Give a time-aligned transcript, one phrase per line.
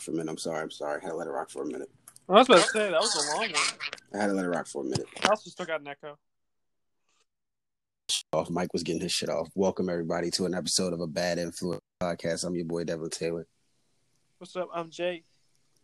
[0.00, 0.30] for a minute.
[0.30, 0.62] I'm sorry.
[0.62, 1.00] I'm sorry.
[1.00, 1.90] I had to let it rock for a minute.
[2.28, 3.62] I was about to say that was a long one.
[4.14, 5.06] I had to let it rock for a minute.
[5.22, 6.16] I also still got an echo.
[8.32, 8.48] Off.
[8.48, 9.48] Mike was getting his shit off.
[9.54, 12.44] Welcome everybody to an episode of a Bad Influence podcast.
[12.44, 13.46] I'm your boy Devin Taylor.
[14.38, 14.68] What's up?
[14.72, 15.24] I'm Jay.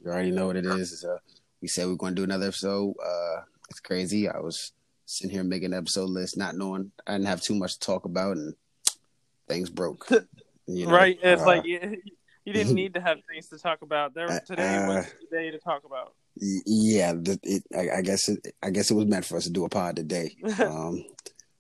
[0.00, 0.92] You already know what it is.
[0.92, 1.18] It's, uh,
[1.60, 2.94] we said we are going to do another episode.
[3.04, 4.28] Uh, it's crazy.
[4.28, 4.72] I was
[5.06, 8.04] sitting here making an episode list, not knowing I didn't have too much to talk
[8.04, 8.54] about, and
[9.48, 10.08] things broke.
[10.70, 10.92] You know?
[10.92, 11.18] right?
[11.22, 11.64] It's uh, like
[12.48, 14.14] you didn't need to have things to talk about.
[14.14, 16.14] There uh, today was uh, the day to talk about.
[16.34, 19.50] Yeah, the, it, I, I, guess it, I guess it was meant for us to
[19.50, 20.34] do a pod today.
[20.60, 21.04] um,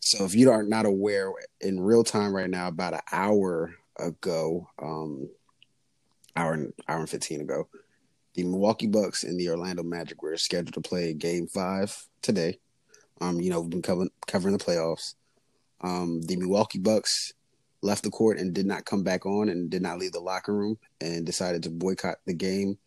[0.00, 4.66] so if you are not aware, in real time right now, about an hour ago,
[4.80, 5.28] um,
[6.36, 7.68] hour and hour and fifteen ago,
[8.34, 12.60] the Milwaukee Bucks and the Orlando Magic were scheduled to play Game Five today.
[13.20, 15.16] Um, you know, we've been covering covering the playoffs.
[15.82, 17.34] Um, the Milwaukee Bucks
[17.82, 20.54] left the court and did not come back on and did not leave the locker
[20.54, 22.78] room and decided to boycott the game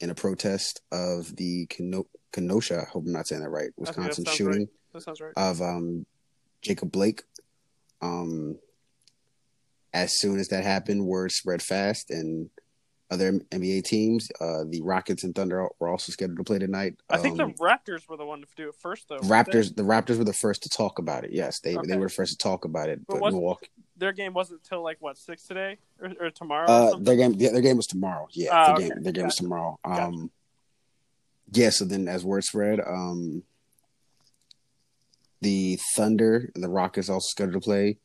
[0.00, 4.24] in a protest of the Keno- Kenosha, I hope I'm not saying that right, Wisconsin
[4.24, 5.06] that shooting right.
[5.06, 5.32] right.
[5.36, 6.06] of um,
[6.62, 7.22] Jacob Blake.
[8.02, 8.58] Um,
[9.92, 12.50] as soon as that happened, word spread fast, and
[13.10, 14.28] other NBA teams.
[14.40, 16.96] Uh, the Rockets and Thunder were also scheduled to play tonight.
[17.08, 19.20] I think the um, Raptors were the one to do it first, though.
[19.20, 21.32] Raptors, the Raptors were the first to talk about it.
[21.32, 21.86] Yes, they okay.
[21.86, 23.06] they were the first to talk about it.
[23.06, 26.68] But, but Milwaukee, their game wasn't until like what six today or, or tomorrow.
[26.68, 28.28] Uh, or their game, their game was tomorrow.
[28.32, 28.88] Yeah, uh, their, okay.
[28.88, 29.78] game, their game was tomorrow.
[29.84, 30.28] Um, gotcha.
[31.52, 31.70] yeah.
[31.70, 33.42] So then, as word spread, um,
[35.40, 37.98] the Thunder and the Rockets also scheduled to play.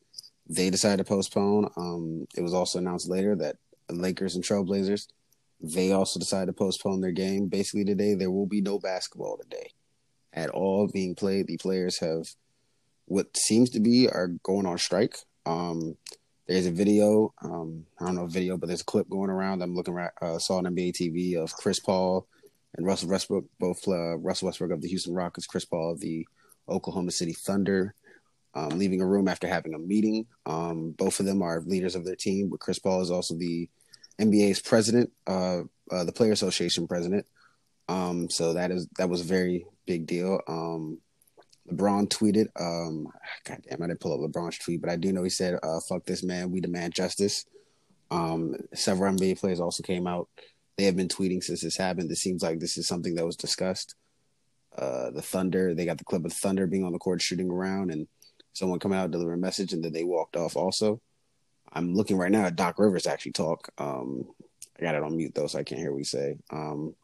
[0.48, 1.70] They decided to postpone.
[1.76, 3.56] Um, it was also announced later that
[3.88, 5.06] Lakers and Trailblazers,
[5.60, 7.46] they also decided to postpone their game.
[7.46, 9.72] Basically, today there will be no basketball today
[10.32, 11.46] at all being played.
[11.46, 12.26] The players have
[13.06, 15.16] what seems to be are going on strike.
[15.46, 15.96] Um,
[16.46, 17.32] there's a video.
[17.42, 19.62] Um, I don't know video, but there's a clip going around.
[19.62, 22.26] I'm looking at uh, saw on NBA TV of Chris Paul
[22.76, 26.26] and Russell Westbrook, both uh, Russell Westbrook of the Houston Rockets, Chris Paul of the
[26.68, 27.94] Oklahoma City Thunder,
[28.54, 30.26] um, leaving a room after having a meeting.
[30.46, 33.68] Um, both of them are leaders of their team, but Chris Paul is also the
[34.20, 37.26] NBA's president, uh, uh, the Player Association president.
[37.88, 40.40] Um, so that is that was a very big deal.
[40.46, 40.98] Um,
[41.70, 43.06] LeBron tweeted, um,
[43.44, 45.80] God damn, I didn't pull up LeBron's tweet, but I do know he said, uh,
[45.88, 47.46] "Fuck this man, we demand justice."
[48.10, 50.28] Um, several NBA players also came out.
[50.76, 52.10] They have been tweeting since this happened.
[52.10, 53.94] It seems like this is something that was discussed.
[54.76, 57.90] Uh, the Thunder, they got the clip of Thunder being on the court shooting around,
[57.90, 58.08] and
[58.52, 60.56] someone coming out delivering a message, and then they walked off.
[60.56, 61.00] Also,
[61.72, 63.68] I'm looking right now at Doc Rivers actually talk.
[63.78, 64.24] Um,
[64.78, 66.36] I got it on mute though, so I can't hear what he say.
[66.50, 66.94] Um,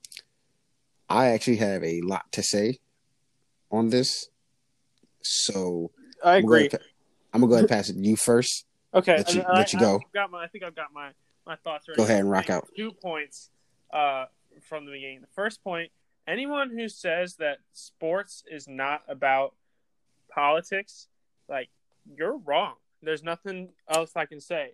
[1.09, 2.79] I actually have a lot to say
[3.71, 4.29] on this,
[5.27, 5.91] so
[6.25, 6.65] I agree.
[6.65, 6.85] I'm gonna,
[7.33, 8.67] I'm gonna go ahead and pass it to you first.
[8.95, 9.97] Okay, let you, I, let you go.
[9.97, 11.11] I got my, I think I've got my
[11.47, 11.87] my thoughts.
[11.97, 12.69] Go ahead and rock out.
[12.77, 13.51] Two points
[13.93, 14.27] uh,
[14.63, 15.21] from the beginning.
[15.21, 15.91] The first point:
[16.27, 19.55] anyone who says that sports is not about
[20.33, 21.09] politics,
[21.49, 21.69] like
[22.17, 22.75] you're wrong.
[23.03, 24.73] There's nothing else I can say.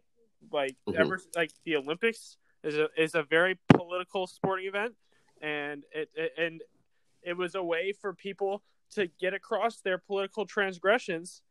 [0.52, 1.00] Like mm-hmm.
[1.00, 4.94] ever, like the Olympics is a is a very political sporting event,
[5.40, 6.62] and it, it and
[7.22, 11.42] it was a way for people to get across their political transgressions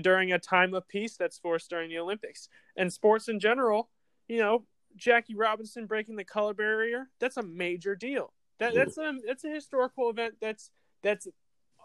[0.00, 2.48] during a time of peace that's forced during the Olympics.
[2.76, 3.90] And sports in general,
[4.28, 4.64] you know,
[4.96, 8.32] Jackie Robinson breaking the color barrier, that's a major deal.
[8.58, 10.70] That that's a that's a historical event that's
[11.02, 11.28] that's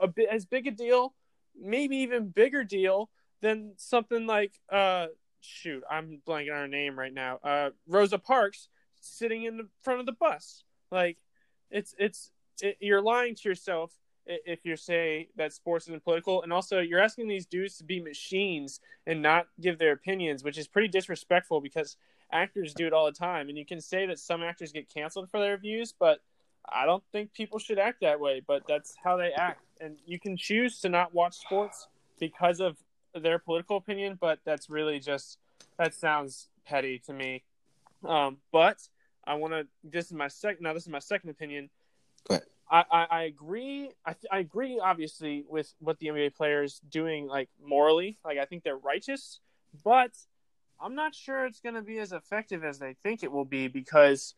[0.01, 1.13] a bit as big a deal,
[1.59, 3.09] maybe even bigger deal
[3.41, 5.07] than something like uh
[5.41, 7.39] shoot, I'm blanking on her name right now.
[7.43, 8.69] Uh Rosa Parks
[9.01, 10.63] sitting in the front of the bus.
[10.91, 11.17] Like
[11.69, 12.31] it's it's
[12.80, 13.92] you're lying to yourself
[14.25, 18.00] if you say that sports isn't political, and also you're asking these dudes to be
[18.00, 21.98] machines and not give their opinions, which is pretty disrespectful because
[22.31, 23.50] actors do it all the time.
[23.50, 26.19] And you can say that some actors get canceled for their views, but
[26.68, 28.42] I don't think people should act that way.
[28.45, 31.88] But that's how they act, and you can choose to not watch sports
[32.19, 32.77] because of
[33.13, 35.38] their political opinion, but that's really just
[35.77, 37.44] that sounds petty to me.
[38.06, 38.88] Um, but
[39.25, 39.68] I want to.
[39.83, 40.63] This is my second.
[40.63, 41.69] Now, this is my second opinion.
[42.69, 43.92] I, I, I agree.
[44.06, 48.18] I, I agree, obviously, with what the NBA players doing, like morally.
[48.24, 49.39] Like I think they're righteous,
[49.83, 50.12] but
[50.81, 53.68] I'm not sure it's going to be as effective as they think it will be
[53.68, 54.36] because,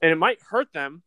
[0.00, 1.02] and it might hurt them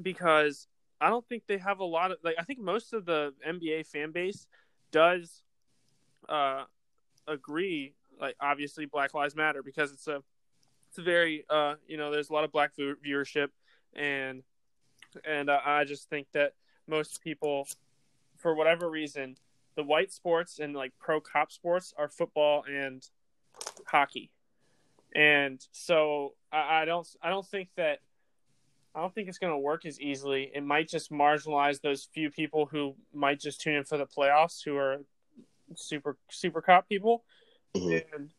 [0.00, 0.68] because
[1.00, 2.36] I don't think they have a lot of like.
[2.38, 4.46] I think most of the NBA fan base
[4.90, 5.42] does
[6.28, 6.64] uh,
[7.26, 7.94] agree.
[8.20, 10.22] Like obviously, Black Lives Matter because it's a
[10.88, 13.48] it's a very uh, you know there's a lot of black viewership
[13.94, 14.42] and
[15.24, 16.52] and uh, I just think that
[16.86, 17.68] most people,
[18.36, 19.36] for whatever reason,
[19.76, 23.06] the white sports and like pro cop sports are football and
[23.86, 24.30] hockey,
[25.14, 28.00] and so I, I don't I don't think that
[28.94, 30.50] I don't think it's going to work as easily.
[30.54, 34.64] It might just marginalize those few people who might just tune in for the playoffs,
[34.64, 34.98] who are
[35.76, 37.24] super super cop people,
[37.76, 38.14] mm-hmm.
[38.16, 38.30] and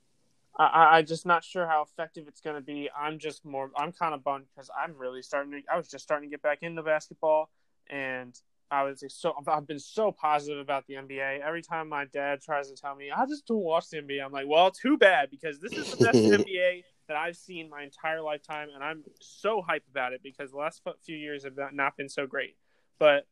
[0.60, 2.90] I, I'm just not sure how effective it's going to be.
[2.98, 6.04] I'm just more, I'm kind of bummed because I'm really starting to, I was just
[6.04, 7.50] starting to get back into basketball
[7.90, 8.38] and
[8.70, 11.40] I was say so, I've been so positive about the NBA.
[11.40, 14.32] Every time my dad tries to tell me, I just don't watch the NBA, I'm
[14.32, 18.22] like, well, too bad because this is the best NBA that I've seen my entire
[18.22, 18.68] lifetime.
[18.74, 22.28] And I'm so hyped about it because the last few years have not been so
[22.28, 22.58] great.
[23.00, 23.26] But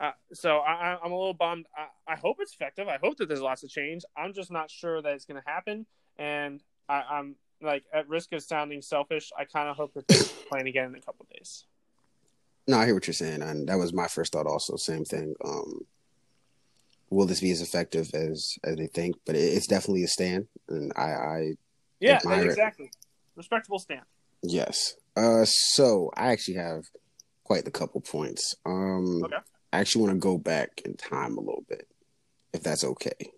[0.00, 1.66] uh, so I, am a little bummed.
[1.76, 2.86] I, I, hope it's effective.
[2.86, 4.04] I hope that there's lots of change.
[4.16, 5.86] I'm just not sure that it's going to happen
[6.18, 9.30] and I, I'm like at risk of sounding selfish.
[9.38, 11.64] I kind of hope that they're playing again in a couple days.
[12.66, 14.46] No, I hear what you're saying, and that was my first thought.
[14.46, 15.34] Also, same thing.
[15.44, 15.86] Um,
[17.10, 19.16] will this be as effective as as they think?
[19.24, 21.52] But it, it's definitely a stand, and I, I
[22.00, 22.96] yeah, exactly, it.
[23.36, 24.02] respectable stand.
[24.42, 24.94] Yes.
[25.16, 26.82] Uh, so I actually have
[27.42, 28.54] quite the couple points.
[28.64, 29.36] Um, okay.
[29.72, 31.88] I actually want to go back in time a little bit,
[32.52, 33.32] if that's okay.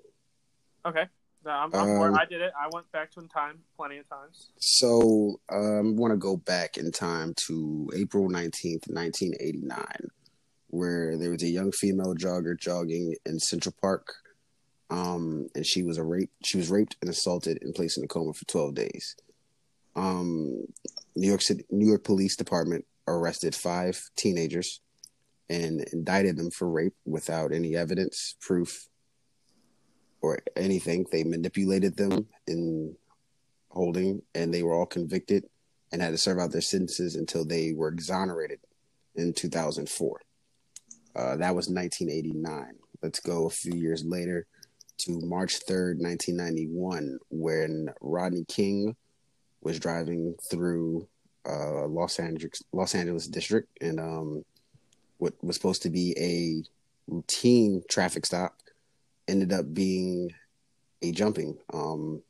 [0.85, 1.07] Okay.
[1.45, 2.53] No, I'm, I'm um, I did it.
[2.59, 4.51] I went back to in time plenty of times.
[4.59, 9.85] So um, I want to go back in time to April 19th, 1989,
[10.69, 14.15] where there was a young female jogger jogging in Central Park.
[14.91, 16.31] Um, and she was a rape.
[16.45, 19.17] She was raped and assaulted and placed in a coma for 12 days.
[19.97, 20.67] Um,
[21.17, 24.81] New York City, New York Police Department arrested five teenagers
[25.49, 28.89] and indicted them for rape without any evidence, proof,
[30.21, 31.07] or anything.
[31.11, 32.97] They manipulated them in
[33.69, 35.45] holding, and they were all convicted
[35.93, 38.61] and had to serve out their sentences until they were exonerated
[39.15, 40.21] in 2004.
[41.17, 42.75] Uh, that was 1989.
[43.03, 44.47] Let's go a few years later
[44.99, 48.95] to March 3rd, 1991, when Rodney King
[49.63, 51.09] was driving through
[51.49, 54.45] uh, Los Angeles, Los Angeles district, and um,
[55.19, 56.63] what was supposed to be a
[57.11, 58.60] routine traffic stop
[59.31, 60.35] ended up being
[61.03, 61.57] a jumping.
[61.73, 62.23] Um,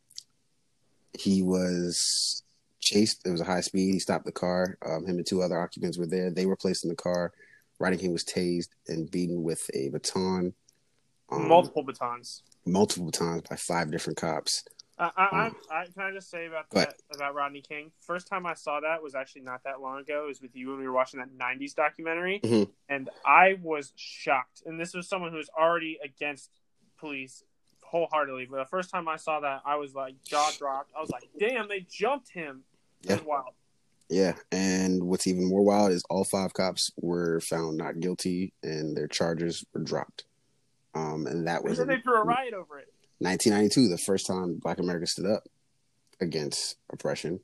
[1.18, 2.42] he was
[2.80, 3.26] chased.
[3.26, 3.92] It was a high speed.
[3.92, 4.78] He stopped the car.
[4.84, 6.30] Um, him and two other occupants were there.
[6.30, 7.32] They were placed in the car.
[7.78, 10.52] Rodney King was tased and beaten with a baton.
[11.30, 12.42] Um, multiple batons.
[12.66, 14.64] Multiple batons by five different cops.
[14.98, 17.90] I, I, um, I, can I just say about that about Rodney King?
[18.00, 20.24] First time I saw that was actually not that long ago.
[20.24, 22.70] It was with you when we were watching that '90s documentary, mm-hmm.
[22.90, 24.62] and I was shocked.
[24.66, 26.50] And this was someone who was already against
[27.00, 27.42] police
[27.82, 28.46] wholeheartedly.
[28.50, 30.92] But the first time I saw that, I was like jaw dropped.
[30.96, 32.64] I was like, "Damn, they jumped him!"
[33.02, 33.20] Yeah.
[33.22, 33.54] wild.
[34.08, 38.96] Yeah, and what's even more wild is all five cops were found not guilty, and
[38.96, 40.24] their charges were dropped.
[40.94, 42.88] Um, and that was in, they threw a riot over it.
[43.18, 45.44] 1992, the first time Black America stood up
[46.20, 47.38] against oppression,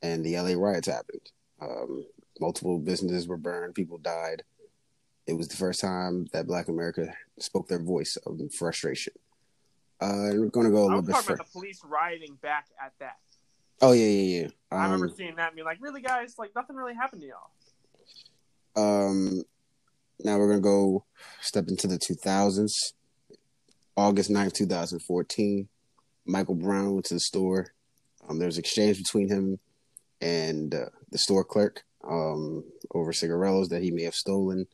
[0.00, 1.32] and the LA riots happened.
[1.60, 2.04] Um,
[2.38, 4.42] multiple businesses were burned, people died.
[5.26, 9.12] It was the first time that Black America spoke their voice of frustration.
[10.00, 11.12] Uh, we're going to go a little bit.
[11.12, 13.16] Talking about the police rioting back at that.
[13.82, 14.46] Oh yeah, yeah, yeah.
[14.70, 16.36] Um, I remember seeing that and being like, "Really, guys?
[16.38, 17.50] Like nothing really happened to y'all."
[19.08, 19.42] Um,
[20.20, 21.04] now we're gonna go
[21.40, 22.72] step into the 2000s.
[23.98, 25.68] August 9th, 2014,
[26.26, 27.68] Michael Brown went to the store.
[28.28, 29.58] Um, there was exchange between him
[30.20, 32.62] and uh, the store clerk um,
[32.94, 34.66] over cigarillos that he may have stolen.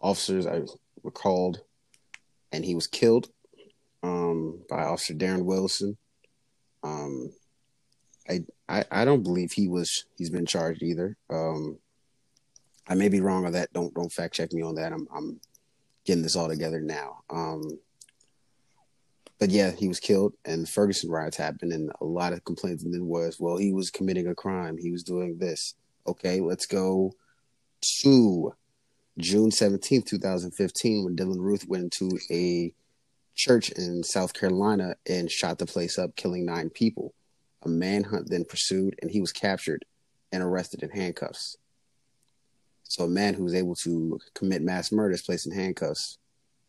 [0.00, 0.62] Officers I
[1.02, 1.60] were called,
[2.52, 3.28] and he was killed
[4.02, 5.96] um, by Officer Darren Wilson.
[6.82, 7.30] Um,
[8.28, 11.16] I, I I don't believe he was he's been charged either.
[11.30, 11.78] Um,
[12.86, 13.72] I may be wrong on that.
[13.72, 14.92] Don't don't fact check me on that.
[14.92, 15.40] I'm I'm
[16.04, 17.20] getting this all together now.
[17.28, 17.62] Um,
[19.38, 22.92] but yeah, he was killed, and Ferguson riots happened, and a lot of complaints And
[22.92, 25.74] then was, well, he was committing a crime, he was doing this.
[26.06, 27.12] Okay, let's go
[28.02, 28.52] to
[29.18, 32.72] June seventeenth, two thousand fifteen, when Dylann Roof went into a
[33.34, 37.14] church in South Carolina and shot the place up, killing nine people.
[37.62, 39.84] A manhunt then pursued, and he was captured
[40.30, 41.56] and arrested in handcuffs.
[42.84, 46.18] So a man who was able to commit mass murder is placed in handcuffs,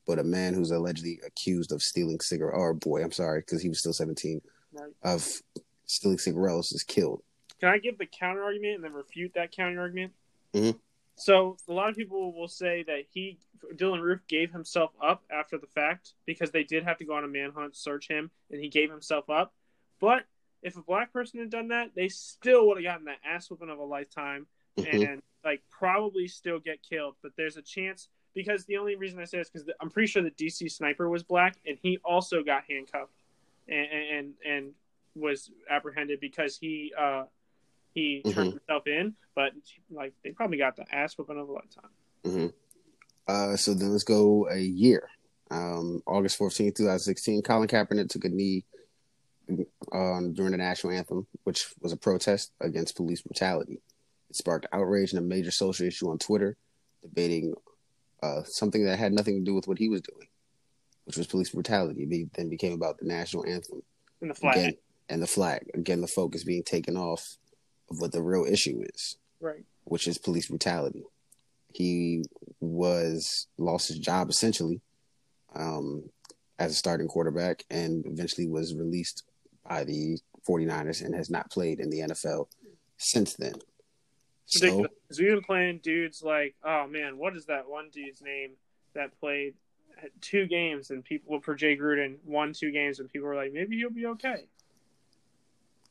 [0.07, 3.69] but a man who's allegedly accused of stealing cigarette or boy, I'm sorry, because he
[3.69, 4.41] was still 17,
[4.71, 4.91] Right.
[5.03, 5.41] of
[5.85, 7.23] stealing cigarettes is killed.
[7.59, 10.13] Can I give the counter argument and then refute that counter argument?
[10.53, 10.79] Mhm.
[11.19, 13.37] So a lot of people will say that he,
[13.75, 17.23] Dylann Roof, gave himself up after the fact because they did have to go on
[17.23, 19.53] a manhunt, search him, and he gave himself up.
[19.99, 20.23] But
[20.61, 23.69] if a black person had done that, they still would have gotten that ass whooping
[23.69, 24.47] of a lifetime
[24.77, 25.03] Mhm.
[25.11, 27.15] and like probably still get killed.
[27.21, 30.07] But there's a chance because the only reason I say this is because I'm pretty
[30.07, 33.13] sure the DC sniper was black and he also got handcuffed
[33.67, 34.73] and and and
[35.15, 37.25] was apprehended because he uh
[37.93, 39.15] he turned himself in.
[39.35, 39.51] But
[39.89, 41.89] like they probably got the ass whooping of a lifetime.
[42.25, 42.47] hmm
[43.27, 45.09] Uh, so then let's go a year.
[45.51, 48.65] Um, August 14th, 2016, Colin Kaepernick took a knee
[49.91, 53.81] um, during the national anthem, which was a protest against police brutality.
[54.29, 56.55] It sparked outrage and a major social issue on Twitter,
[57.01, 57.55] debating
[58.21, 60.27] uh, something that had nothing to do with what he was doing,
[61.05, 62.03] which was police brutality.
[62.03, 63.81] It then became about the national anthem
[64.21, 64.55] In the flag.
[64.57, 64.73] again
[65.09, 65.65] and the flag.
[65.73, 67.37] Again, the focus being taken off
[67.89, 69.63] of what the real issue is Right.
[69.85, 71.03] which is police brutality.
[71.73, 72.23] He
[72.59, 74.81] was lost his job essentially
[75.55, 76.09] um,
[76.57, 79.23] as a starting quarterback and eventually was released
[79.67, 80.17] by the
[80.47, 82.47] 49ers and has not played in the NFL
[82.97, 83.53] since then.
[84.45, 84.91] So, Ridiculous.
[85.07, 88.51] 'Cause we've been playing dudes like, oh man, what is that one dude's name
[88.93, 89.53] that played
[90.21, 93.77] two games and people for Jay Gruden won two games and people were like, maybe
[93.77, 94.47] he'll be okay.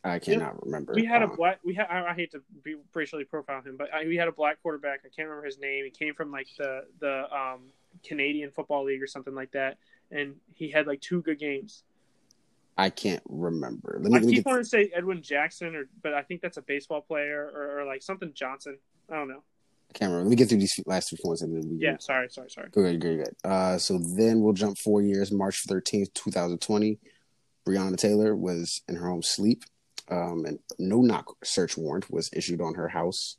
[0.04, 0.94] I cannot remember.
[0.94, 1.60] We had a Uh, black.
[1.64, 1.86] We had.
[1.90, 5.00] I, I hate to be racially profile him, but I, we had a black quarterback.
[5.04, 5.84] I can't remember his name.
[5.84, 7.72] He came from like the the um,
[8.04, 9.78] Canadian Football League or something like that,
[10.10, 11.82] and he had like two good games.
[12.76, 13.98] I can't remember.
[14.00, 16.42] Let I me, let me keep wanting to say Edwin Jackson, or but I think
[16.42, 18.78] that's a baseball player or, or like something Johnson.
[19.10, 19.42] I don't know.
[19.90, 20.24] I can't remember.
[20.24, 22.68] Let me get through these last two points and then we Yeah, sorry, sorry, sorry.
[22.70, 23.34] Good, good, good.
[23.42, 25.32] Uh, so then we'll jump four years.
[25.32, 26.98] March 13th, 2020.
[27.66, 29.64] Breonna Taylor was in her home sleep.
[30.10, 33.36] Um, and no knock search warrant was issued on her house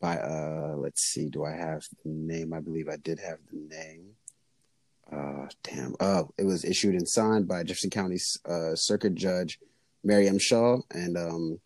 [0.00, 2.52] by, uh, let's see, do I have the name?
[2.52, 4.10] I believe I did have the name.
[5.12, 5.94] Uh, damn.
[6.00, 9.58] Oh, it was issued and signed by Jefferson County's uh, Circuit Judge
[10.02, 10.38] Mary M.
[10.38, 10.78] Shaw.
[10.90, 11.60] And um,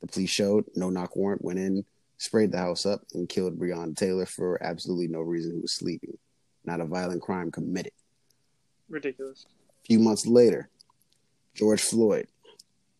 [0.00, 1.84] the police showed no knock warrant, went in,
[2.16, 5.52] sprayed the house up, and killed Breonna Taylor for absolutely no reason.
[5.52, 6.16] Who was sleeping.
[6.64, 7.92] Not a violent crime committed.
[8.88, 9.46] Ridiculous.
[9.84, 10.68] A few months later,
[11.54, 12.28] George Floyd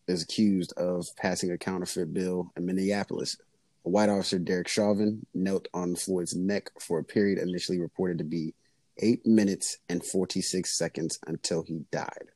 [0.08, 3.36] is accused of passing a counterfeit bill in Minneapolis.
[3.84, 8.24] A white officer, Derek Chauvin, knelt on Floyd's neck for a period initially reported to
[8.24, 8.54] be
[8.98, 12.30] eight minutes and 46 seconds until he died.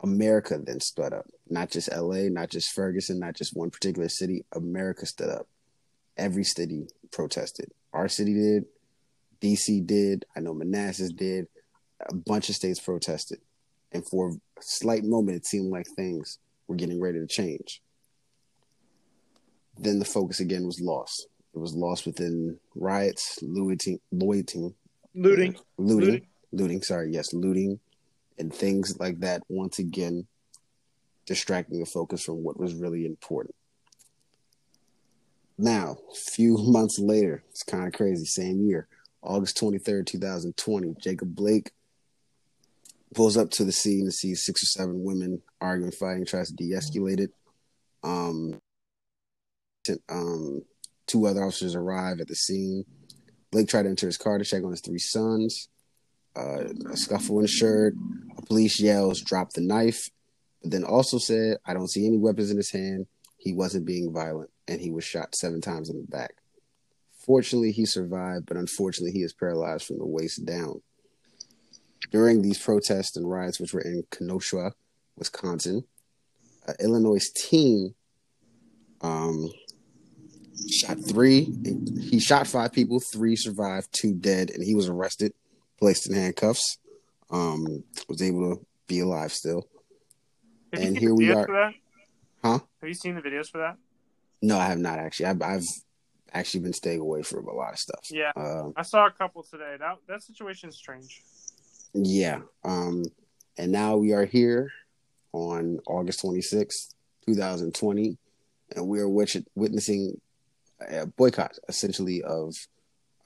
[0.00, 1.26] America then stood up.
[1.48, 4.44] Not just LA, not just Ferguson, not just one particular city.
[4.52, 5.48] America stood up.
[6.16, 7.70] Every city protested.
[7.92, 8.64] Our city did.
[9.40, 10.24] DC did.
[10.36, 11.46] I know Manassas did.
[12.08, 13.40] A bunch of states protested.
[13.92, 16.38] And for a slight moment, it seemed like things
[16.68, 17.80] were getting ready to change.
[19.78, 21.28] Then the focus again was lost.
[21.54, 24.74] It was lost within riots, looting, looting,
[25.14, 25.56] Looting.
[25.78, 26.26] looting, Looting.
[26.52, 26.82] looting.
[26.82, 27.80] Sorry, yes, looting,
[28.38, 29.42] and things like that.
[29.48, 30.26] Once again,
[31.24, 33.54] distracting the focus from what was really important.
[35.56, 38.26] Now, a few months later, it's kind of crazy.
[38.26, 38.88] Same year,
[39.22, 41.70] August twenty third, two thousand twenty, Jacob Blake
[43.16, 46.54] pulls up to the scene to see six or seven women arguing, fighting, tries to
[46.54, 47.30] de-escalate it.
[48.04, 48.60] Um,
[50.10, 50.62] um,
[51.06, 52.84] two other officers arrive at the scene.
[53.50, 55.68] Blake tried to enter his car to check on his three sons.
[56.36, 57.94] Uh, a scuffle ensued.
[58.36, 60.10] A police yells, "Drop the knife!"
[60.60, 63.06] But then also said, "I don't see any weapons in his hand.
[63.38, 66.34] He wasn't being violent, and he was shot seven times in the back."
[67.24, 70.82] Fortunately, he survived, but unfortunately, he is paralyzed from the waist down.
[72.10, 74.72] During these protests and riots, which were in Kenosha,
[75.16, 75.84] Wisconsin,
[76.68, 77.94] uh, Illinois team
[79.00, 79.50] um,
[80.70, 81.54] shot three.
[82.10, 83.00] He shot five people.
[83.12, 83.88] Three survived.
[83.92, 85.32] Two dead, and he was arrested,
[85.78, 86.78] placed in handcuffs.
[87.30, 89.68] Um, was able to be alive still.
[90.72, 91.74] Have And here we are-
[92.42, 92.60] Huh?
[92.80, 93.76] Have you seen the videos for that?
[94.42, 95.26] No, I have not actually.
[95.26, 95.64] I've, I've
[96.32, 98.06] actually been staying away from a lot of stuff.
[98.10, 98.30] Yeah.
[98.36, 99.76] Um, I saw a couple today.
[99.78, 101.22] That that situation is strange.
[101.94, 102.40] Yeah.
[102.64, 103.04] Um,
[103.58, 104.70] and now we are here
[105.32, 106.94] on August 26th,
[107.26, 108.16] 2020,
[108.74, 110.20] and we are witnessing
[110.88, 112.54] a boycott, essentially, of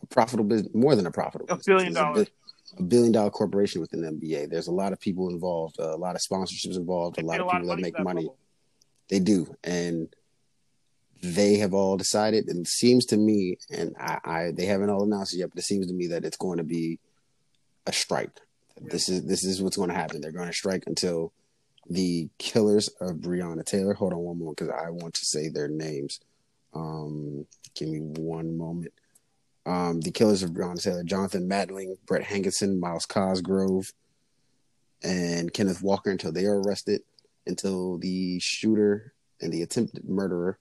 [0.03, 1.67] a profitable business, more than a profitable A business.
[1.67, 2.29] billion a dollars.
[2.79, 4.49] A billion dollar corporation within the NBA.
[4.49, 7.51] There's a lot of people involved, a lot of sponsorships involved, a They lot of
[7.51, 8.23] people that make that money.
[8.23, 8.37] bubble.
[9.09, 9.57] They do.
[9.65, 10.09] And
[11.21, 15.03] they have all decided, and it seems to me, and I, I they haven't all
[15.03, 17.01] announced it yet, but it seems to me that it's going to be
[17.87, 18.41] a strike.
[18.81, 20.21] This is this is what's going to happen.
[20.21, 21.33] They're going to strike until
[21.89, 23.95] the killers of Breonna Taylor.
[23.95, 26.21] Hold on one moment because I want to say their names.
[26.75, 28.93] Um, give me one moment.
[29.67, 33.93] Um, the killers of Breonna Taylor: Jonathan Mattingly, Brett Hankison, Myles Cosgrove,
[35.03, 37.03] and Kenneth Walker until they are arrested.
[37.47, 40.59] Until the shooter and the attempted murderer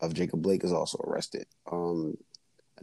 [0.00, 1.46] of Jacob Blake is also arrested.
[1.70, 2.16] Um,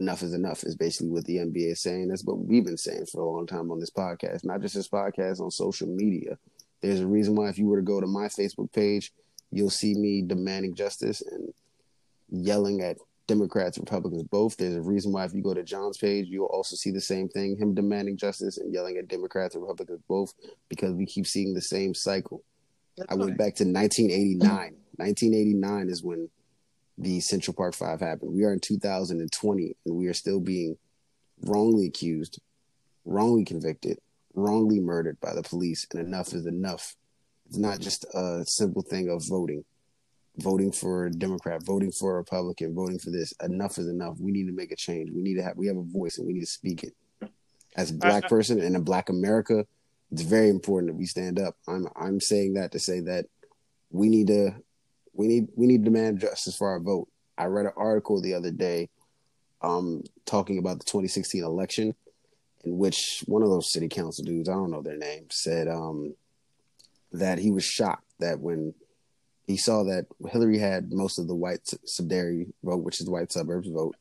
[0.00, 2.08] enough is enough is basically what the NBA is saying.
[2.08, 4.88] That's what we've been saying for a long time on this podcast, not just this
[4.88, 6.38] podcast, on social media.
[6.80, 9.12] There's a reason why if you were to go to my Facebook page,
[9.50, 11.52] you'll see me demanding justice and
[12.28, 12.96] yelling at
[13.28, 14.56] Democrats, Republicans, both.
[14.56, 17.28] There's a reason why if you go to John's page, you'll also see the same
[17.28, 20.32] thing, him demanding justice and yelling at Democrats and Republicans, both,
[20.68, 22.42] because we keep seeing the same cycle.
[23.08, 24.76] I went back to 1989.
[24.96, 26.28] 1989 is when
[26.98, 28.32] the Central Park Five happened.
[28.32, 30.76] We are in 2020, and we are still being
[31.42, 32.40] wrongly accused,
[33.04, 33.98] wrongly convicted,
[34.34, 35.86] wrongly murdered by the police.
[35.92, 36.94] And enough is enough.
[37.48, 39.64] It's not just a simple thing of voting,
[40.38, 43.32] voting for a Democrat, voting for a Republican, voting for this.
[43.42, 44.16] Enough is enough.
[44.20, 45.10] We need to make a change.
[45.10, 45.56] We need to have.
[45.56, 46.94] We have a voice, and we need to speak it.
[47.74, 49.66] As a black person in a black America,
[50.10, 51.56] it's very important that we stand up.
[51.66, 53.26] I'm I'm saying that to say that
[53.90, 54.54] we need to
[55.14, 57.08] we need we need demand justice for our vote.
[57.36, 58.88] I read an article the other day
[59.60, 61.94] um talking about the 2016 election
[62.64, 66.14] in which one of those city council dudes, I don't know their name, said um
[67.12, 68.74] that he was shocked that when
[69.46, 73.68] he saw that Hillary had most of the white subsidiary vote, which is white suburbs
[73.68, 73.96] vote,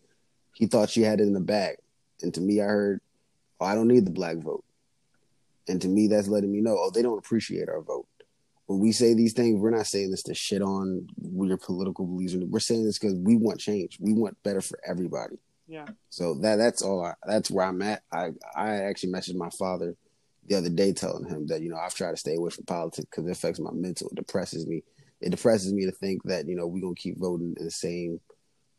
[0.53, 1.77] he thought she had it in the bag.
[2.21, 3.01] And to me I heard,
[3.59, 4.63] Oh, I don't need the black vote.
[5.67, 8.07] And to me that's letting me know, oh, they don't appreciate our vote
[8.71, 12.35] when we say these things, we're not saying this to shit on your political beliefs.
[12.35, 13.97] We're saying this because we want change.
[13.99, 15.35] We want better for everybody.
[15.67, 15.87] Yeah.
[16.09, 17.05] So that that's all.
[17.05, 18.03] I, that's where I'm at.
[18.13, 19.95] I I actually messaged my father
[20.47, 23.07] the other day, telling him that you know I've tried to stay away from politics
[23.09, 24.09] because it affects my mental.
[24.09, 24.83] It depresses me.
[25.19, 28.21] It depresses me to think that you know we're gonna keep voting in the same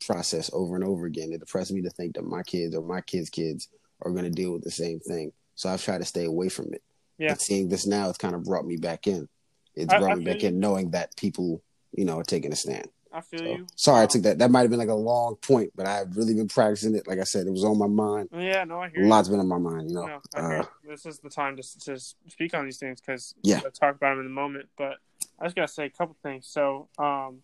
[0.06, 1.32] process over and over again.
[1.32, 3.68] It depresses me to think that my kids or my kids' kids
[4.00, 5.32] are gonna deal with the same thing.
[5.54, 6.82] So I've tried to stay away from it.
[7.18, 7.32] Yeah.
[7.32, 9.28] And seeing this now, it's kind of brought me back in.
[9.74, 10.48] It's I- I back you.
[10.48, 12.88] in knowing that people, you know, are taking a stand.
[13.14, 13.66] I feel So, you.
[13.76, 14.38] sorry, I Um, took that.
[14.38, 17.06] That might have been like a long point, but I've really been practicing it.
[17.06, 18.30] Like I said, it was on my mind.
[18.32, 19.08] Yeah, no, I A hear you.
[19.08, 20.06] lot's been on my mind, you know.
[20.06, 23.60] No, Uh, this is the time to, to speak on these things because Yeah.
[23.60, 24.70] talk about them in a moment.
[24.78, 24.98] But
[25.38, 26.46] I just gotta say a couple things.
[26.46, 27.42] So, um,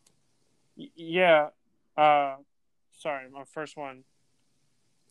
[0.77, 1.51] yeah,
[1.97, 2.37] uh,
[2.93, 4.05] sorry, my first one.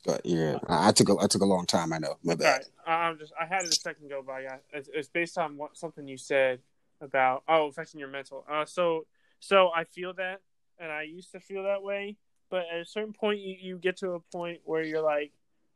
[0.06, 1.92] but yeah, I, I took a I took a long time.
[1.94, 2.18] I know.
[2.24, 2.66] My bad.
[2.88, 5.58] right, I'm just I had it a second ago, but yeah, it's, it's based on
[5.58, 6.62] what something you said
[7.02, 8.46] about oh affecting your mental.
[8.50, 9.06] Uh, so
[9.40, 10.42] so I feel that,
[10.80, 12.18] and I used to feel that way,
[12.50, 15.32] but at a certain point, you you get to a point where you're like,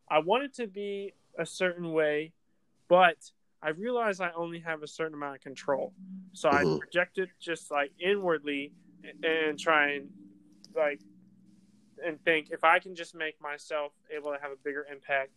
[0.10, 2.34] I want it to be a certain way,
[2.88, 3.18] but
[3.62, 5.94] I realize I only have a certain amount of control,
[6.34, 6.80] so I Mhm.
[6.80, 10.10] project it just like inwardly and, and try and
[10.76, 11.02] like
[12.04, 15.32] and think if I can just make myself able to have a bigger impact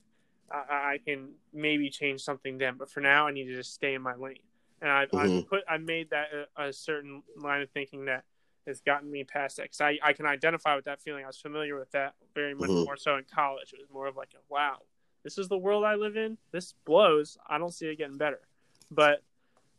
[0.51, 2.77] I, I can maybe change something then.
[2.79, 4.39] But for now, I need to just stay in my lane.
[4.85, 5.47] And I've, I've Mhm.
[5.49, 8.25] put I made that a, a certain line of thinking that
[8.67, 11.25] has gotten me past that because I, I can identify with that feeling.
[11.25, 12.85] I was familiar with that very much Mhm.
[12.85, 13.73] more so in college.
[13.73, 14.81] It was more of like a wow,
[15.23, 16.37] this is the world I live in.
[16.53, 17.39] This blows.
[17.49, 18.41] I don't see it getting better.
[18.91, 19.23] But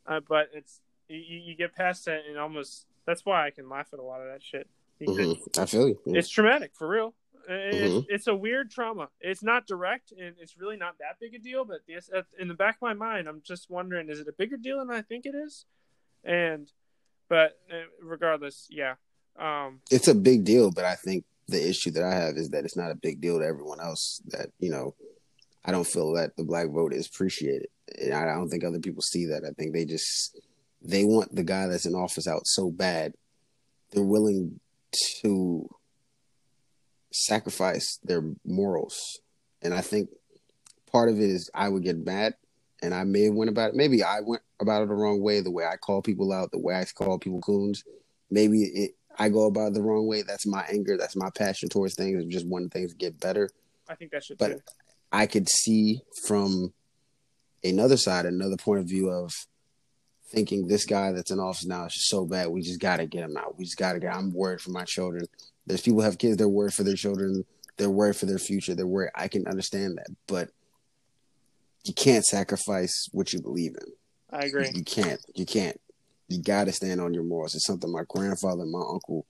[0.08, 3.90] uh, but it's you, you get past that and almost that's why I can laugh
[3.94, 4.68] at a lot of that shit.
[4.98, 6.00] Because hmm I feel you.
[6.08, 7.14] It's traumatic for real.
[7.48, 8.06] It's, Mhm.
[8.10, 9.10] it's a weird trauma.
[9.20, 11.66] It's not direct, and it's really not that big a deal.
[11.66, 11.82] But
[12.14, 14.80] at- in the back of my mind, I'm just wondering: is it a bigger deal
[14.80, 15.66] than I think it is?
[16.24, 16.72] And,
[17.30, 18.96] but uh, regardless, yeah,
[19.38, 22.66] um, it's a big deal, but I think the issue that I have is that
[22.66, 24.22] it's not a big deal to everyone else.
[24.28, 24.96] That you know,
[25.64, 27.68] I don't feel that the black vote is appreciated.
[28.02, 29.44] And I don't think other people see that.
[29.46, 30.40] I think they just
[30.82, 33.14] they want the guy that's in office out so bad.
[33.92, 34.60] They're willing
[35.22, 35.70] to
[37.16, 39.20] sacrifice their morals.
[39.62, 40.10] And I think
[40.92, 42.36] part of it is I would get mad
[42.82, 43.76] and I may have went about it.
[43.76, 46.60] Maybe I went about it the wrong way, the way I call people out, the
[46.60, 47.84] way I call people coons.
[48.30, 50.24] Maybe it, I go about it the wrong way.
[50.24, 50.98] That's my anger.
[50.98, 52.22] That's my passion towards things.
[52.22, 53.50] I just want things to get better.
[53.88, 54.38] I think that should.
[54.38, 54.62] But too.
[55.12, 56.74] I could see from
[57.64, 59.32] another side, another point of view of
[60.28, 62.50] thinking this guy that's in office now is just so bad.
[62.50, 63.58] We just got to get him out.
[63.58, 64.14] We just got to get.
[64.14, 65.26] I'm worried for my children.
[65.68, 66.38] There's people who have kids.
[66.38, 67.46] They're worried for their children.
[67.78, 68.76] They're worried for their future.
[68.76, 69.12] They're worried.
[69.16, 70.50] I can understand that, but
[71.84, 73.94] you can't sacrifice what you believe in.
[74.32, 74.72] I agree.
[74.74, 75.20] You can't.
[75.36, 75.80] You can't.
[76.28, 77.54] You got to stand on your morals.
[77.54, 79.26] It's something my grandfather and my uncle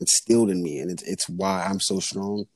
[0.00, 2.46] instilled in me, and it's it's why I'm so strong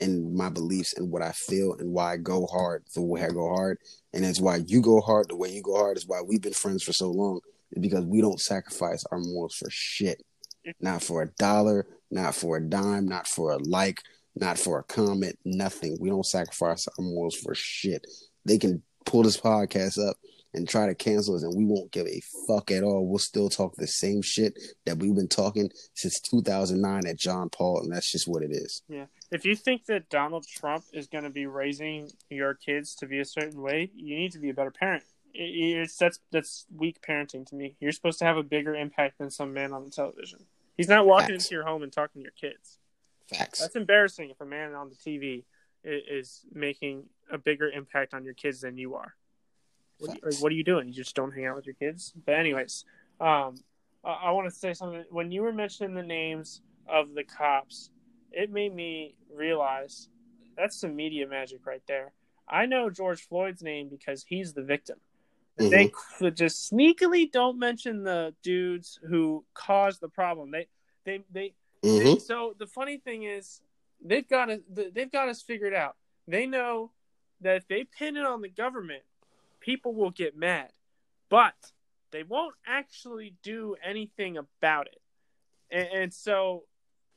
[0.00, 3.28] in my beliefs and what I feel and why I go hard the way I
[3.28, 3.78] go hard,
[4.12, 5.96] and it's why you go hard the way you go hard.
[5.96, 7.40] Is why we've been friends for so long.
[7.78, 10.24] Because we don't sacrifice our morals for shit.
[10.80, 14.02] Not for a dollar, not for a dime, not for a like,
[14.36, 15.96] not for a comment, nothing.
[16.00, 18.06] We don't sacrifice our morals for shit.
[18.44, 20.16] They can pull this podcast up
[20.52, 23.06] and try to cancel us, and we won't give a fuck at all.
[23.06, 27.82] We'll still talk the same shit that we've been talking since 2009 at John Paul,
[27.82, 28.82] and that's just what it is.
[28.88, 29.06] Yeah.
[29.30, 33.20] If you think that Donald Trump is going to be raising your kids to be
[33.20, 35.04] a certain way, you need to be a better parent.
[35.34, 37.76] It- It's that's that's weak parenting to me.
[37.80, 40.40] You're supposed to have a bigger impact than some man on the television.
[40.76, 41.44] He's not walking Facts.
[41.46, 42.78] into your home and talking to your kids.
[43.28, 43.60] Facts.
[43.60, 45.44] That's embarrassing if a man on the TV
[45.84, 49.14] is making a bigger impact on your kids than you are.
[49.98, 50.40] What, Facts.
[50.42, 50.88] what are you doing?
[50.88, 52.12] You just don't hang out with your kids.
[52.26, 52.84] But anyways,
[53.20, 53.56] um,
[54.04, 55.04] I, I want to say something.
[55.10, 57.90] When you were mentioning the names of the cops,
[58.32, 60.08] it made me realize
[60.56, 62.12] that's some media magic right there.
[62.48, 64.98] I know George Floyd's name because he's the victim.
[65.60, 65.70] Mhm.
[65.70, 70.50] They c- just sneakily don't mention the dudes who caused the problem.
[70.50, 70.68] They,
[71.04, 71.98] they, they, Mhm.
[72.14, 73.60] they- so the funny thing is,
[74.00, 74.60] they've got us.
[74.68, 75.96] They've got us figured out.
[76.26, 76.92] They know
[77.40, 79.04] that if they pin it on the government,
[79.60, 80.72] people will get mad,
[81.28, 81.72] but
[82.10, 85.00] they won't actually do anything about it.
[85.70, 86.66] And, and so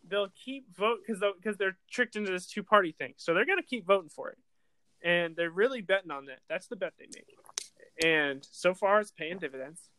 [0.08, 3.14] they'll keep vote because because they're tricked into this two party thing.
[3.18, 4.38] So they're gonna keep voting for it,
[5.02, 6.40] and they're really betting on that.
[6.50, 7.26] That's the bet they make.
[8.02, 9.90] And so far, it's paying dividends.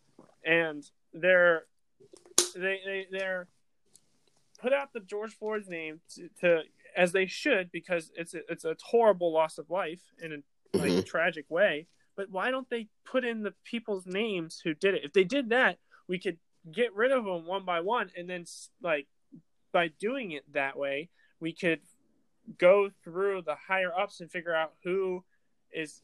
[0.45, 1.65] And they're
[2.55, 3.49] they they they're
[4.61, 6.63] put out the George Floyd's name to, to
[6.97, 10.37] as they should because it's a, it's a horrible loss of life in a
[10.79, 11.05] like Mhm.
[11.05, 11.87] tragic way.
[12.17, 15.05] But why don't they put in the people's names who did it?
[15.05, 15.79] If they did that,
[16.09, 16.39] we could
[16.71, 18.45] get rid of them one by one, and then
[18.81, 19.09] like
[19.73, 21.81] by doing it that way, we could
[22.59, 25.25] go through the higher ups and figure out who
[25.73, 26.03] is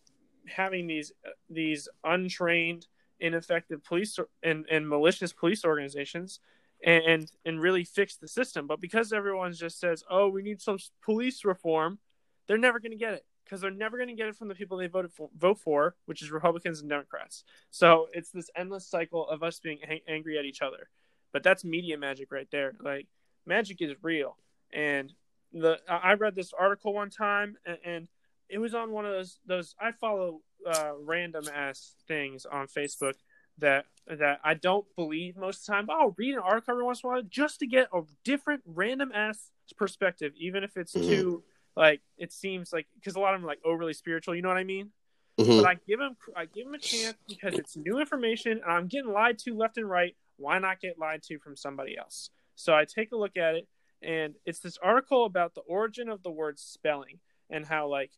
[0.48, 1.12] having these
[1.48, 2.87] these untrained,
[3.18, 6.40] ineffective police and, and malicious police organizations,
[6.85, 8.66] and, and really fix the system.
[8.66, 11.98] But because everyone just says, "Oh, we need some police reform,"
[12.46, 14.55] they're never going to get it because they're never going to get it from the
[14.55, 17.42] people they voted for, vote for, which is Republicans and Democrats.
[17.70, 20.88] So it's this endless cycle of us being ang- angry at each other.
[21.33, 22.74] But that's media magic right there.
[22.81, 23.09] Like
[23.46, 24.37] magic is real,
[24.72, 25.12] and
[25.53, 28.09] the I I read this article one time, and, and
[28.51, 33.15] it was on one of those those I follow uh, random ass things on Facebook
[33.59, 35.87] that that I don't believe most of the time.
[35.87, 38.63] But I'll read an article every once in a while just to get a different
[38.67, 41.07] random ass perspective, even if it's Mhm.
[41.07, 41.45] too
[41.77, 44.35] like it seems like because a lot of them are like overly spiritual.
[44.35, 44.93] You know what I mean?
[45.39, 45.57] Mhm.
[45.57, 48.89] But I give them I give them a chance because it's new information and I'm
[48.89, 50.17] getting lied to left and right.
[50.37, 52.31] Why not get lied to from somebody else?
[52.57, 53.69] So I take a look at it
[54.03, 58.11] and it's this article about the origin of the word spelling and how like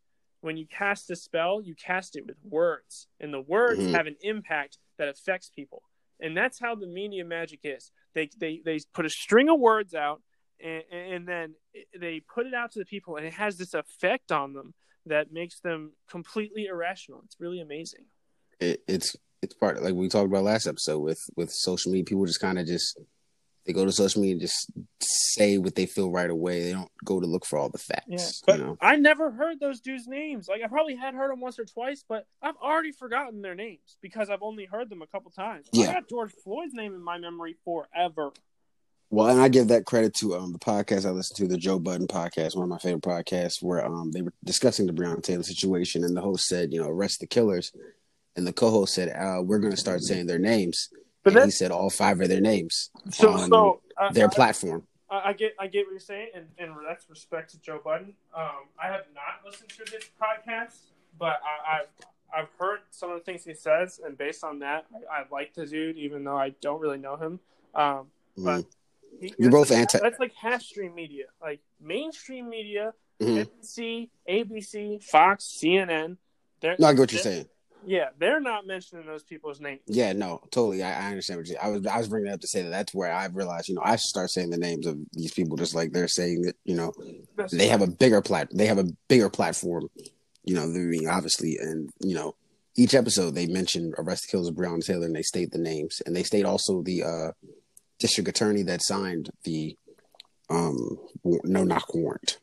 [0.42, 3.92] when you cast a spell, you cast it with words and the words Mhm.
[3.92, 5.83] have an impact that affects people.
[6.20, 7.90] And that's how the media magic is.
[8.14, 10.22] They they they put a string of words out
[10.61, 11.55] and, and then
[11.98, 14.74] they put it out to the people and it has this effect on them
[15.07, 17.22] that makes them completely irrational.
[17.24, 18.05] It's really amazing.
[18.61, 22.05] it, it's it's part like we talked about last episode with with social media.
[22.05, 22.98] People just kind of just
[23.64, 26.64] they go to social media and just say what they feel right away.
[26.64, 28.42] They don't go to look for all the facts.
[28.48, 30.48] Yeah, you know, I never heard those dudes' names.
[30.48, 33.96] Like I probably had heard them once or twice, but I've already forgotten their names
[34.03, 35.68] because I've only heard them a couple times.
[35.75, 35.92] I Yeah.
[35.92, 38.33] got George Floyd's name in my memory forever.
[39.11, 41.79] well, and I give that credit to um the podcast I listened to, the Joe
[41.79, 45.42] Budden podcast, one of my favorite podcasts, where um they were discussing the Breonna Taylor
[45.42, 47.72] situation, and the host said, you know, arrest the killers,
[48.37, 50.88] and the co-host said, uh, we're going to start saying their names,
[51.22, 53.30] But and he said all five of their names so.
[53.32, 53.80] on so
[54.12, 54.87] their I- platform.
[55.11, 58.14] I, I get I get what you're saying, and, and that's respect to Joe Budden.
[58.35, 60.76] Um, I have not listened to this podcast,
[61.18, 61.88] but I, I've
[62.35, 65.52] I've heard some of the things he says, and based on that, I, I like
[65.54, 67.40] the dude, even though I don't really know him.
[67.74, 68.06] Um,
[68.38, 68.66] but Mhm.
[69.20, 73.46] he, You're both that's- anti- That's like half stream media, like mainstream media, Mhm.
[73.46, 76.16] NBC, ABC, Fox, CNN.
[76.62, 77.46] No, I get what you're saying.
[77.85, 79.81] Yeah, they're not mentioning those people's names.
[79.87, 80.83] Yeah, no, totally.
[80.83, 81.57] I, I understand what you.
[81.61, 83.75] I was I was bringing it up to say that that's where I realized, you
[83.75, 86.57] know, I should start saying the names of these people, just like they're saying that,
[86.64, 86.92] you know,
[87.37, 89.88] That's- they have a bigger plat, they have a bigger platform,
[90.45, 92.35] you know, than me, obviously, and you know,
[92.77, 96.14] each episode they mention arrest kills of Breonna Taylor, and they state the names, and
[96.16, 97.33] they state also the uh
[97.99, 99.77] district attorney that signed the
[100.51, 100.99] um
[101.45, 102.38] no knock warrant,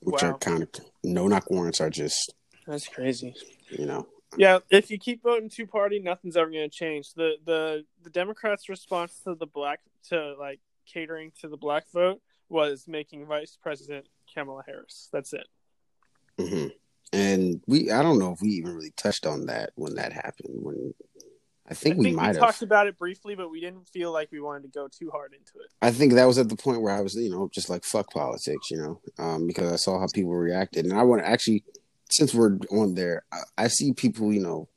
[0.00, 0.30] which Wow.
[0.32, 0.68] are kind of
[1.02, 2.34] no knock warrants are just
[2.66, 3.34] That's crazy.
[3.70, 7.14] you know Yeah, if you keep voting two party, nothing's ever going to change.
[7.14, 12.20] The the the Democrats' response to the black to like catering to the black vote
[12.48, 15.08] was making Vice President Kamala Harris.
[15.12, 15.46] That's it.
[16.38, 16.66] hmm
[17.12, 20.62] And we, I don't know if we even really touched on that when that happened.
[20.62, 20.94] When
[21.70, 22.38] I think, I we might have.
[22.38, 25.32] talked about it briefly, but we didn't feel like we wanted to go too hard
[25.34, 25.70] into it.
[25.82, 28.10] I think that was at the point where I was, you know, just like fuck
[28.10, 31.64] politics, you know, um, because I saw how people reacted, and I want to actually,
[32.10, 34.68] since we're on there, I, I see people, you know,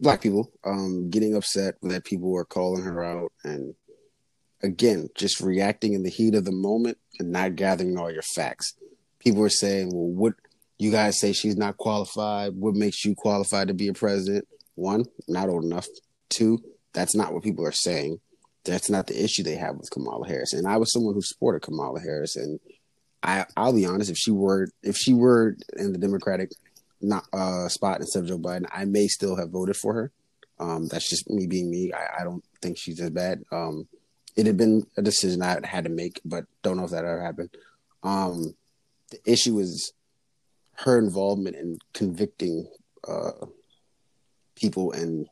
[0.00, 3.74] black people, um, getting upset that people were calling her out, and
[4.62, 8.74] again, just reacting in the heat of the moment and not gathering all your facts.
[9.18, 10.34] People were saying, "Well, what
[10.78, 12.54] you guys say she's not qualified?
[12.54, 15.86] What makes you qualified to be a president?" One, not old enough.
[16.30, 16.58] Two,
[16.92, 18.20] that's not what people are saying
[18.64, 20.52] that's not the issue they have with Kamala Harris.
[20.52, 22.58] And I was someone who supported Kamala Harris, and
[23.24, 26.50] I I'll be honest, if she were if she were in the Democratic
[27.00, 30.12] not uh spot instead of Joe Biden, I may still have voted for her.
[30.60, 31.92] Um, that's just me being me.
[31.92, 33.42] I, I don't think she's as bad.
[33.50, 33.88] Um,
[34.36, 37.20] it had been a decision I had to make, but don't know if that ever
[37.22, 37.50] happened.
[38.02, 38.54] Um,
[39.10, 39.92] the issue is
[40.76, 42.68] her involvement in convicting
[43.06, 43.46] uh,
[44.54, 45.26] people and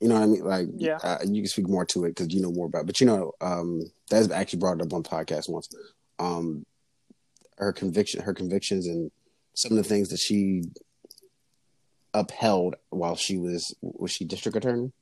[0.00, 0.44] you know what I mean?
[0.44, 0.96] Like, Yeah.
[1.02, 2.80] uh, you can speak more to it because you know more about.
[2.82, 2.86] It.
[2.86, 5.68] But you know, um, that's actually brought up on the podcast once.
[6.18, 6.64] Um,
[7.60, 9.10] her conviction, her convictions, and
[9.54, 10.62] some of the things that she
[12.12, 14.92] upheld while she was was she district attorney?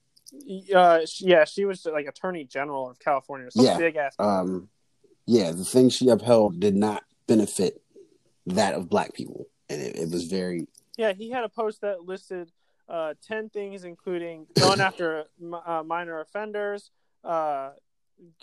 [0.75, 3.51] Uh, yeah, she was like Attorney General of California.
[3.51, 3.79] Some Yeah.
[3.79, 4.15] big ass.
[4.19, 4.69] Um,
[5.27, 7.81] yeah, the things she upheld did not benefit
[8.47, 10.67] that of black people, and it, it was very
[10.97, 12.51] Yeah, he had a post that listed
[12.89, 15.27] uh, 10 things, including going after
[15.65, 16.91] uh, minor offenders,
[17.25, 17.71] uh,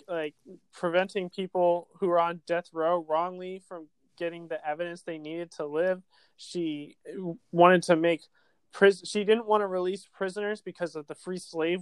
[0.08, 0.34] like
[0.72, 5.66] preventing people who are on death row wrongly from getting the evidence they needed to
[5.66, 6.02] live.
[6.36, 6.96] She
[7.52, 8.22] wanted to make
[8.72, 11.80] pris- she didn't want to release prisoners because of the free slave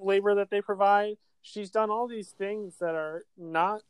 [0.00, 1.16] labor that they provide.
[1.42, 3.82] She's done all these things that are not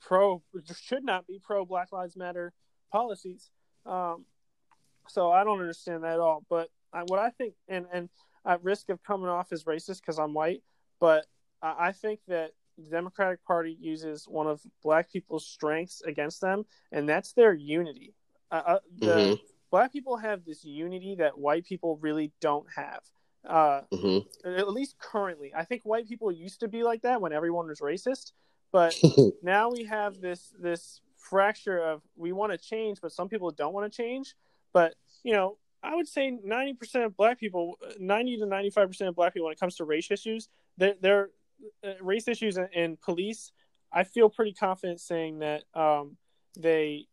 [0.00, 0.42] pro
[0.80, 2.52] should not be pro Black Lives Matter
[2.92, 3.50] policies.
[3.86, 4.24] Um,
[5.08, 6.44] so I don't understand that at all.
[6.48, 8.08] But I, what I think, and and
[8.46, 10.62] at risk of coming off as racist because I'm white,
[11.00, 11.26] but
[11.62, 16.64] I, I think that the Democratic Party uses one of black people's strengths against them,
[16.92, 18.14] and that's their unity.
[18.50, 19.40] Uh, uh, the Mhm.
[19.70, 23.02] black people have this unity that white people really don't have.
[23.44, 24.26] Uh, mhm.
[24.44, 27.80] at least currently, I think white people used to be like that when everyone was
[27.80, 28.32] racist,
[28.72, 28.94] but
[29.42, 33.72] now we have this this fracture of we want to change, but some people don't
[33.72, 34.34] want to change.
[34.72, 38.88] But you know, I would say ninety percent of black people, ninety to ninety five
[38.88, 41.30] percent of black people, when it comes to race issues, they're, they're
[42.00, 43.52] race issues in police.
[43.92, 46.16] I feel pretty confident saying that um,
[46.58, 47.06] they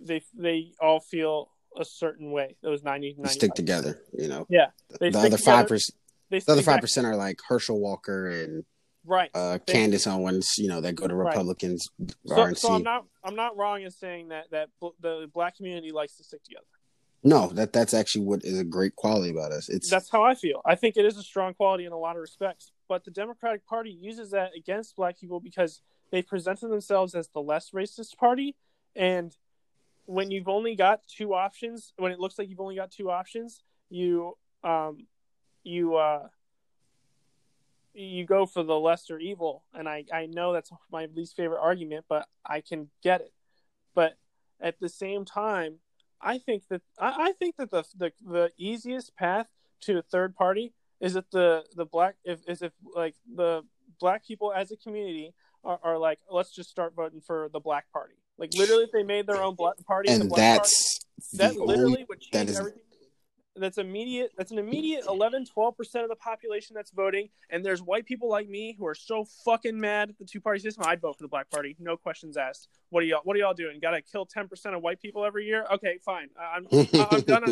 [0.00, 2.56] they they all feel a certain way.
[2.62, 4.46] Those 90 They stick together, you know.
[4.48, 4.66] Yeah,
[5.00, 5.96] the other five percent,
[6.30, 8.64] the other five percent are like Herschel Walker and
[9.04, 9.30] right.
[9.34, 11.28] uh, They- Candace Owens, you know, that go to Right.
[11.28, 11.88] Republicans,
[12.26, 12.58] So, RNC.
[12.58, 14.68] so I'm not I'm not wrong in saying that that
[15.00, 16.64] the black community likes to stick together.
[17.24, 19.68] No, that that's actually what is a great quality about us.
[19.68, 20.60] It's That's how I feel.
[20.64, 22.72] I think it is a strong quality in a lot of respects.
[22.88, 25.80] But the Democratic Party uses that against black people because
[26.10, 28.56] they presented themselves as the less racist party.
[28.96, 29.36] And
[30.06, 33.62] when you've only got two options, when it looks like you've only got two options,
[33.88, 35.06] you um
[35.62, 36.26] you uh
[37.94, 39.62] you go for the lesser evil.
[39.74, 43.32] And I, I know that's my least favorite argument, but I can get it.
[43.94, 44.16] But
[44.60, 45.76] at the same time,
[46.22, 49.48] I think that I, I think that the, the the easiest path
[49.82, 53.62] to a third party is if the the black if is if like the
[54.00, 57.90] black people as a community are, are like let's just start voting for the black
[57.92, 58.14] party.
[58.38, 60.98] Like literally if they made their own black party the and black that's
[61.32, 62.82] party, that literally only, would change that is- everything
[63.56, 68.06] that's immediate that's an immediate 11 12% of the population that's voting and there's white
[68.06, 71.16] people like me who are so fucking mad at the two party system i'd vote
[71.16, 72.68] for the black party no questions asked.
[72.90, 73.78] What are y'all what are y'all doing?
[73.80, 75.64] Gotta kill 10% of white people every year?
[75.72, 76.28] Okay fine.
[76.38, 77.44] I'm i'm done.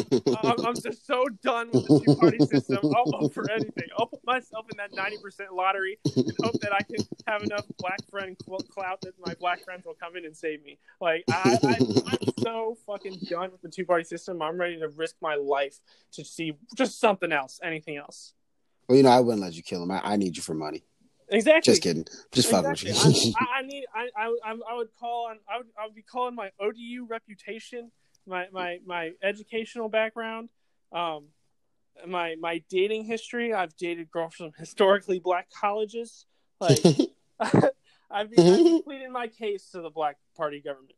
[0.42, 2.78] I'm, I'm just so done with the two party system.
[2.94, 3.88] I'll vote for anything.
[3.98, 7.98] I'll put myself in that 90% lottery and hope that i can have enough black
[8.10, 8.36] friend
[8.70, 10.78] clout that my black friends will come in and save me.
[11.00, 11.76] Like I, I
[12.12, 14.42] i'm so fucking done with the two party system.
[14.42, 15.78] I'm ready to risk my life
[16.12, 18.35] to see just something else, anything else.
[18.88, 19.90] Well, you know, I wouldn't let you kill him.
[19.90, 20.83] I, I need you for money.
[21.31, 21.72] Exactly.
[21.72, 22.05] Just kidding.
[22.33, 22.92] Just exactly.
[22.92, 23.33] fucking with you.
[23.38, 23.85] I, I, need.
[23.94, 25.38] I, I I would call on.
[25.48, 25.66] I would.
[25.81, 27.92] I would be calling my ODU reputation,
[28.26, 30.48] my my my educational background,
[30.92, 31.26] um,
[32.07, 33.55] my my dating history.
[33.55, 36.26] I've dated girls from historically black colleges.
[36.59, 36.79] Like,
[38.11, 40.94] I've, been, I've pleaded my case to the black party government.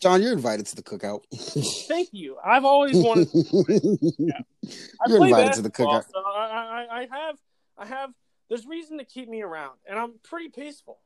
[0.00, 1.22] John, you're invited to the cookout.
[1.88, 2.36] Thank you.
[2.44, 3.30] I've always wanted.
[3.30, 4.40] To yeah.
[5.06, 6.04] You're invited to the cookout.
[6.04, 7.36] So I, I, I have,
[7.78, 8.10] I have.
[8.48, 10.98] There's reason to keep me around, and I'm pretty peaceful.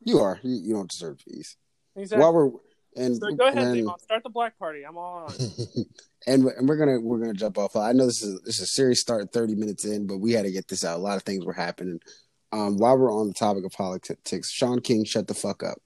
[0.00, 0.40] You are.
[0.42, 1.56] You, you don't deserve peace.
[1.96, 2.22] Exactly.
[2.22, 2.50] While we're
[2.96, 4.82] and so go ahead, and, start the black party.
[4.82, 5.34] I'm all on.
[6.26, 7.76] and and we're gonna we're gonna jump off.
[7.76, 10.44] I know this is this is a serious start, 30 minutes in, but we had
[10.44, 10.98] to get this out.
[10.98, 12.00] A lot of things were happening.
[12.52, 15.78] Um, while we're on the topic of politics, Shaun King, shut the fuck up.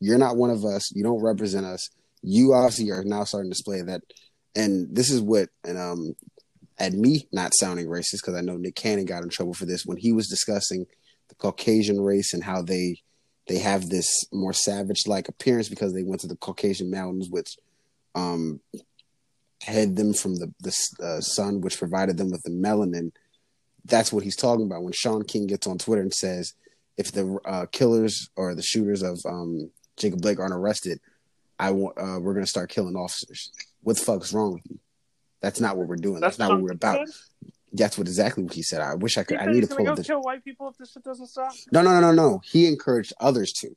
[0.00, 0.94] You're not one of us.
[0.94, 1.88] You don't represent us.
[2.22, 4.02] You obviously are now starting to display that.
[4.54, 6.14] And this is what, and um,
[6.78, 9.84] at me not sounding racist because I know Nick Cannon got in trouble for this
[9.84, 10.86] when he was discussing
[11.28, 13.02] the Caucasian race and how they
[13.48, 17.56] they have this more savage like appearance because they went to the Caucasian mountains, which
[18.14, 18.60] um,
[19.60, 23.10] hid them from the the uh, sun, which provided them with the melanin.
[23.84, 26.52] That's what he's talking about when Shaun King gets on Twitter and says,
[26.98, 31.00] if the uh, killers or the shooters of um, Jacob Blake aren't arrested,
[31.58, 33.50] I want uh, we're gonna start killing officers.
[33.82, 34.78] What the fuck's wrong with you?
[35.40, 36.20] That's not what we're doing.
[36.20, 37.06] That's, That's not what we're about.
[37.72, 38.80] That's what exactly what he said.
[38.80, 39.38] I wish I could.
[39.38, 40.06] I need to pull go this.
[40.06, 41.52] kill white people if this shit doesn't stop.
[41.70, 42.40] No, no, no, no, no.
[42.44, 43.76] He encouraged others to.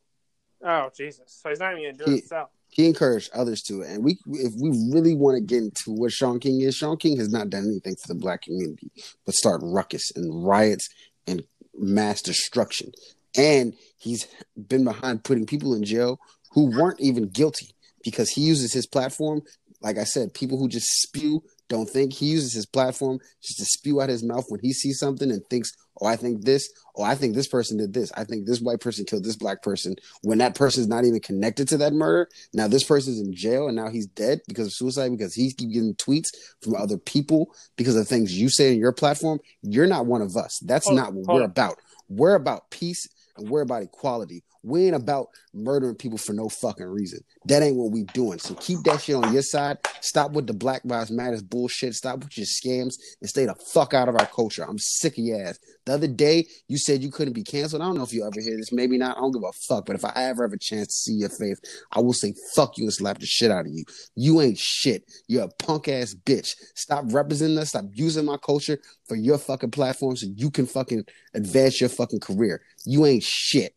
[0.64, 1.40] Oh Jesus!
[1.42, 2.50] So he's not even gonna do he, it himself.
[2.70, 6.40] He encouraged others to, and we, if we really want to get into what Shaun
[6.40, 8.90] King is, Shaun King has not done anything for the black community
[9.26, 10.88] but start ruckus and riots
[11.28, 11.44] and
[11.78, 12.94] mass destruction
[13.38, 14.28] and he's
[14.68, 16.20] been behind putting people in jail
[16.52, 19.42] who weren't even guilty because he uses his platform.
[19.82, 23.66] Like I said, people who just spew don't think he uses his platform just to
[23.66, 26.70] spew out his mouth when he sees something and thinks, "Oh, I think this.
[26.98, 28.12] Oh, I think this person did this.
[28.18, 31.22] I think this white person killed this black person." When that person is not even
[31.22, 34.74] connected to that murder, now this person's in jail and now he's dead because of
[34.74, 36.28] suicide because he's getting tweets
[36.62, 39.40] from other people because of things you say in your platform.
[39.62, 40.60] You're not one of us.
[40.66, 41.36] That's oh, not what oh.
[41.36, 41.78] we're about.
[42.10, 43.08] We're about peace
[43.42, 44.44] and we're about equality.
[44.64, 47.22] We ain't about murdering people for no fucking reason.
[47.46, 48.38] That ain't what we doing.
[48.38, 49.80] So keep that shit on your side.
[50.02, 51.96] Stop with the Black Lives Matters bullshit.
[51.96, 54.64] Stop with your scams and stay the fuck out of our culture.
[54.64, 55.58] I'm sick of your ass.
[55.86, 57.82] The other day, you said you couldn't be canceled.
[57.82, 58.72] I don't know if you ever hear this.
[58.72, 59.18] Maybe not.
[59.18, 59.88] I don't give a fuck.
[59.88, 61.60] But if I ever have a chance to see your face,
[61.92, 63.84] I will say fuck you and slap the shit out of you.
[64.16, 65.04] You ain't shit.
[65.28, 66.52] You're a punk ass bitch.
[66.76, 67.70] Stop representing us.
[67.70, 68.78] Stop using my culture
[69.08, 72.62] for your fucking platform so you can fucking advance your fucking career.
[72.86, 73.76] You ain't shit.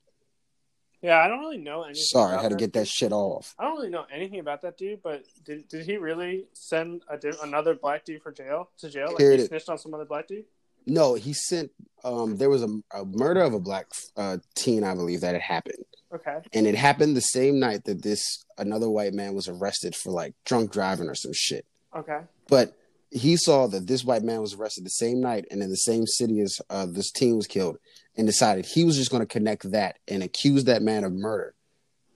[1.05, 2.03] Yeah, I don't really know anything.
[2.03, 3.55] Sorry, I had to get that shit off.
[3.59, 7.19] I don't really know anything about that dude, but did did he really send a,
[7.43, 9.09] another black dude for jail to jail?
[9.09, 10.47] Like Here he snitched on some other black dude?
[10.87, 11.71] No, he sent.
[12.05, 13.87] Um, there was a, a murder of a black
[14.17, 15.85] uh, teen, I believe, that had happened.
[16.15, 16.39] Okay.
[16.55, 20.35] And it happened the same night that this another white man was arrested for like
[20.47, 21.67] drunk driving or some shit.
[21.95, 22.21] Okay.
[22.49, 22.79] But
[23.11, 26.07] he saw that this white man was arrested the same night and in the same
[26.07, 27.79] city as uh, this teen was killed
[28.17, 31.55] and decided he was just going to connect that and accuse that man of murder.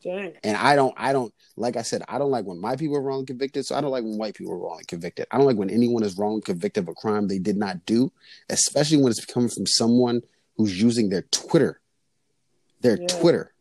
[0.03, 0.33] Dang.
[0.45, 3.03] And I don't, I don't, like I said, I don't like when my people are
[3.03, 3.67] wrongly convicted.
[3.67, 5.27] So I don't like when white people are wrongly convicted.
[5.31, 8.13] I don't like when anyone is wrongly convicted of a crime they did not do,
[8.49, 10.23] especially when it's coming from someone
[10.57, 11.81] who's using their Twitter,
[12.81, 13.07] their yeah.
[13.09, 13.53] Twitter,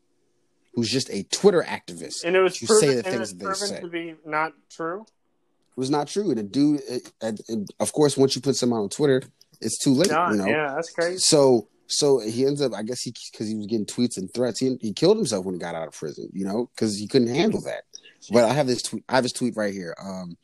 [0.73, 2.23] who's just a Twitter activist.
[2.23, 3.81] And it was to proven, say the things they say.
[3.81, 5.01] to be not true.
[5.01, 6.33] It was not true.
[6.35, 9.23] The dude, it, it, it, of course, once you put someone on Twitter,
[9.59, 10.09] it's too late.
[10.09, 10.33] Done.
[10.33, 10.47] You know?
[10.47, 11.17] Yeah, that's crazy.
[11.19, 14.59] So so he ends up, I guess he because he was getting tweets and threats.
[14.59, 17.33] He he killed himself when he got out of prison, you know, because he couldn't
[17.33, 17.83] handle that.
[18.31, 19.03] But I have this tweet.
[19.07, 19.95] I have his tweet right here.
[20.01, 20.37] Um,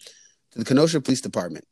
[0.52, 1.66] to the Kenosha Police Department.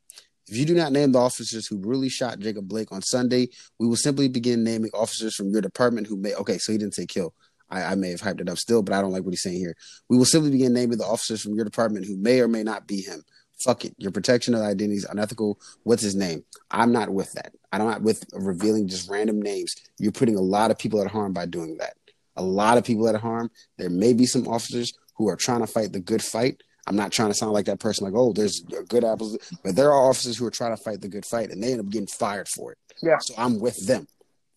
[0.48, 3.48] If you do not name the officers who really shot Jacob Blake on Sunday,
[3.80, 6.34] we will simply begin naming officers from your department who may.
[6.34, 7.34] Okay, so he didn't say kill.
[7.70, 9.60] I, I, may have hyped it up still, but I don't like what he's saying
[9.60, 9.76] here.
[10.10, 12.86] We will simply begin naming the officers from your department who may or may not
[12.86, 13.24] be him
[13.64, 13.96] fuck it.
[13.98, 15.60] Your protection of identity is unethical.
[15.84, 16.44] What's his name?
[16.70, 17.54] I'm not with that.
[17.72, 19.76] I'm not with revealing just random names.
[19.98, 21.96] You're putting a lot of people at harm by doing that.
[22.36, 23.52] A lot of people at harm.
[23.78, 26.62] There may be some officers who are trying to fight the good fight.
[26.88, 29.92] I'm not trying to sound like that person, like, oh, there's good apples, but there
[29.92, 32.08] are officers who are trying to fight the good fight, and they end up getting
[32.08, 32.78] fired for it.
[33.04, 33.20] Yeah.
[33.20, 34.08] So I'm with them.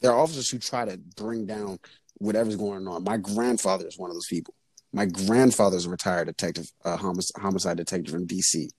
[0.00, 1.78] There are officers who try to bring down
[2.18, 3.04] whatever's going on.
[3.04, 4.54] My grandfather is one of those people.
[4.92, 8.70] My grandfather's a retired detective, uh, homicide, homicide detective in D.C.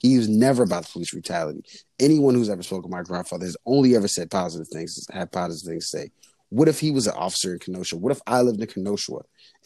[0.00, 1.64] He was never about police brutality.
[1.98, 5.68] Anyone who's ever spoken to my grandfather has only ever said positive things, had positive
[5.68, 6.10] things to say.
[6.50, 7.96] What if he was an officer in Kenosha?
[7.96, 9.12] What if I lived in Kenosha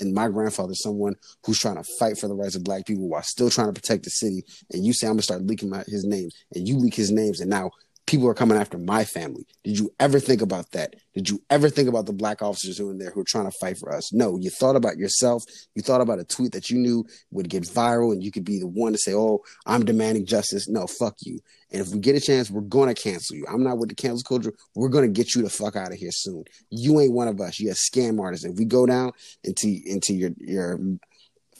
[0.00, 3.22] and my grandfather's someone who's trying to fight for the rights of black people while
[3.22, 4.42] still trying to protect the city?
[4.72, 7.40] And you say I'm gonna start leaking my, his names, and you leak his names,
[7.40, 7.72] and now
[8.08, 9.46] people are coming after my family.
[9.64, 10.94] Did you ever think about that?
[11.14, 13.44] Did you ever think about the black officers who are in there who are trying
[13.44, 14.14] to fight for us?
[14.14, 15.44] No, you thought about yourself.
[15.74, 18.60] You thought about a tweet that you knew would get viral and you could be
[18.60, 20.68] the one to say, Oh, I'm demanding justice.
[20.70, 21.38] No, fuck you.
[21.70, 23.44] And if we get a chance, we're going to cancel you.
[23.46, 24.54] I'm not with the cancel culture.
[24.74, 26.44] We're going to get you the fuck out of here soon.
[26.70, 27.60] You ain't one of us.
[27.60, 28.46] You're a scam artist.
[28.46, 29.12] If we go down
[29.44, 30.80] into, into your, your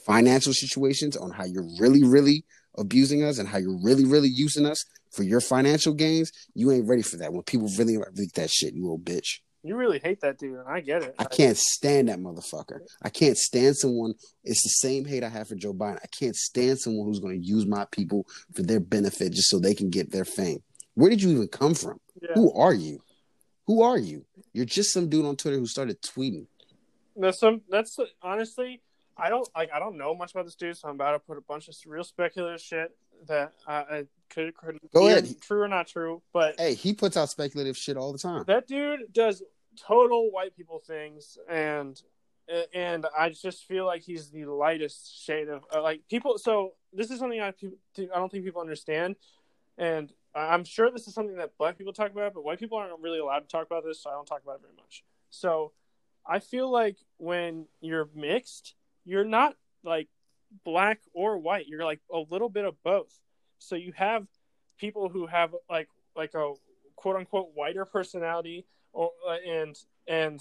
[0.07, 2.47] financial situations on how you're really, really
[2.79, 4.83] abusing us and how you're really, really using us,
[5.19, 7.33] for your financial gains, you ain't ready for that.
[7.33, 9.41] When people really leak that shit, you little bitch.
[9.65, 11.17] You really hate that dude, and I get it.
[11.19, 12.79] I can't stand that motherfucker.
[13.03, 14.15] I can't stand someone.
[14.45, 15.99] It's the same hate I have for Joe Biden.
[16.01, 19.59] I can't stand someone who's going to use my people for their benefit just so
[19.59, 20.63] they can get their fame.
[20.95, 21.99] Where did you even come from?
[22.23, 22.35] Yeah.
[22.37, 23.01] Who are you?
[23.67, 24.25] Who are you?
[24.53, 26.47] You're just some dude on Twitter who started tweeting.
[27.17, 27.63] That's some.
[27.69, 28.81] That's honestly,
[29.19, 29.71] I don't like.
[29.73, 31.75] I don't know much about this dude, so I'm about to put a bunch of
[31.87, 32.97] real speculative shit
[33.27, 35.29] that I could, could go ahead.
[35.41, 38.45] True or not true, but hey, he puts out speculative shit all the time.
[38.47, 39.43] That dude does
[39.77, 42.01] total white people things, and
[42.73, 46.39] and I just feel like he's the lightest shade of uh, like people.
[46.39, 49.17] So this is something I I don't think people understand,
[49.77, 53.01] and I'm sure this is something that black people talk about, but white people aren't
[53.01, 55.03] really allowed to talk about this, so I don't talk about it very much.
[55.31, 55.73] So
[56.25, 58.75] I feel like when you're mixed,
[59.09, 60.09] you're not like
[60.65, 61.67] black or white.
[61.67, 63.19] You're like a little bit of both.
[63.59, 64.27] So you have
[64.79, 66.53] people who have like like a
[66.95, 70.41] quote unquote whiter personality or uh, and and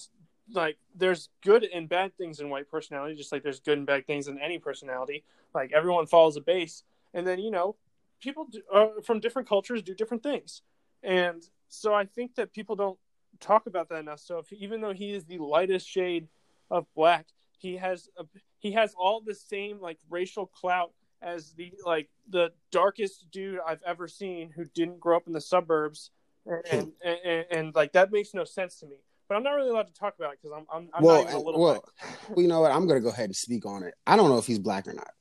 [0.54, 4.06] like there's good and bad things in white personality just like there's good and bad
[4.06, 7.76] things in any personality like everyone follows a base and then you know
[8.22, 10.62] people do, uh, from different cultures do different things
[11.04, 12.98] and so i think that people don't
[13.42, 16.30] talk about that enough so if, even though he is the lightest shade
[16.72, 17.28] of black
[17.58, 18.26] he has a,
[18.60, 20.92] he has all the same like racial clout
[21.22, 25.42] as the like the darkest dude I've ever seen who didn't grow up in the
[25.42, 26.12] suburbs,
[26.46, 26.76] and hmm.
[26.76, 28.98] and, and, and, and like that makes no sense to me.
[29.28, 31.58] But I'm not really allowed to talk about it because I'm I'm, I'm well, well,
[32.30, 32.72] well, you know what?
[32.72, 33.94] I'm gonna go ahead and speak on it.
[34.06, 35.12] I don't know if he's black or not.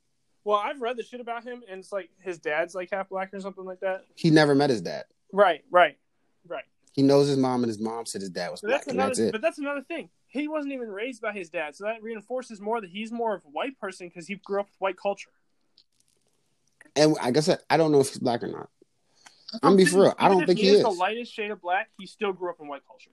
[0.43, 3.33] Well, I've read the shit about him, and it's like his dad's like half black
[3.33, 4.05] or something like that.
[4.15, 5.03] He never met his dad.
[5.33, 5.97] Right, right,
[6.47, 6.63] right.
[6.93, 8.79] He knows his mom, and his mom said his dad was but black.
[8.85, 10.09] That's another, that's but that's another thing.
[10.27, 13.43] He wasn't even raised by his dad, so that reinforces more that he's more of
[13.45, 15.29] a white person because he grew up with white culture
[16.97, 18.69] and like I guess I don't know if he's black or not.
[19.53, 20.15] I'm gonna be for real.
[20.17, 21.89] I don't think he, he is, the lightest shade of black.
[21.97, 23.11] He still grew up in white culture.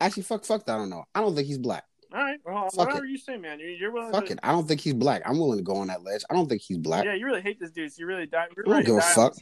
[0.00, 0.74] Actually, fuck, fuck that.
[0.74, 1.04] I don't know.
[1.14, 1.84] I don't think he's black.
[2.12, 3.10] All right, well, fuck whatever it.
[3.10, 3.60] you say, man.
[3.60, 4.12] You're, you're willing.
[4.12, 4.32] Fuck to...
[4.32, 4.40] it.
[4.42, 5.22] I don't think he's black.
[5.24, 6.22] I'm willing to go on that ledge.
[6.30, 7.04] I don't think he's black.
[7.04, 7.92] Yeah, you really hate this dude.
[7.92, 8.44] So you really die.
[8.44, 9.34] I don't give a fuck.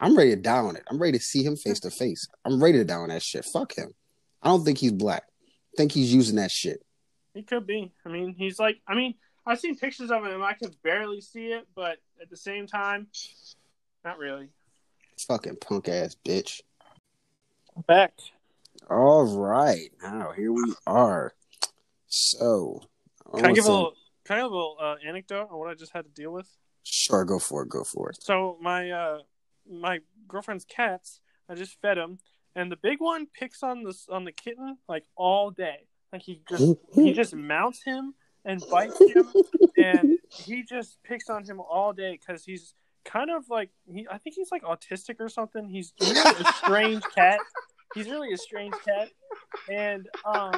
[0.00, 0.82] I'm ready to die on it.
[0.90, 2.28] I'm ready to see him face to face.
[2.44, 3.44] I'm ready to die on that shit.
[3.44, 3.94] Fuck him.
[4.42, 5.24] I don't think he's black.
[5.74, 6.84] I think he's using that shit.
[7.34, 7.92] He could be.
[8.06, 8.76] I mean, he's like.
[8.86, 9.14] I mean,
[9.44, 10.42] I've seen pictures of him.
[10.42, 13.08] I can barely see it, but at the same time,
[14.04, 14.48] not really.
[15.26, 16.60] Fucking punk ass bitch.
[17.86, 18.12] Back.
[18.88, 19.90] All right.
[20.02, 21.34] Now here we are.
[22.06, 22.80] So
[23.32, 23.94] I can I give a little
[24.24, 26.48] can I give a little uh, anecdote on what I just had to deal with?
[26.84, 28.22] Sure, go for it, go for it.
[28.22, 29.18] So my uh
[29.70, 32.18] my girlfriend's cats, I just fed them,
[32.56, 35.86] and the big one picks on the on the kitten like all day.
[36.12, 39.32] Like he just he just mounts him and bites him,
[39.76, 42.74] and he just picks on him all day because he's
[43.04, 45.68] kind of like he I think he's like autistic or something.
[45.68, 47.40] He's really a strange cat.
[47.94, 49.08] He's really a strange cat.
[49.70, 50.54] And um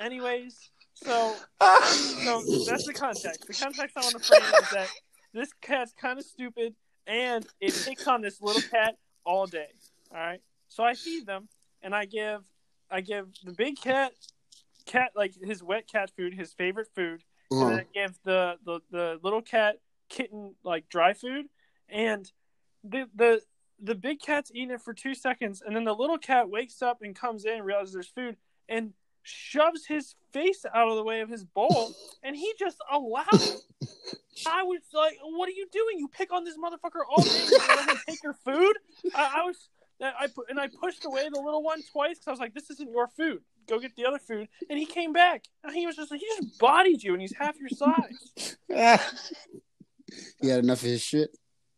[0.00, 3.46] anyways, so so that's the context.
[3.46, 4.88] The context I want to frame is that
[5.32, 6.74] this cat's kind of stupid
[7.06, 9.68] and it picks on this little cat all day.
[10.14, 10.40] All right.
[10.68, 11.48] So I feed them
[11.82, 12.44] and I give
[12.90, 14.12] I give the big cat
[14.86, 17.84] cat like his wet cat food, his favorite food, and then I uh-huh.
[17.94, 19.76] give the, the the little cat
[20.08, 21.46] kitten like dry food,
[21.88, 22.30] and
[22.82, 23.40] the the
[23.82, 27.02] the big cat's eating it for two seconds, and then the little cat wakes up
[27.02, 28.36] and comes in and realizes there's food
[28.68, 28.92] and
[29.22, 31.92] shoves his face out of the way of his bowl,
[32.22, 33.66] and he just allows.
[34.46, 35.98] I was like, "What are you doing?
[35.98, 38.76] You pick on this motherfucker all day and let him take your food."
[39.14, 39.68] I, I was,
[40.02, 42.70] I put and I pushed away the little one twice because I was like, "This
[42.70, 43.42] isn't your food.
[43.68, 46.26] Go get the other food." And he came back, and he was just like, "He
[46.38, 48.56] just bodied you, and he's half your size."
[50.40, 51.30] he had enough of his shit.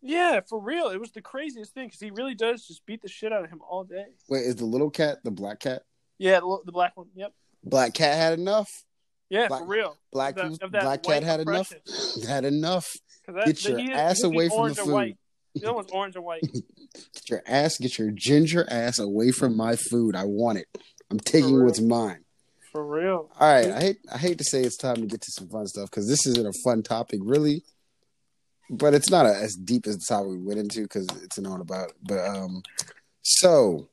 [0.03, 0.89] Yeah, for real.
[0.89, 3.51] It was the craziest thing because he really does just beat the shit out of
[3.51, 4.07] him all day.
[4.29, 5.83] Wait, is the little cat the black cat?
[6.19, 7.09] Yeah, the, the black one.
[7.15, 7.33] Yep.
[7.65, 8.71] Black cat had enough.
[9.29, 9.97] Yeah, Black- for real.
[10.13, 11.73] Black that- black cat had enough.
[12.29, 12.97] Had enough.
[13.45, 14.93] Get your ass away from the food.
[14.93, 15.19] white.
[15.61, 16.43] The other one's orange and white.
[16.43, 20.17] Get your ass, get your ginger ass away from my food.
[20.17, 20.67] I want it.
[21.11, 22.25] I'm taking what's mine.
[22.73, 23.31] For real.
[23.39, 25.67] All right, I hate I hate to say it's time to get to some fun
[25.67, 27.65] stuff because this isn't a fun topic really,
[28.71, 31.61] but it's not a, as deep as the topic we went into because it's known
[31.61, 31.93] about.
[32.03, 32.63] But um,
[33.23, 33.89] so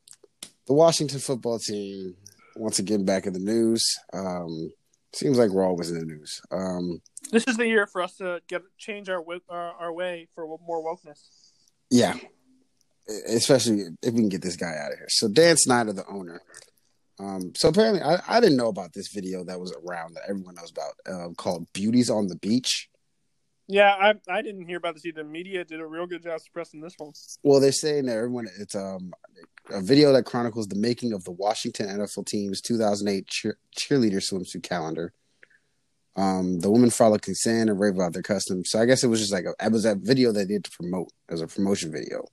[0.67, 2.15] the Washington football team
[2.55, 3.83] once again back in the news.
[4.13, 4.71] Um,
[5.13, 6.41] seems like we're always in the news.
[6.51, 7.01] Um,
[7.31, 10.83] This is the year for us to get change our our, our way for more
[10.83, 11.19] wokeness.
[11.93, 12.15] Yeah,
[13.27, 15.07] especially if we can get this guy out of here.
[15.09, 16.41] So Dan Snyder, the owner.
[17.19, 20.55] Um, so apparently, I, I didn't know about this video that was around that everyone
[20.55, 22.89] knows about uh, called "Beauties on the Beach."
[23.67, 25.21] Yeah, I I didn't hear about this either.
[25.21, 27.11] The media did a real good job suppressing this one.
[27.43, 29.13] Well, they're saying that everyone it's um
[29.69, 34.63] a video that chronicles the making of the Washington NFL team's 2008 cheer- cheerleader swimsuit
[34.63, 35.13] calendar.
[36.15, 38.69] Um, the women frolicking consent and rave about their customs.
[38.69, 40.71] So I guess it was just like a, it was that video they did to
[40.71, 42.25] promote as a promotion video.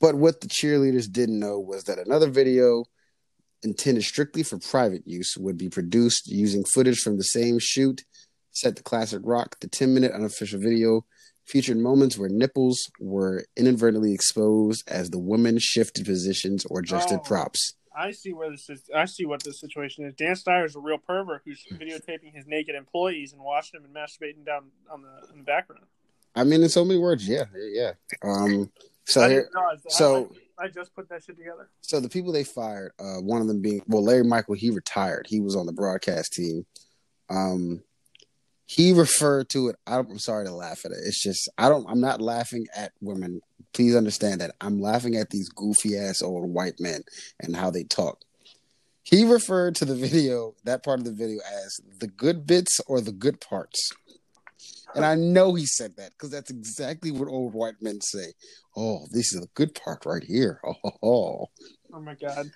[0.00, 2.84] But what the cheerleaders didn't know was that another video
[3.62, 8.02] intended strictly for private use would be produced using footage from the same shoot
[8.50, 9.56] set the classic rock.
[9.60, 11.04] The 10 minute unofficial video
[11.46, 17.22] featured moments where nipples were inadvertently exposed as the women shifted positions or adjusted Oh.
[17.22, 17.74] props.
[17.96, 18.82] I see where this is.
[18.94, 20.14] I see what this situation is.
[20.14, 24.44] Dan Snyder's a real pervert who's videotaping his naked employees and watching them and masturbating
[24.44, 25.84] down on the in the background.
[26.34, 27.92] I mean, in so many words, yeah, yeah.
[28.22, 28.70] Um,
[29.04, 29.92] so I here, didn't realize that.
[29.92, 31.68] so I, I just put that shit together.
[31.82, 35.26] so the people they fired, uh, one of them being well, Larry Michael, he retired.
[35.28, 36.64] He was on the broadcast team.
[37.28, 37.82] Um,
[38.74, 39.76] he referred to it.
[39.86, 40.98] I'm sorry to laugh at it.
[41.04, 41.86] It's just I don't.
[41.90, 43.42] I'm not laughing at women.
[43.74, 47.02] Please understand that I'm laughing at these goofy ass old white men
[47.40, 48.20] and how they talk.
[49.02, 53.00] He referred to the video, that part of the video, as the good bits or
[53.00, 53.92] the good parts.
[54.94, 58.32] And I know he said that because that's exactly what old white men say.
[58.76, 60.60] Oh, this is the good part right here.
[61.02, 61.46] Oh,
[61.92, 62.50] Oh my god.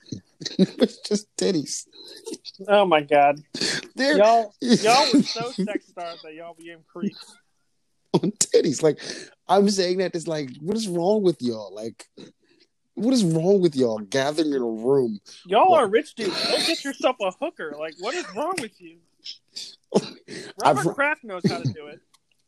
[0.59, 1.87] it's just titties.
[2.68, 3.41] Oh my god.
[3.95, 7.37] They're Y'all y'all were so sex starved that y'all became creeps.
[8.14, 8.82] on titties.
[8.82, 8.99] Like
[9.49, 11.74] I'm saying that it's like, what is wrong with y'all?
[11.74, 12.09] Like,
[12.95, 15.20] what is wrong with y'all gathering in a room?
[15.47, 16.43] Y'all are rich dudes.
[16.51, 17.74] Go get yourself a hooker.
[17.78, 18.99] Like, what is wrong with you?
[20.62, 22.01] Robert pro- Kraft knows how to do it.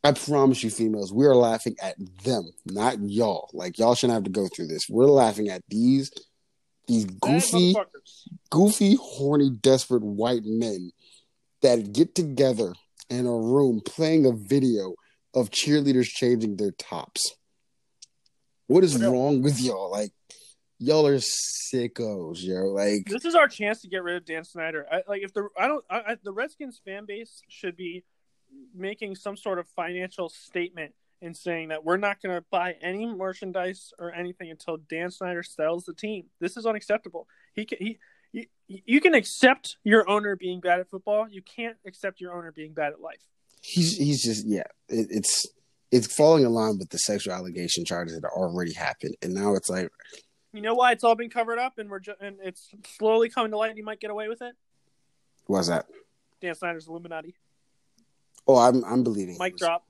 [0.03, 3.49] I promise you, females, we are laughing at them, not y'all.
[3.53, 4.89] Like y'all shouldn't have to go through this.
[4.89, 6.11] We're laughing at these
[6.89, 7.75] these goofy,
[8.49, 10.91] goofy, horny, desperate white men
[11.61, 12.73] that get together
[13.09, 14.95] in a room playing a video
[15.33, 17.35] of cheerleaders changing their tops.
[18.67, 19.91] What is wrong with y'all?
[19.91, 20.11] Like
[20.79, 22.65] y'all are sickos, yo.
[22.65, 24.85] Like This is our chance to get rid of Dan Snyder.
[24.91, 28.03] I, like, if the I don't, I, I, the Redskins fan base should be
[28.75, 33.05] making some sort of financial statement and saying that we're not going to buy any
[33.05, 36.25] merchandise or anything until Dan Snyder sells the team.
[36.39, 37.27] This is unacceptable.
[37.53, 37.99] He can, he.
[38.31, 41.27] You, you can accept your owner being bad at football.
[41.27, 43.21] You can't accept your owner being bad at life.
[43.61, 44.63] he's he's just yeah.
[44.87, 45.47] It, it's
[45.91, 49.67] it's falling in line with the sexual allegation charges that already happened, and now it's
[49.67, 49.89] like
[50.53, 53.49] You know why it's all been covered up and we're ju- and it's slowly coming
[53.51, 53.69] to light.
[53.71, 54.53] and He might get away with it.
[55.47, 55.87] what's that?
[56.39, 57.33] Dan Snyder's Illuminati.
[58.47, 59.37] Oh, I'm I'm believing.
[59.39, 59.87] Mic drop.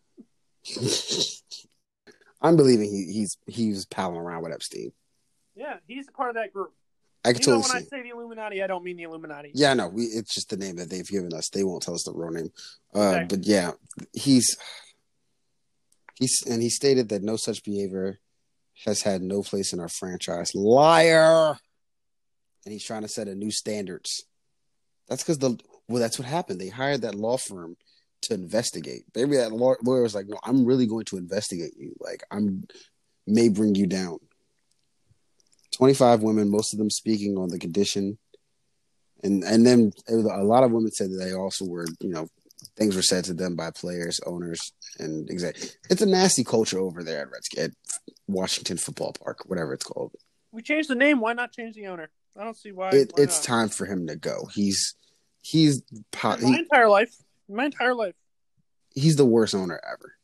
[2.42, 4.92] I'm believing he, he's he's palling around with Epstein.
[5.56, 6.72] Yeah, he's a part of that group.
[7.26, 7.96] I can You know, totally when see.
[7.96, 9.52] I say the Illuminati, I don't mean the Illuminati.
[9.54, 11.50] Yeah, no, we it's just the name that they've given us.
[11.50, 12.50] They won't tell us the real name.
[12.96, 13.26] Uh, Okay.
[13.30, 13.72] But yeah,
[14.14, 14.56] he's
[16.16, 18.20] he's and he stated that no such behavior
[18.86, 20.56] has had no place in our franchise.
[20.56, 21.58] Liar.
[22.66, 24.26] And he's trying to set a new standards.
[25.10, 25.58] That's because the
[25.90, 26.62] well, that's what happened.
[26.62, 27.76] They hired that law firm
[28.24, 29.04] to investigate.
[29.16, 31.96] Maybe that lawyer was like, "No, I'm really going to investigate you.
[32.00, 32.66] Like, I'm
[33.28, 34.20] may bring you down."
[35.76, 38.18] Twenty-five women, most of them speaking on the condition
[39.24, 42.28] and and then a lot of women said that they also were you know
[42.76, 47.04] things were said to them by players owners and exact it's a nasty culture over
[47.04, 47.72] there at Redskin at
[48.28, 50.12] Washington Football Park whatever it's called
[50.52, 51.20] We changed the name.
[51.20, 52.10] Why not change the owner?
[52.38, 52.90] I don't see why.
[52.90, 53.58] it, why it's not?
[53.58, 54.96] time for him to go he's
[55.42, 57.16] he's po- my he, entire life,
[57.50, 58.16] my entire life.
[58.96, 60.16] he's the worst owner ever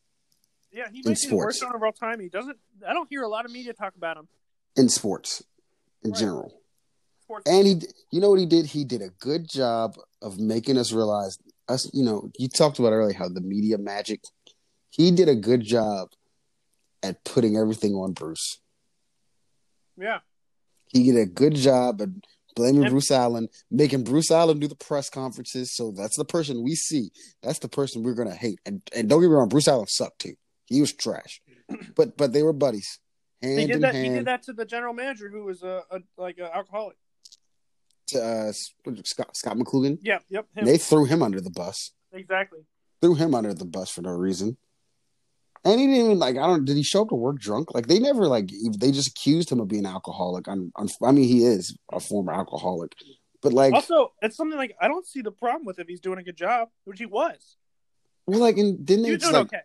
[0.72, 2.20] Yeah, he might be the worst owner of all time.
[2.20, 2.58] He doesn't.
[2.86, 4.28] I don't hear a lot of media talk about him.
[4.76, 5.42] in sports
[6.04, 6.20] in Right.
[6.20, 6.60] general
[7.24, 7.50] Sports.
[7.50, 7.74] and he
[8.12, 11.90] you know what he did he did a good job of making us realize us
[11.94, 14.20] you know you talked about earlier how the media magic
[14.90, 16.08] he did a good job
[17.02, 18.60] at putting everything on Bruce.
[19.98, 20.20] Yeah.
[20.88, 22.08] He did a good job at
[22.56, 25.76] blaming And- Bruce Allen, making Bruce Allen do the press conferences.
[25.76, 27.10] So that's the person we see.
[27.42, 28.58] That's the person we're gonna hate.
[28.66, 30.34] And and don't get me wrong, Bruce Allen sucked too.
[30.66, 31.40] He was trash.
[31.94, 32.98] But but they were buddies.
[33.42, 33.94] Hand He in did that.
[33.94, 34.06] hand.
[34.06, 36.96] He did that to the general manager, who was a, a like an alcoholic.
[38.08, 38.52] to uh,
[39.04, 39.98] Scott Scott McCloughan.
[40.02, 40.18] Yeah.
[40.30, 40.46] Yep.
[40.54, 40.64] Him.
[40.64, 41.92] They threw him under the bus.
[42.12, 42.60] exactly.
[43.02, 44.56] Threw him under the bus for no reason.
[45.66, 46.36] And he didn't even like.
[46.36, 46.64] I don't.
[46.64, 47.74] Did he show up to work drunk?
[47.74, 48.50] Like they never like.
[48.78, 50.46] They just accused him of being alcoholic.
[50.46, 52.94] On, on I mean, he is a former alcoholic,
[53.42, 56.18] but like, Also, it's something like I don't see the problem with if he's doing
[56.18, 57.56] a good job, which he was.
[58.26, 59.62] well, like, and didn't they doing like okay.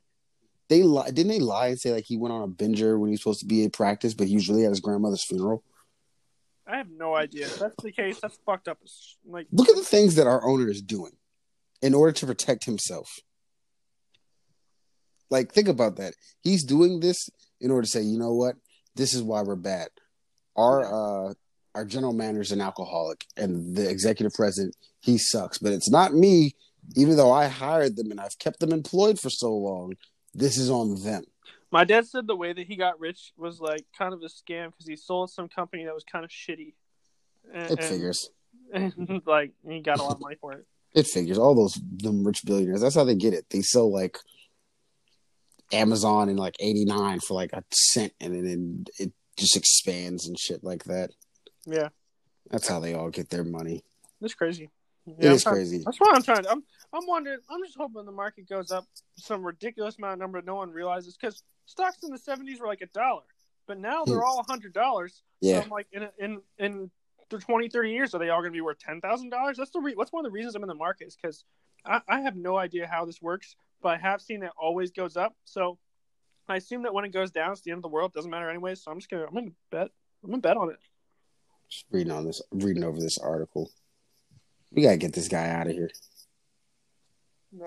[0.69, 1.11] they lie?
[1.11, 3.41] Didn't they lie and say like he went on a binger when he was supposed
[3.41, 5.63] to be at practice, but he was really at his grandmother's funeral?
[6.65, 7.45] I have no idea.
[7.45, 8.79] If that's the case, that's fucked up.
[9.27, 11.11] Like, Look at the things that our owner is doing
[11.81, 13.19] in order to protect himself.
[15.32, 16.13] Like, think about that.
[16.41, 17.29] He's doing this
[17.59, 18.55] in order to say, you know what,
[18.95, 19.88] this is why we're bad.
[20.55, 20.84] Our
[21.29, 21.34] uh,
[21.73, 25.57] our general manager is an alcoholic, and the executive president he sucks.
[25.57, 26.55] But it's not me,
[26.97, 29.93] even though I hired them and I've kept them employed for so long.
[30.34, 31.23] This is on them.
[31.71, 34.67] my dad said the way that he got rich was like kind of a scam
[34.71, 36.73] because he sold some company that was kind of shitty.
[37.53, 38.29] And, It and- figures.
[38.73, 40.65] and, like he got a lot of money for it.
[40.93, 41.38] It figures.
[41.38, 42.82] All those them rich billionaires.
[42.82, 43.45] That's how they get it.
[43.49, 44.17] They sell like
[45.74, 50.63] Amazon in like '89 for like a cent, and then it just expands and shit
[50.63, 51.11] like that.
[51.65, 51.89] Yeah,
[52.49, 53.84] That's how they all get their money.
[54.22, 54.69] it's crazy.
[55.05, 55.82] Yeah, I'm trying- crazy.
[55.84, 56.43] That's why I'm trying.
[56.43, 56.63] To, I'm
[56.93, 57.39] I'm wondering.
[57.49, 61.17] I'm just hoping the market goes up some ridiculous amount of number no one realizes
[61.17, 63.24] because stocks in the 70s were like a dollar,
[63.67, 64.24] but now they're hmm.
[64.24, 65.24] all a hundred dollars.
[65.39, 66.91] Yeah, So I'm like in in in
[67.30, 69.57] the 20, 30 years, are they all going to be worth ten thousand dollars?
[69.57, 71.43] That's the re- what's one of the reasons I'm in the market is because
[71.86, 75.17] I, I have no idea how this works, but I have seen it always goes
[75.17, 75.36] up.
[75.45, 75.77] So
[76.47, 78.11] I assume that when it goes down, it's the end of the world.
[78.13, 78.75] It Doesn't matter anyway.
[78.75, 79.89] So I'm just gonna I'm gonna bet
[80.23, 80.77] I'm gonna bet on it.
[81.69, 83.71] just reading on this, reading over this article.
[84.71, 85.89] We gotta get this guy out of here.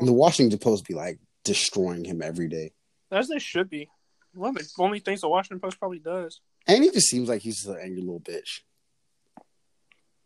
[0.01, 2.73] The Washington Post be like destroying him every day,
[3.11, 3.91] As they should be.
[4.33, 6.41] One of the only things the Washington Post probably does.
[6.67, 8.62] and he just seems like he's just an angry little bitch.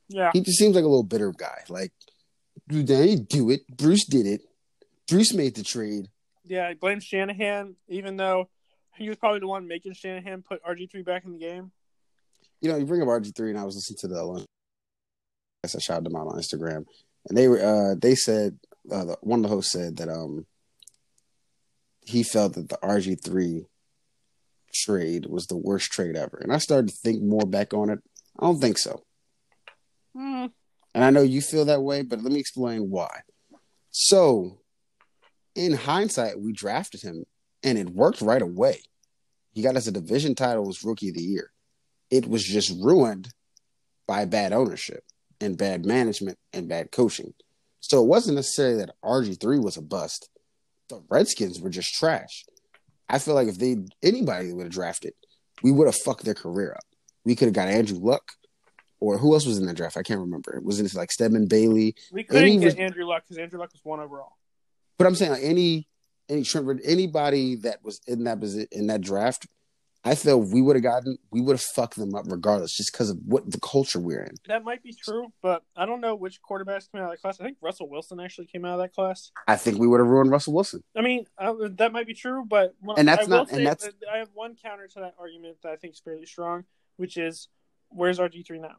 [0.09, 0.31] Yeah.
[0.33, 1.65] He just seems like a little bitter guy.
[1.69, 1.93] Like,
[2.69, 3.67] dude, they didn't do it.
[3.69, 4.43] Bruce did it.
[5.09, 6.09] Bruce made the trade.
[6.45, 8.49] Yeah, he blames Shanahan, even though
[8.97, 11.71] he was probably the one making Shanahan put RG3 back in the game.
[12.61, 14.47] you know, you bring up RG three, and I was listening to the lunch.
[15.65, 16.85] I I shouted them out on Instagram,
[17.29, 18.59] and they were uh, they said
[18.91, 20.47] uh, the, one of the hosts said that um
[22.07, 23.67] he felt that the RG three
[24.75, 27.99] trade was the worst trade ever, and I started to think more back on it.
[28.39, 29.03] I don't think so,
[30.15, 30.47] Hmm.
[30.95, 33.21] and I know you feel that way, but let me explain why.
[33.91, 34.61] So,
[35.59, 37.25] in hindsight, we drafted him,
[37.65, 38.81] and it worked right away.
[39.53, 41.51] He got us a division title as rookie of the year.
[42.11, 43.29] It was just ruined
[44.07, 45.03] by bad ownership
[45.41, 47.35] and bad management and bad coaching.
[47.81, 50.31] So it wasn't necessarily that RG3 was a bust.
[50.89, 52.45] The Redskins were just trash.
[53.09, 55.15] I feel like if they anybody would have drafted,
[55.63, 56.85] we would have fucked their career up.
[57.25, 58.33] We could have got Andrew Luck,
[59.01, 59.97] or who else was in the draft?
[59.97, 60.57] I can't remember.
[60.57, 63.73] It was it like Stedman Bailey, We couldn't Any get Andrew Luck because Andrew Luck
[63.73, 64.38] was one overall.
[64.99, 65.89] But I'm saying like any
[66.29, 68.43] any Trent, anybody that was in that
[68.73, 69.47] in that draft.
[70.05, 73.11] I feel we would have gotten, we would have fucked them up regardless, just because
[73.11, 74.37] of what the culture we're in.
[74.47, 77.41] That might be true, but I don't know which quarterbacks came out of that class.
[77.41, 79.33] I think Russell Wilson actually came out of that class.
[79.49, 80.85] I think we would have ruined Russell Wilson.
[80.97, 84.19] I mean, uh, that might be true, but And that's I not- and that's- I
[84.19, 86.65] have one counter to that argument that I think is fairly strong,
[86.97, 87.49] which is
[87.89, 88.77] where's RG three now?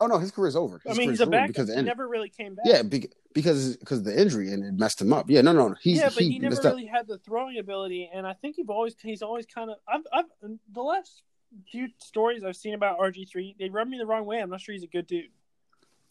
[0.00, 0.80] Oh no, his career's over.
[0.88, 1.48] I mean, he's a backup.
[1.48, 2.66] because He never really came back.
[2.66, 5.28] Yeah, be- because because the injury and it messed him up.
[5.28, 6.74] Yeah, no, no, he's yeah, but he, he, never messed up.
[6.74, 10.06] really had the throwing ability, and I think he's always he's always kind of I've,
[10.12, 11.22] I've the last
[11.70, 14.40] few stories I've seen about RG three they rub me the wrong way.
[14.40, 15.30] I'm not sure he's a good dude.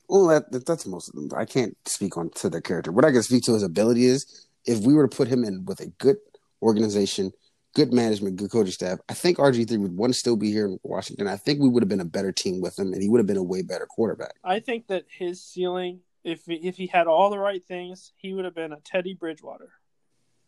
[0.10, 1.30] Well, that, that that's most of them.
[1.38, 2.92] I can't speak on to their character.
[2.92, 5.66] What I can speak to his ability is if we were to put him in
[5.66, 6.18] with a good
[6.62, 7.32] organization,
[7.78, 10.80] good management, good coaching staff, I think RG three would one still be here in
[10.82, 11.28] Washington.
[11.28, 13.28] I think we would have been a better team with him, and he would have
[13.28, 14.34] been a way better quarterback.
[14.44, 18.46] I think that his ceiling, if if he had all the right things, he would
[18.46, 19.70] have been a Teddy Bridgewater.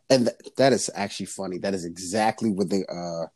[0.10, 1.60] And th- that is actually funny.
[1.60, 3.28] That is exactly what they uh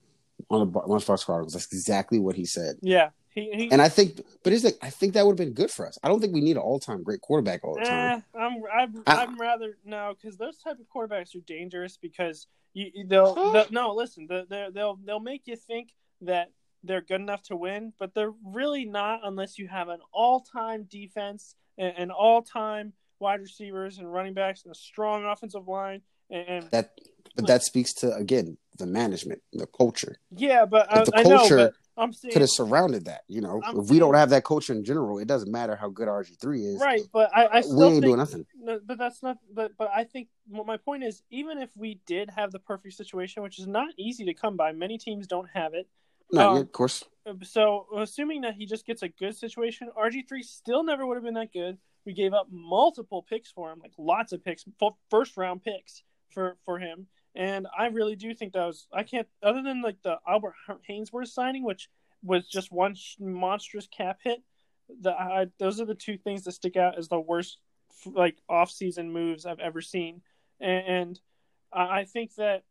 [0.50, 1.54] on the Sparks Chronicles.
[1.54, 2.78] That's exactly what he said.
[2.82, 3.52] Yeah, he.
[3.54, 4.78] he And I think, but is it?
[4.82, 5.98] I think that would have been good for us.
[6.04, 8.24] I don't think we need an all time great quarterback all the time.
[8.36, 12.48] Eh, I'm I'm, I- I'd rather no because those type of quarterbacks are dangerous because
[12.74, 15.90] you they'll, they'll no listen they they'll they'll they'll make you think
[16.22, 16.52] that
[16.84, 20.84] they're good enough to win, but they're really not unless you have an all time
[20.90, 26.02] defense and, and all time wide receivers and running backs and a strong offensive line
[26.30, 26.92] and, and That
[27.36, 30.18] But that speaks to again the management, the culture.
[30.36, 33.22] Yeah, but I, the I know, culture but I'm saying Could have surrounded that.
[33.28, 35.90] You know, I'm if we don't have that culture in general, it doesn't matter how
[35.90, 36.82] good RG three is.
[36.82, 37.02] right.
[37.12, 38.46] But I, I We still ain't think doing nothing.
[38.60, 39.38] No, but that's not.
[39.54, 42.96] But but I think well, my point is, even if we did have the perfect
[42.96, 45.88] situation, which is not easy to come by, many teams don't have it.
[46.32, 47.04] No, Um, yeah, of course.
[47.44, 51.24] So assuming that he just gets a good situation, RG three still never would have
[51.24, 51.78] been that good.
[52.06, 54.66] We gave up multiple picks for him, like lots of picks,
[55.10, 57.08] first round picks for for him.
[57.36, 60.54] And I really do think that was I can't other than like the Albert
[60.90, 61.90] Haynesworth signing, which
[62.22, 64.44] was just one sh- monstrous cap hit.
[65.02, 67.58] The I, those are the two things that stick out as the worst
[68.06, 70.22] like off season moves I've ever seen.
[70.60, 71.20] And, and
[71.72, 72.64] I I think that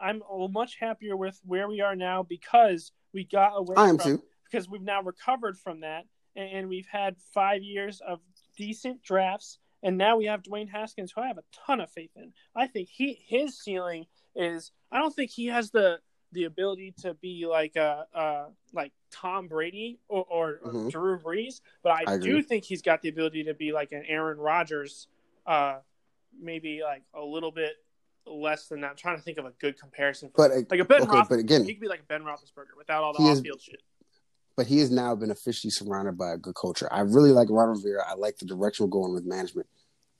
[0.00, 4.18] I'm much happier with where we are now because we got away I am from
[4.18, 4.22] too.
[4.50, 6.04] because we've now recovered from that
[6.34, 8.20] and, and we've had five years of
[8.56, 12.10] decent drafts and now we have Dwayne Haskins who I have a ton of faith
[12.16, 12.32] in.
[12.54, 15.98] I think he his ceiling is I don't think he has the
[16.32, 20.90] the ability to be like a, uh like Tom Brady or, or, or Mhm.
[20.90, 22.42] Drew Brees, but I, I do agree.
[22.42, 25.08] think he's got the ability to be like an Aaron Rodgers,
[25.46, 25.78] uh
[26.40, 27.72] maybe like a little bit
[28.24, 28.90] less than that.
[28.90, 30.30] I'm trying to think of a good comparison.
[30.30, 32.22] For, But uh, like a Ben okay, but again, he could be like a Ben
[32.22, 33.82] Roethlisberger without all the off field shit.
[34.56, 36.88] But he has now been officially surrounded by a good culture.
[36.92, 38.04] I really like Ron Rivera.
[38.08, 39.66] I like the direction we're going with management.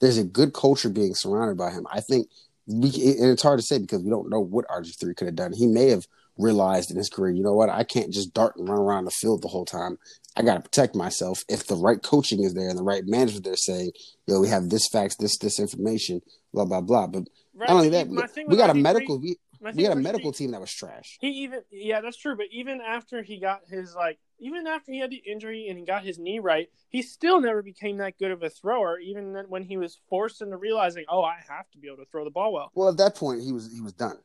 [0.01, 1.87] There's a good culture being surrounded by him.
[1.91, 2.29] I think
[2.67, 5.37] we and it's hard to say because we don't know what RG three could have
[5.37, 5.53] done.
[5.53, 6.07] He may have
[6.39, 9.11] realized in his career, you know what, I can't just dart and run around the
[9.11, 9.99] field the whole time.
[10.35, 11.45] I got to protect myself.
[11.49, 13.93] If the right coaching is there and the right management, they're saying,
[14.27, 16.23] yo, we have this facts, this this information,
[16.53, 17.07] blah blah blah.
[17.07, 17.25] But
[17.55, 19.19] Right, not only that, thing we got a medical.
[19.21, 19.37] We,
[19.75, 21.19] we had a medical RG3 team that was trash.
[21.21, 22.37] He even yeah, that's true.
[22.37, 25.85] But even after he got his like, even after he had the injury and he
[25.85, 28.99] got his knee right, he still never became that good of a thrower.
[28.99, 32.25] Even when he was forced into realizing, oh, I have to be able to throw
[32.25, 32.71] the ball well.
[32.75, 34.19] Well, at that point, he was he was done.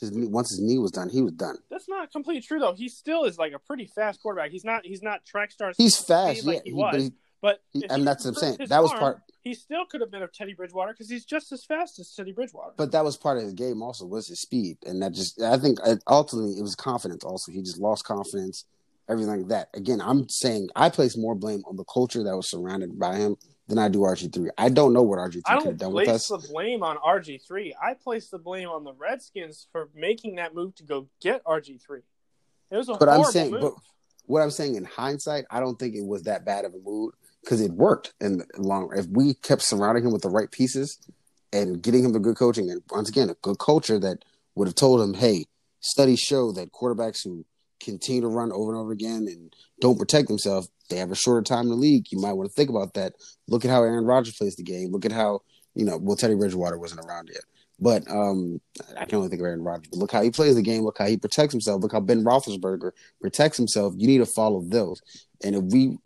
[0.00, 1.56] His knee, once his knee was done, he was done.
[1.70, 2.74] That's not completely true though.
[2.74, 4.50] He still is like a pretty fast quarterback.
[4.50, 5.72] He's not he's not track star.
[5.76, 6.62] He's fast, like yeah.
[6.64, 6.92] he he- was.
[6.92, 7.12] but he-
[7.44, 8.56] but and that's what I'm saying.
[8.68, 9.22] That was arm, part.
[9.44, 12.32] He still could have been a Teddy Bridgewater because he's just as fast as Teddy
[12.32, 12.72] Bridgewater.
[12.78, 13.82] But that was part of his game.
[13.82, 17.24] Also, was his speed, and that just I think uh, ultimately it was confidence.
[17.24, 18.64] Also, he just lost confidence,
[19.06, 19.68] everything like that.
[19.74, 23.36] Again, I'm saying I place more blame on the culture that was surrounded by him
[23.68, 24.48] than I do RG three.
[24.56, 26.96] I don't know what RG three could have don't done with place the blame on
[26.96, 27.74] RG three.
[27.80, 31.82] I place the blame on the Redskins for making that move to go get RG
[31.82, 32.00] three.
[32.70, 33.60] It was a But I'm horrible saying, move.
[33.60, 33.74] but
[34.24, 37.12] what I'm saying in hindsight, I don't think it was that bad of a move
[37.44, 38.90] because it worked the long.
[38.96, 40.98] If we kept surrounding him with the right pieces
[41.52, 44.24] and getting him the good coaching, and once again, a good culture that
[44.54, 45.46] would have told him, "Hey,
[45.80, 47.44] studies show that quarterbacks who
[47.80, 51.42] continue to run over and over again and don't protect themselves, they have a shorter
[51.42, 52.06] time in the league.
[52.10, 53.14] You might want to think about that.
[53.48, 54.90] Look at how Aaron Rodgers plays the game.
[54.90, 55.40] Look at how
[55.74, 55.98] you know.
[55.98, 57.42] Well, Teddy Bridgewater wasn't around yet.
[57.80, 58.60] But um,
[58.96, 59.88] I can only think of Aaron Rodgers.
[59.90, 60.84] But look how he plays the game.
[60.84, 61.82] Look how he protects himself.
[61.82, 63.94] Look how Ben Roethlisberger protects himself.
[63.96, 65.02] You need to follow those.
[65.42, 65.98] And if we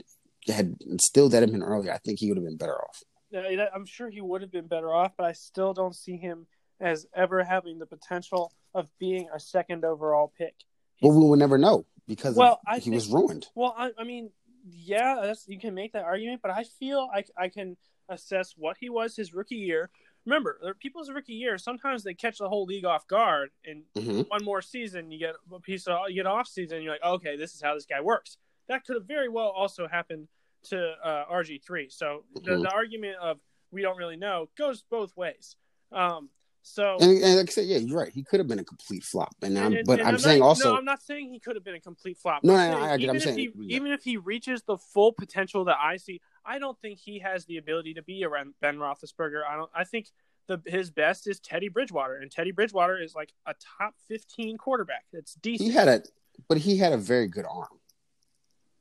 [0.48, 3.02] had instilled that in him earlier, I think he would have been better off.
[3.30, 6.46] Yeah, I'm sure he would have been better off, but I still don't see him
[6.80, 10.54] as ever having the potential of being a second overall pick.
[11.02, 13.46] But we will never know because Well, of, he think- was ruined.
[13.54, 14.30] Well, I, I mean,
[14.70, 17.76] yeah, that's, you can make that argument, but I feel I, I can
[18.08, 19.90] assess what he was his rookie year.
[20.24, 24.22] Remember, there- people's rookie year sometimes they catch the whole league off guard, and hmm
[24.22, 26.82] one more season you get a piece of you get off season.
[26.82, 28.36] You're like, okay, this is how this guy works.
[28.68, 30.28] That could have very well also happened
[30.68, 31.88] to uh, RG three.
[31.90, 32.62] So the, Mhm.
[32.62, 33.38] the argument of
[33.70, 35.56] we don't really know goes both ways.
[35.92, 36.30] Um,
[36.62, 38.12] so And, and like I said, yeah, you're right.
[38.12, 39.34] He could have been a complete flop.
[39.42, 41.56] And, I'm, and- but and I'm, not- saying also, no, I'm not saying he could
[41.56, 42.44] have been a complete flop.
[42.44, 43.76] No, I'm no, no, I get- I'm even saying- if he, yeah.
[43.76, 47.44] even if he reaches the full potential that I see, I don't think he has
[47.46, 49.42] the ability to be around Ben Roethlisberger.
[49.48, 49.70] I don't.
[49.74, 50.10] I think
[50.46, 55.04] the his best is Teddy Bridgewater, and Teddy Bridgewater is like a top 15 quarterback.
[55.12, 55.68] It's decent.
[55.70, 56.02] he had a,
[56.48, 57.80] but he had a very good arm.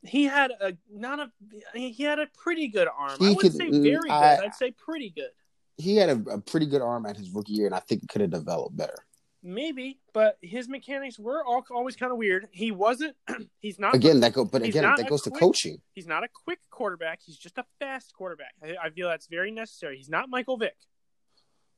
[0.03, 1.31] He had a not a
[1.77, 3.17] he had a pretty good arm.
[3.19, 4.11] He I could- say very good.
[4.11, 5.29] I- I'd say pretty good.
[5.79, 8.09] He had a, a pretty good arm at his rookie year, and I think it
[8.09, 8.97] could have developed better.
[9.43, 12.47] Maybe, but his mechanics were all, always kind of weird.
[12.51, 13.15] He wasn't.
[13.59, 15.79] he's not Again, that go, but again, that goes to coaching.
[15.93, 17.19] He's not a quick quarterback.
[17.23, 18.53] He's just a fast quarterback.
[18.63, 19.97] I, I feel that's very necessary.
[19.97, 20.75] He's not Michael Vick.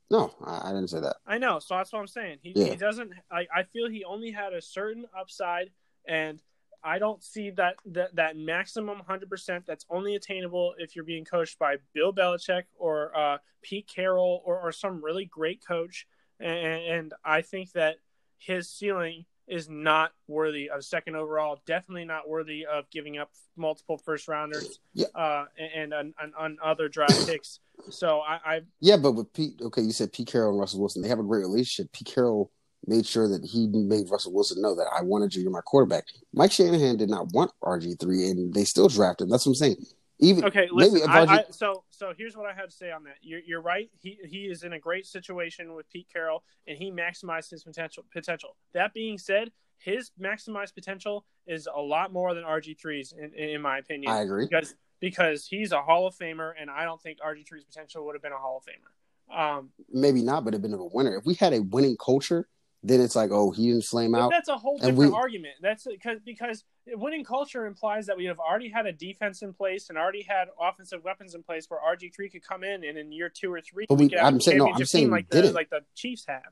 [0.09, 1.17] No, I, I didn't say that.
[1.27, 2.37] I know, so that's what I'm saying.
[2.41, 2.69] He, Yeah.
[2.71, 3.11] he doesn't.
[3.29, 5.69] I, I feel he only had a certain upside,
[6.07, 6.39] and
[6.83, 11.25] I don't see that that, that maximum 100 percent that's only attainable if you're being
[11.25, 16.07] coached by Bill Belichick or uh, Pete Carroll or, or some really great coach.
[16.39, 17.97] And, and I think that
[18.37, 21.59] his ceiling is not worthy of second overall.
[21.65, 25.07] Definitely not worthy of giving up multiple first rounders Yeah.
[25.15, 27.59] uh, and, and, and on other draft picks.
[27.89, 31.01] So I, I Yeah, but with Pete, okay, you said Pete Carroll and Russell Wilson,
[31.01, 31.91] they have a great relationship.
[31.91, 32.51] Pete Carroll
[32.85, 36.05] made sure that he made Russell Wilson know that I wanted you, you're my quarterback.
[36.33, 39.31] Mike Shanahan did not want RG three, and they still drafted him.
[39.31, 39.85] That's what I'm saying.
[40.21, 41.09] Even Okay, maybe listen.
[41.09, 43.15] if I, I, so, so here's what I have to say on that.
[43.21, 43.89] You're, you're right.
[44.01, 48.03] He he is in a great situation with Pete Carroll, and he maximized his potential.
[48.11, 48.57] Potential.
[48.73, 53.61] That being said, his maximized potential is a lot more than RG 3s in, in
[53.61, 54.11] my opinion.
[54.11, 54.45] I agree.
[54.45, 58.15] because because he's a Hall of Famer, and I don't think RG 3's potential would
[58.15, 59.57] have been a Hall of Famer.
[59.57, 61.15] Um, maybe not, but it'd been a winner.
[61.15, 62.47] If we had a winning culture,
[62.81, 64.31] then it's like, oh, he didn't flame but out.
[64.31, 65.55] that's a whole different we- argument.
[65.61, 69.89] That's because because winning culture implies that we have already had a defense in place
[69.89, 73.11] and already had offensive weapons in place where RG three could come in and in
[73.11, 75.29] year two or three, But we- could have a I'm saying- no, I'm saying like
[75.29, 76.43] the like the Chiefs have.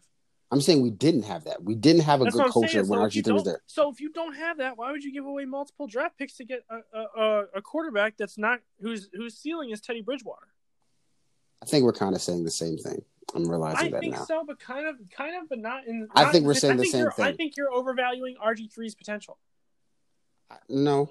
[0.50, 1.62] I'm saying we didn't have that.
[1.64, 2.88] We didn't have a That's good culture saying.
[2.88, 3.62] when So RG three was there.
[3.66, 6.46] so if you don't have that, why would you give away multiple draft picks to
[6.46, 10.48] get a, a, a, a quarterback that's not whose whose ceiling is Teddy Bridgewater?
[11.62, 13.04] I think we're kind of saying the same thing.
[13.36, 13.98] I'm realizing I that now.
[13.98, 16.08] I think so, but kind of, kind of, but not in.
[16.16, 19.38] I think we're saying the same you're- I think you're overvaluing RG 3s potential.
[20.70, 21.10] No,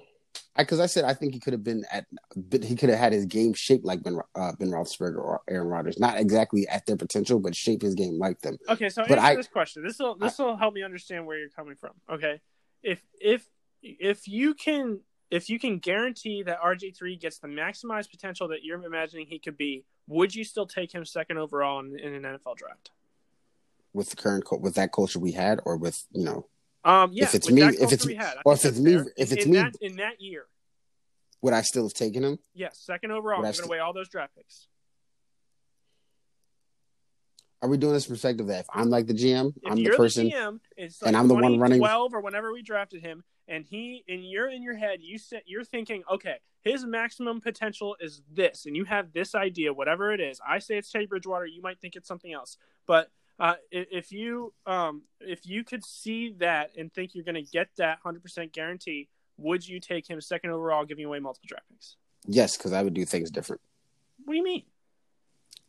[0.57, 3.13] because I, said I think he could have been at, but he could have had
[3.13, 5.99] his game shaped like Ben uh, Ben Roethlisberger or Aaron Rodgers.
[5.99, 8.57] Not exactly at their potential, but shape his game like them.
[8.67, 9.83] Okay, so But answer I- this question.
[9.83, 11.91] This will this will help me understand where you're coming from.
[12.11, 12.41] Okay,
[12.81, 13.47] if if
[13.83, 18.63] if you can if you can guarantee that RG three gets the maximized potential that
[18.63, 22.23] you're imagining he could be, would you still take him second overall in, in an
[22.23, 22.91] NFL draft?
[23.93, 26.47] With the current with that culture we had, or with you know,
[26.83, 29.13] Um, yeah, If it's me- if it's- had, or if it's me- fair.
[29.17, 30.45] if it's in me- that, in that year,
[31.41, 32.39] would I still have taken him?
[32.53, 34.67] yes, second overall, Would I giving st- away all those draft picks.
[37.61, 40.29] Are we doing this perspective that if I'm like the GM, If I'm the person,
[40.29, 43.65] GM, it's like and I'm the one running- Twelve or whenever we drafted him, and
[43.65, 46.37] he and you're in your head, you said you're thinking, okay,
[46.67, 50.39] his maximum potential is this, and you have this idea, whatever it is.
[50.47, 51.45] I say it's Teddy Bridgewater.
[51.45, 53.09] You might think it's something else, but
[53.39, 57.69] uh, if you um, if you could see that and think you're going to get
[57.77, 61.95] that hundred percent guarantee, would you take him second overall, giving away multiple draft picks?
[62.27, 63.61] yes, because I would do things different.
[64.25, 64.63] What do you mean?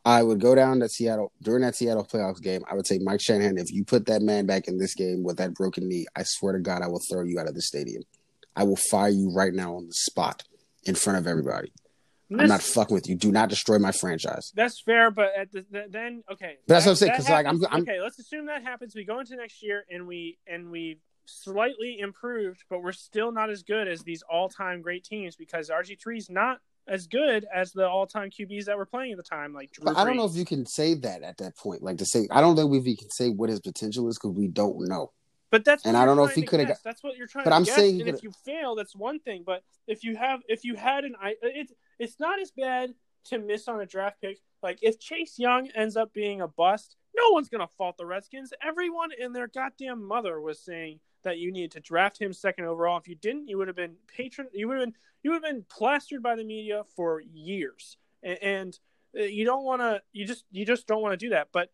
[0.05, 2.63] I would go down to Seattle during that Seattle playoffs game.
[2.69, 5.37] I would say, Mike Shanahan, if you put that man back in this game with
[5.37, 8.03] that broken knee, I swear to God, I will throw you out of the stadium.
[8.55, 10.43] I will fire you right now on the spot
[10.83, 11.71] in front of everybody.
[12.31, 13.15] I'm not fucking with you.
[13.15, 14.51] Do not destroy my franchise.
[14.55, 16.57] That's fair, but at the, the, then okay.
[16.67, 17.99] But that's that- what I'm saying, that 'cause, like, I'm- I'm- okay.
[17.99, 18.93] Let's assume that happens.
[18.95, 23.49] We go into next year and we and we slightly improved, but we're still not
[23.49, 27.71] as good as these all-time great teams because RG 3 is not as good as
[27.71, 30.25] the all-time QBs that were playing at the time, like Drew But I don't know
[30.25, 31.81] if you can say that at that point.
[31.83, 34.47] Like to say, I don't think we can say what his potential is because we
[34.47, 35.11] don't know.
[35.51, 37.51] But that's And I don't know if he coulda got- That's what you're trying But
[37.51, 37.75] to I'm guess.
[37.75, 39.43] saying and if you fail, that's one thing.
[39.45, 42.93] But if you have, if you had an, it's it's not as bad
[43.25, 44.37] to miss on a draft pick.
[44.61, 48.53] Like if Chase Young ends up being a bust, no one's gonna fault the Redskins.
[48.63, 52.97] Everyone and their goddamn mother was saying that you needed to draft him second overall.
[52.97, 54.47] If you didn't, you would have been patron.
[54.53, 57.97] You would have been you would have been plastered by the media for years.
[58.23, 58.79] And, and
[59.19, 60.01] uh, you don't want to.
[60.13, 61.49] You just you just don't want to do that.
[61.51, 61.71] But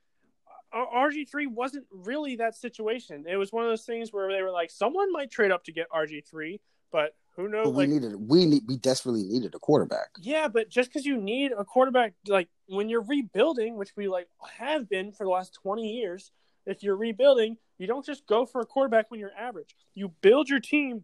[0.75, 3.25] RG three wasn't really that situation.
[3.27, 5.71] It was one of those things where they were like, someone might trade up to
[5.71, 6.59] get RG three,
[6.91, 7.65] but who knows?
[7.65, 10.09] But we Like, needed, we need, we desperately needed a quarterback.
[10.21, 14.27] yeah, but just because you need a quarterback, like when you're rebuilding, which we like
[14.57, 16.31] have been for the last twenty years,
[16.65, 19.75] if you're rebuilding, you don't just go for a quarterback when you're average.
[19.93, 21.03] You build your team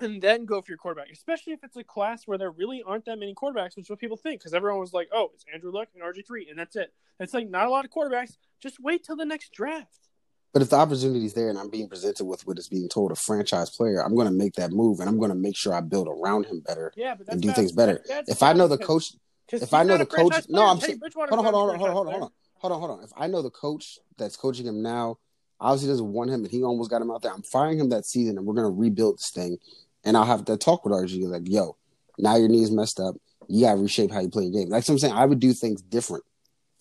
[0.00, 3.04] and then go for your quarterback, especially if it's a class where there really aren't
[3.06, 4.40] that many quarterbacks, which is what people think.
[4.40, 7.34] Because everyone was like, "Oh, it's Andrew Luck and RG three, and that's it." It's
[7.34, 8.36] like not a lot of quarterbacks.
[8.60, 10.08] Just wait till the next draft.
[10.52, 13.10] But if the opportunity is there and I'm being presented with what is being told
[13.10, 15.74] a franchise player, I'm going to make that move and I'm going to make sure
[15.74, 18.00] I build around him better Yeah, but that's and do things better.
[18.28, 19.14] If I know the coach,
[19.50, 20.64] if I know the coach- no.
[20.64, 22.90] I'm saying- hold on, hold on, hold on, hold on, hold on, hold on, hold
[22.98, 23.02] on.
[23.02, 25.18] If I know the coach that's coaching him now,
[25.60, 27.32] obviously doesn't want him and he almost got him out there.
[27.32, 29.58] I'm firing him that season and we're going to rebuild this thing.
[30.04, 31.76] And I'll have to talk with RG like, yo,
[32.18, 33.16] now your knee's messed up.
[33.48, 34.68] You got to reshape how you play your game.
[34.70, 36.24] Like I'm saying, I would do things different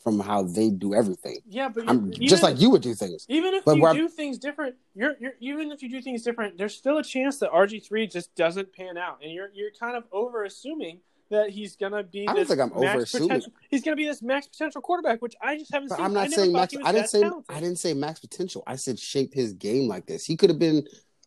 [0.03, 1.39] from how they do everything.
[1.47, 3.25] Yeah, but I'm just like you would do things.
[3.29, 6.57] Even if But you do things different, you're, you're even if you do things different,
[6.57, 9.95] there's still a chance that RG three just doesn't pan out, and you're you're kind
[9.95, 10.99] of over assuming
[11.29, 12.27] that he's gonna be.
[12.27, 13.41] I don't think I'm max over-assuming.
[13.69, 16.05] He's gonna be this max potential quarterback, which I just haven't But seen.
[16.05, 16.75] I'm not saying max.
[16.83, 17.55] I didn't say talented.
[17.55, 18.63] I didn't say max potential.
[18.67, 20.25] I said shape his game like this.
[20.25, 20.85] He could have been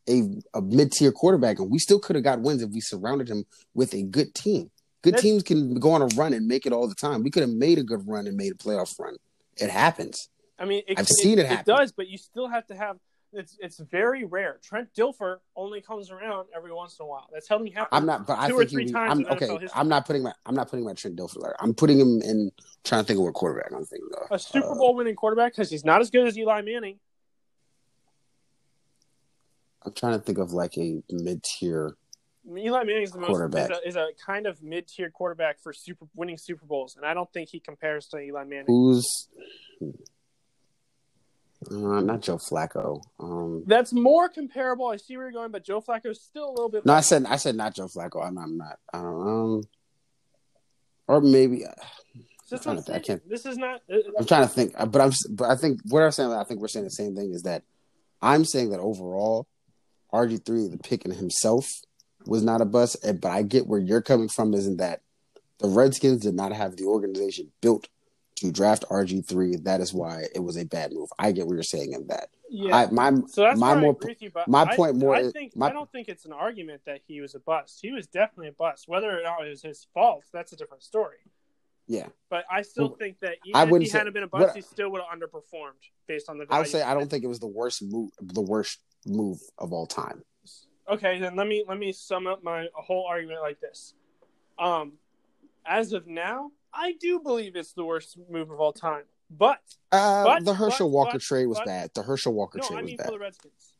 [0.08, 0.22] a,
[0.54, 3.44] a mid tier quarterback, and we still could have got wins if we surrounded him
[3.74, 4.70] with a good team.
[5.02, 7.22] Good That's- teams can go on a run and make it all the time.
[7.22, 9.16] We could have made a good run and made a playoff run.
[9.56, 10.28] It happens.
[10.58, 11.74] I mean, it, I've seen it happen.
[11.74, 12.96] does, but you still have to have.
[13.32, 14.58] it's it's very rare.
[14.62, 17.28] Trent Dilfer only comes around every once in a while.
[17.32, 17.88] That's only happened.
[17.92, 19.48] I'm not, but I think he, I'm okay.
[19.74, 21.42] I'm not putting my I'm not putting my Trent Dilfer.
[21.42, 21.56] there.
[21.60, 22.50] I'm putting him in.
[22.84, 24.28] Trying to think of what quarterback I'm thinking of.
[24.30, 26.98] a Super Uh, Bowl winning quarterback because he's not as good as Eli Manning.
[29.86, 31.96] I'm trying to think of like a mid tier.
[32.48, 33.70] Eli Manning's the most Quarterback.
[33.70, 37.04] is a, is a kind of mid tier quarterback for super winning Super Bowls, and
[37.04, 38.66] I don't think he compares to Eli Manning.
[38.68, 39.28] Who's
[41.70, 43.00] uh, not Joe Flacco?
[43.18, 44.86] Um, That's more comparable.
[44.88, 46.84] I see where you're going, but Joe Flacco's still a little bit.
[46.86, 48.24] no, I said I said not Joe Flacco.
[48.26, 48.78] I'm, I'm not.
[48.92, 49.62] Um,
[51.08, 51.64] or maybe
[52.50, 53.82] This trying to- I can't- This is not.
[53.92, 54.72] uh, I'm trying to think.
[54.72, 55.12] But I'm.
[55.30, 56.32] But I think what I'm saying.
[56.32, 57.32] I think we're saying the same thing.
[57.32, 57.62] Is that
[58.22, 59.46] I'm saying that overall,
[60.12, 61.68] RG three the pick in himself
[62.26, 62.96] was not a bust.
[63.02, 64.54] But I get where you're coming from.
[64.54, 65.02] Isn't that
[65.58, 67.88] the Redskins did not have the organization built
[68.36, 69.56] to draft RG three.
[69.56, 71.08] That is why it was a bad move.
[71.18, 72.28] I get what you're saying in that.
[72.50, 72.76] Yeah.
[72.76, 75.30] I, my so that's my more I agree with you, my I- point more I
[75.30, 77.80] think my- I don't think it's an argument that he was a bust.
[77.82, 78.88] He was definitely a bust.
[78.88, 81.16] Whether or not it was his fault, that's a different story.
[81.86, 82.06] Yeah.
[82.30, 84.28] But I still Well, think that even I if he wouldn't say- hadn't been a
[84.28, 85.72] bust, he still would have underperformed
[86.06, 86.46] based on the.
[86.50, 88.10] I would say I don't think it was the worst move.
[88.20, 90.22] The worst move of all time.
[90.88, 93.94] Okay, then let me let me sum up my whole argument like this.
[94.58, 94.94] Um,
[95.66, 99.04] as of now, I do believe it's the worst move of all time.
[99.30, 99.58] But
[99.92, 101.90] Uh, But- the Herschel but- Walker but- trade was bad.
[101.94, 103.06] The Herschel Walker no, trade I was mean bad.
[103.06, 103.75] for the Redskins.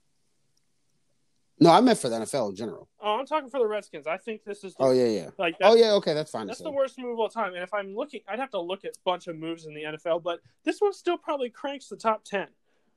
[1.59, 2.89] No, I meant for the NFL in general.
[3.01, 4.07] Oh, I'm talking for the Redskins.
[4.07, 5.31] I think this is the, Oh yeah, yeah.
[5.39, 6.47] like Oh yeah, okay, that's fine.
[6.47, 7.55] that's the worst move of all time.
[7.55, 9.85] And if I'm looking, I'd have to look at a bunch of moves in the
[9.85, 12.49] NFL, but this one still probably cranks the top ten.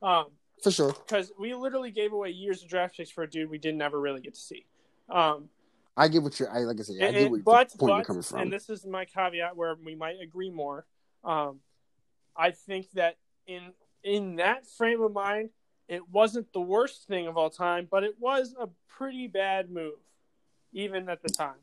[0.02, 0.28] Um,
[0.62, 0.94] for sure.
[0.94, 4.00] because we literally gave away years of draft picks for a dude we didn't ever
[4.00, 4.66] really get to see.
[5.10, 5.50] Um,
[5.96, 6.50] I get what you're.
[6.50, 6.96] I like I said.
[7.02, 8.40] I get what but, point but you're coming from.
[8.40, 10.86] and this is my caveat where we might agree more.
[11.24, 11.60] Um,
[12.36, 15.50] I think that in in that frame of mind,
[15.90, 19.96] it wasn't the worst thing of all time, but it was a pretty bad move,
[20.72, 21.56] even at the time.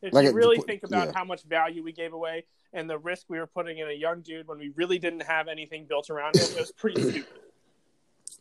[0.00, 1.12] If Like you really the- think about yeah.
[1.14, 4.20] how much value we gave away and the risk we were putting in a young
[4.22, 7.26] dude when we really didn't have anything built around him, it was pretty stupid.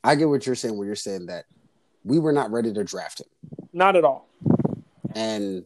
[0.03, 0.77] I get what you're saying.
[0.77, 1.45] Where you're saying that
[2.03, 3.27] we were not ready to draft him,
[3.73, 4.27] Not at all.
[5.15, 5.65] and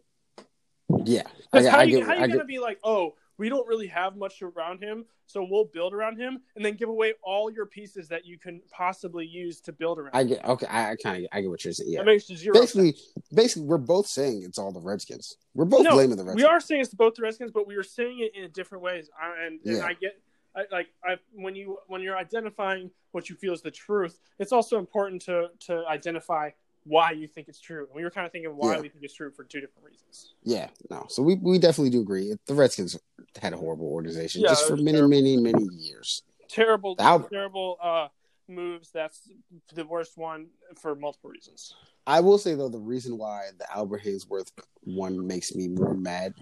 [1.05, 2.07] yeah, I, how I you, get.
[2.07, 2.47] how you I gonna get.
[2.47, 6.39] be like, oh, we don't really have much around him, so we'll build around him,
[6.55, 10.11] and then give away all your pieces that you can possibly use to build around.
[10.13, 10.43] I get.
[10.45, 11.29] Okay, I, I kind of.
[11.31, 11.91] I get what you're saying.
[11.91, 11.99] Yeah.
[11.99, 12.95] That makes zero Basically,
[13.33, 15.37] basically, we're both saying it's all the Redskins.
[15.53, 16.43] We're both No, blaming the Redskins.
[16.43, 19.09] we are saying it's both the Redskins, but we are saying it in different ways.
[19.21, 19.85] I, and, and Yeah.
[19.85, 20.19] I get,
[20.55, 24.51] I, like, I, when you when you're identifying what you feel is the truth, it's
[24.51, 26.49] also important to to identify
[26.87, 27.85] why you think it's true.
[27.87, 28.81] And we were kind of thinking why Yeah.
[28.81, 30.33] we think it's true for two different reasons.
[30.43, 31.05] Yeah, no.
[31.09, 32.33] So we we definitely do agree.
[32.45, 32.97] The Redskins
[33.41, 35.09] had a horrible organization Yeah, just for many, terrible.
[35.09, 36.23] many, many years.
[36.49, 38.07] Terrible, terrible uh,
[38.47, 38.91] moves.
[38.91, 39.29] That's
[39.73, 40.47] the worst one
[40.79, 41.73] for multiple reasons.
[42.05, 44.51] I will say though, the reason why the Albert Haynesworth
[44.83, 46.33] one makes me more mad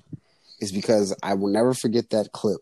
[0.60, 2.62] is because I will never forget that clip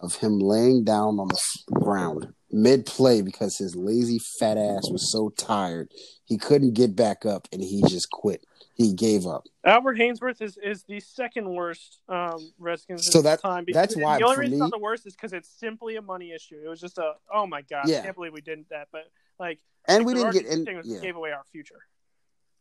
[0.00, 1.40] of him laying down on the
[1.74, 5.90] ground mid play because his lazy fat ass was so tired
[6.24, 8.44] he couldn't get back up and he just quit.
[8.74, 9.44] He gave up.
[9.64, 13.64] Albert Haynesworth is, is the second worst um, Redskins So that- time.
[13.72, 16.02] that's why, the only reason me- it's not the worst is because it's simply a
[16.02, 16.60] money issue.
[16.64, 18.88] It was just a oh my god, I can't believe we didn't that.
[18.92, 21.00] But like, And we didn't get and yeah.
[21.00, 21.80] gave away our future.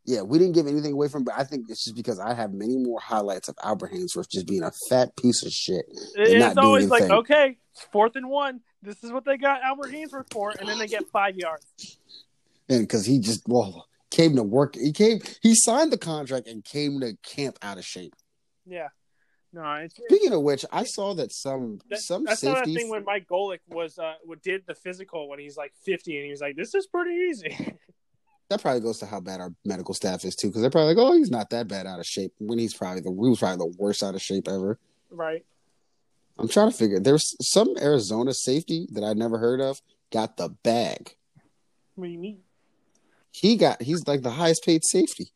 [0.08, 2.53] Yeah, we didn't give anything away from, but I think it's just because I have
[2.53, 5.86] many more highlights of Albert Haynesworth just being a fat piece of shit.
[6.16, 8.62] It- not it's always like okay, it's fourth and one.
[8.82, 11.66] This is what they got Albert Haynesworth for, and then they get five yards.
[12.70, 16.64] And because he just well came to work, he came, he signed the contract and
[16.64, 18.14] came to camp out of shape.
[18.66, 18.88] Yeah,
[19.51, 22.89] no, it's Speaking of which, I saw that some that, some that's not a thing
[22.89, 26.39] when Mike Golic was uh did the physical when he's like fifty, and he was
[26.39, 27.76] like, "This is pretty easy."
[28.49, 31.03] that probably goes to how bad our medical staff is too, because they're probably like,
[31.05, 32.33] oh, he's not that bad out of shape.
[32.39, 34.79] When he's probably the he was probably the worst out of shape ever.
[35.09, 35.45] right?
[36.39, 36.99] I'm trying to figure.
[36.99, 39.81] There's some Arizona safety that I never heard of
[40.11, 41.15] got the bag.
[41.95, 42.39] What do you mean?
[43.31, 45.31] He got he's like the highest paid safety.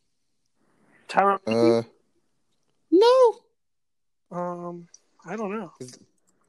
[1.09, 1.39] Tyron?
[1.47, 1.83] Uh,
[2.91, 3.35] no.
[4.31, 4.87] um,
[5.25, 5.73] I don't know.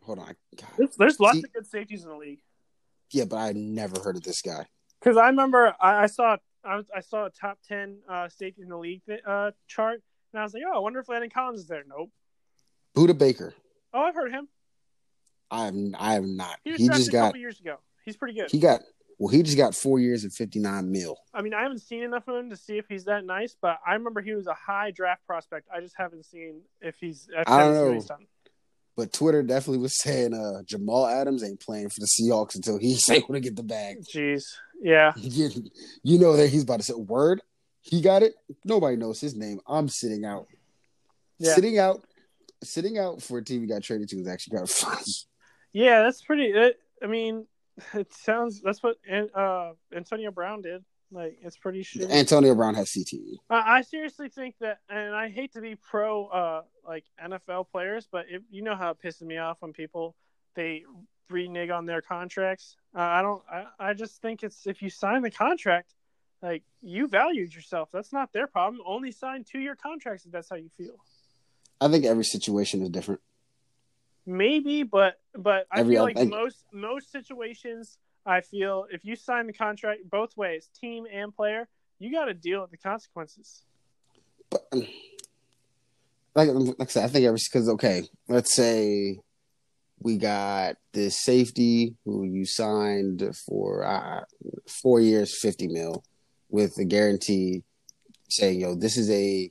[0.03, 0.37] Hold on.
[0.57, 0.69] God.
[0.77, 2.41] There's, there's lots See- of good safeties in the league.
[3.11, 4.67] Yeah, but I never heard of this guy.
[5.01, 8.69] Because I remember I, I saw I, was, I saw a top ten uh, in
[8.69, 10.03] the league uh, chart,
[10.33, 11.83] and I was like, oh, I wonder if Landon Collins is there.
[11.87, 12.11] Nope.
[12.97, 13.55] Budda Baker.
[13.95, 14.49] Oh, I've heard him.
[15.51, 16.59] I have I have not.
[16.65, 17.77] He He just a got couple years ago.
[18.05, 18.51] He's pretty good.
[18.51, 18.81] he got
[19.19, 19.29] well.
[19.29, 21.19] He just got four years and fifty nine mil.
[21.35, 23.79] I mean, I haven't seen enough of him to see if he's that nice, but
[23.87, 25.69] I remember he was a high draft prospect.
[25.75, 27.29] I just haven't seen if he's.
[27.47, 28.01] I don't know.
[28.97, 33.09] But Twitter definitely was saying uh, Jamal Adams ain't playing for the Seahawks until he's
[33.11, 33.99] able to get the bag.
[34.03, 34.43] Jeez,
[34.81, 35.13] yeah.
[35.17, 37.41] you, know that he's about to say word.
[37.81, 38.35] He got it.
[38.65, 39.61] Nobody knows his name.
[39.67, 40.47] I'm sitting out.
[41.39, 41.55] Yeah.
[41.55, 42.05] Sitting out.
[42.63, 45.03] Sitting out for a team he got traded to is actually kind of fun.
[45.73, 46.53] Yeah, that's pretty.
[46.53, 47.47] It, I mean,
[47.95, 48.61] it sounds.
[48.61, 48.97] That's what
[49.35, 50.85] uh, Antonio Brown did.
[51.13, 52.11] Like, it's pretty shitty.
[52.11, 53.37] Antonio Brown has CTE.
[53.51, 58.09] I, I seriously think that, and I hate to be pro uh like NFL players,
[58.11, 60.17] but if, you know how it pisses me off when people
[60.57, 60.85] they
[61.31, 62.77] renege on their contracts.
[62.97, 63.43] Uh, I don't.
[63.51, 65.95] I, I just think it's if you sign the contract,
[66.43, 67.91] like you valued yourself.
[67.93, 68.83] That's not their problem.
[68.87, 70.97] Only sign two year contracts if that's how you feel.
[71.81, 73.21] I think every situation is different.
[74.25, 79.05] Maybe, but but I Every- feel I like think- most most situations, I feel if
[79.05, 81.69] you sign the contract both ways, team and player,
[81.99, 83.65] you got to deal with the consequences.
[84.51, 84.87] But um,
[86.35, 89.19] like, like I said, I think because okay, let's say
[90.01, 94.25] we got this safety who you signed for uh,
[94.67, 96.05] four years, fifty mil,
[96.49, 97.63] with a guarantee
[98.29, 99.51] saying, "Yo, this is a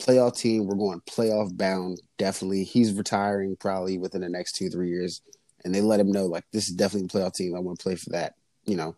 [0.00, 0.66] playoff team.
[0.66, 2.00] We're going playoff bound.
[2.18, 5.22] Definitely, he's retiring probably within the next two three years."
[5.64, 7.54] And they let him know like this is definitely a playoff team.
[7.54, 8.34] I want to play for that,
[8.64, 8.96] you know.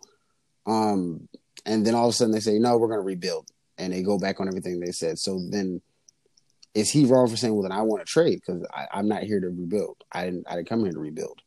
[0.66, 1.28] Um,
[1.66, 3.48] and then all of a sudden they say, "No, we're going to rebuild,"
[3.78, 5.18] and they go back on everything they said.
[5.18, 5.82] So then
[6.74, 9.40] is he wrong for saying, "Well, then I want to trade because I'm not here
[9.40, 10.02] to rebuild.
[10.12, 10.46] I didn't.
[10.48, 11.40] I didn't come here to rebuild."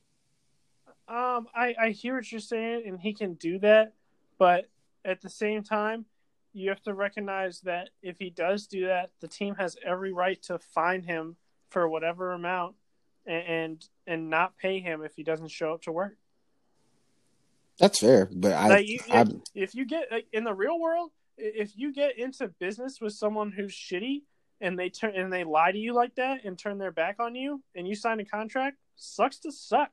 [1.07, 3.93] Um, I I hear what you're saying, and he can do that,
[4.37, 4.65] but
[5.03, 6.05] at the same time,
[6.53, 10.41] you have to recognize that if he does do that, the team has every right
[10.43, 11.37] to fine him
[11.69, 12.75] for whatever amount,
[13.25, 16.17] and and, not pay him if he doesn't show up to work.
[17.79, 21.11] That's fair, but I, Like, you- I, if you get like, in the real world,
[21.37, 24.23] if you get into business with someone who's shitty
[24.59, 27.35] and they turn and they lie to you like that and turn their back on
[27.35, 29.91] you and you sign a contract, sucks to suck.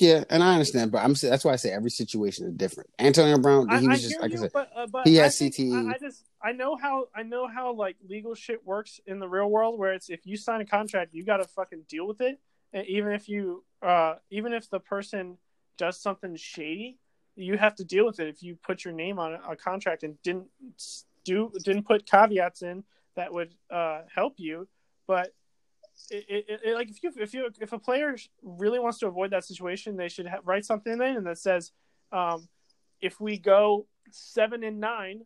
[0.00, 2.90] yeah, and I understand, but I'm that's why I say every situation is different.
[2.98, 5.24] Antonio Brown, he I was just hear like I said, but, uh, but he I
[5.24, 5.86] has CTE.
[5.88, 9.28] I, I just I know how I know how like legal shit works in the
[9.28, 12.20] real world, where it's if you sign a contract, you got to fucking deal with
[12.20, 12.40] it,
[12.74, 15.38] even if you uh even if the person
[15.76, 16.98] does something shady,
[17.36, 18.28] you have to deal with it.
[18.28, 20.48] If you put your name on a, contract and didn't
[21.24, 22.84] do didn't put caveats in
[23.16, 24.68] that would uh help you,
[25.06, 25.32] but
[26.10, 29.30] it, it, it, like if you if you if a player really wants to avoid
[29.30, 31.72] that situation, they should ha- write something in and that says,
[32.12, 32.48] um,
[33.00, 35.22] if we go seven and nine,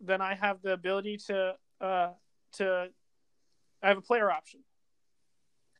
[0.00, 2.10] then I have the ability to uh
[2.54, 2.88] to
[3.82, 4.60] I have a player option.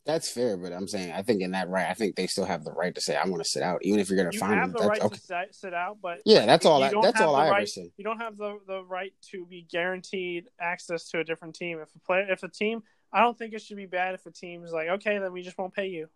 [0.06, 0.56] That's fair.
[0.56, 2.94] But I'm saying I think in that right, I think they still have the right
[2.94, 4.64] to say I want to sit out, even if you're going to You find have
[4.64, 4.72] him.
[4.72, 5.14] the That's right okay.
[5.16, 6.82] to sit, sit out, but Yeah, that's all.
[6.82, 7.90] I, that's all I ever right- say.
[7.96, 11.78] you don't have the, the right to be guaranteed access to a different team.
[11.80, 12.82] If a player, if a team,
[13.12, 15.42] I don't think it should be bad if a team is like, okay, then we
[15.42, 16.08] just won't pay you.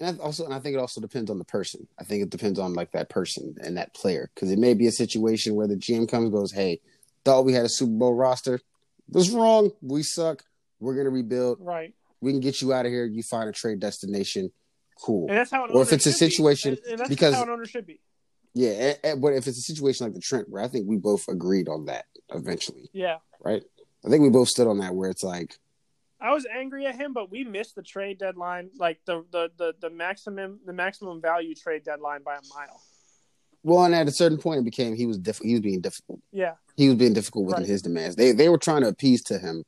[0.00, 1.86] And I also, and I think it also depends on the person.
[2.00, 4.88] I think it depends on like that person and that player because it may be
[4.88, 6.80] a situation where the GM comes and goes, "Hey,
[7.24, 8.58] thought we had a Super Bowl roster.
[9.08, 9.70] Was wrong.
[9.82, 10.42] We suck.
[10.80, 11.58] We're gonna rebuild.
[11.60, 11.94] Right.
[12.24, 13.04] We can get you out of here.
[13.04, 14.50] You find a trade destination.
[15.02, 15.28] Cool.
[15.28, 16.30] And that's how Or if it's a should be.
[16.30, 18.00] situation- And- and that's because- how an owner should be.
[18.54, 20.96] Yeah, eh, eh, but if it's a situation like the Trent, where I think we
[20.96, 23.18] both agreed on that eventually, Yeah.
[23.40, 23.62] right?
[24.04, 25.58] I think we both stood on that where it's like,
[26.20, 29.74] I was angry at him, but we missed the trade deadline, like the the the,
[29.80, 32.80] the maximum the maximum value trade deadline by a mile.
[33.64, 36.20] well, and at a certain point, it became he was diff- he was being difficult.
[36.32, 36.54] Yeah.
[36.76, 37.68] He was being difficult within Right.
[37.68, 38.14] his demands.
[38.16, 39.64] They they were trying to appease to him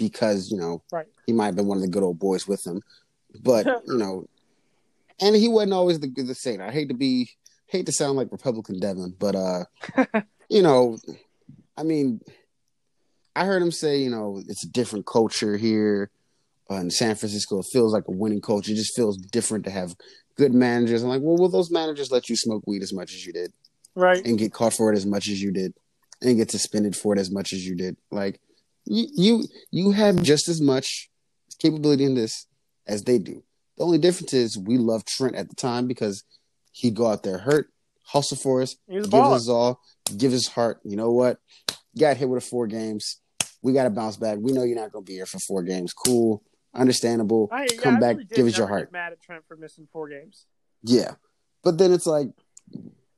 [0.00, 1.06] because you know Right.
[1.26, 2.80] he might have been one of the good old boys with him,
[3.42, 4.26] but you know,
[5.20, 6.60] and he wasn't always the the same.
[6.60, 7.30] I hate to be
[7.66, 9.64] hate to sound like Republican Devin, but uh,
[10.48, 10.98] you know,
[11.76, 12.20] I mean,
[13.36, 16.10] I heard him say, you know, it's a different culture here
[16.70, 17.60] uh, in San Francisco.
[17.60, 18.72] It feels like a winning culture.
[18.72, 19.94] It just feels different to have
[20.36, 21.02] good managers.
[21.02, 23.52] I'm like, well, will those managers let you smoke weed as much as you did
[23.94, 24.24] Right.
[24.26, 25.74] and get caught for it as much as you did
[26.22, 27.96] and get suspended for it as much as you did?
[28.10, 28.40] Like,
[28.84, 31.10] you you, you have just as much
[31.58, 32.46] capability in this
[32.86, 33.42] as they do.
[33.76, 36.24] The only difference is we love Trent at the time because
[36.72, 37.68] he'd go out there hurt,
[38.04, 39.80] hustle for us, give us all,
[40.16, 40.80] give his heart.
[40.84, 41.38] You know what?
[41.98, 43.20] Got hit with a four games.
[43.62, 44.38] We got to bounce back.
[44.40, 45.92] We know you're not going to be here for four games.
[45.92, 46.42] Cool,
[46.74, 47.48] understandable.
[47.50, 48.92] I, yeah, Come I back, really give us your heart.
[48.92, 50.46] Mad at Trent for missing four games.
[50.82, 51.14] Yeah,
[51.62, 52.28] but then it's like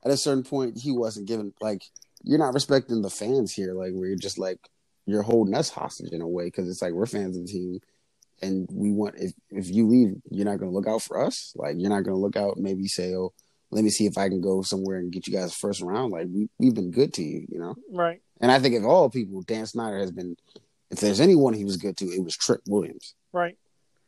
[0.03, 1.81] at a certain point he wasn't given like
[2.23, 3.73] you're not respecting the fans here.
[3.73, 4.59] Like where you're just like
[5.05, 7.79] you're holding us hostage in a way because it's like we're fans of the team.
[8.41, 11.53] And we want if if you leave, you're not going to look out for us.
[11.55, 12.57] Like you're not going to look out.
[12.57, 13.31] Maybe say, "Oh,
[13.71, 16.27] let me see if I can go somewhere and get you guys first round." Like
[16.29, 17.75] we we've been good to you, you know.
[17.91, 18.21] Right.
[18.41, 20.35] And I think of all people, Dan Snyder has been.
[20.89, 23.15] If there's anyone he was good to, it was Trent Williams.
[23.31, 23.57] Right.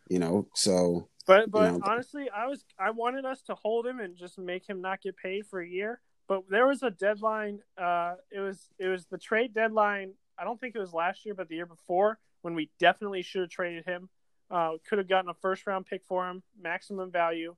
[0.10, 4.00] You know, so But but know, honestly, I was I wanted us to hold him
[4.00, 6.00] and just make him not get paid for a year.
[6.28, 7.60] But there was a deadline.
[7.78, 10.14] Uh, it was it was the trade deadline.
[10.38, 13.42] I don't think it was last year, but the year before when we definitely should
[13.42, 14.10] have traded him.
[14.52, 17.56] Uh, could have gotten a first round pick for him, maximum value,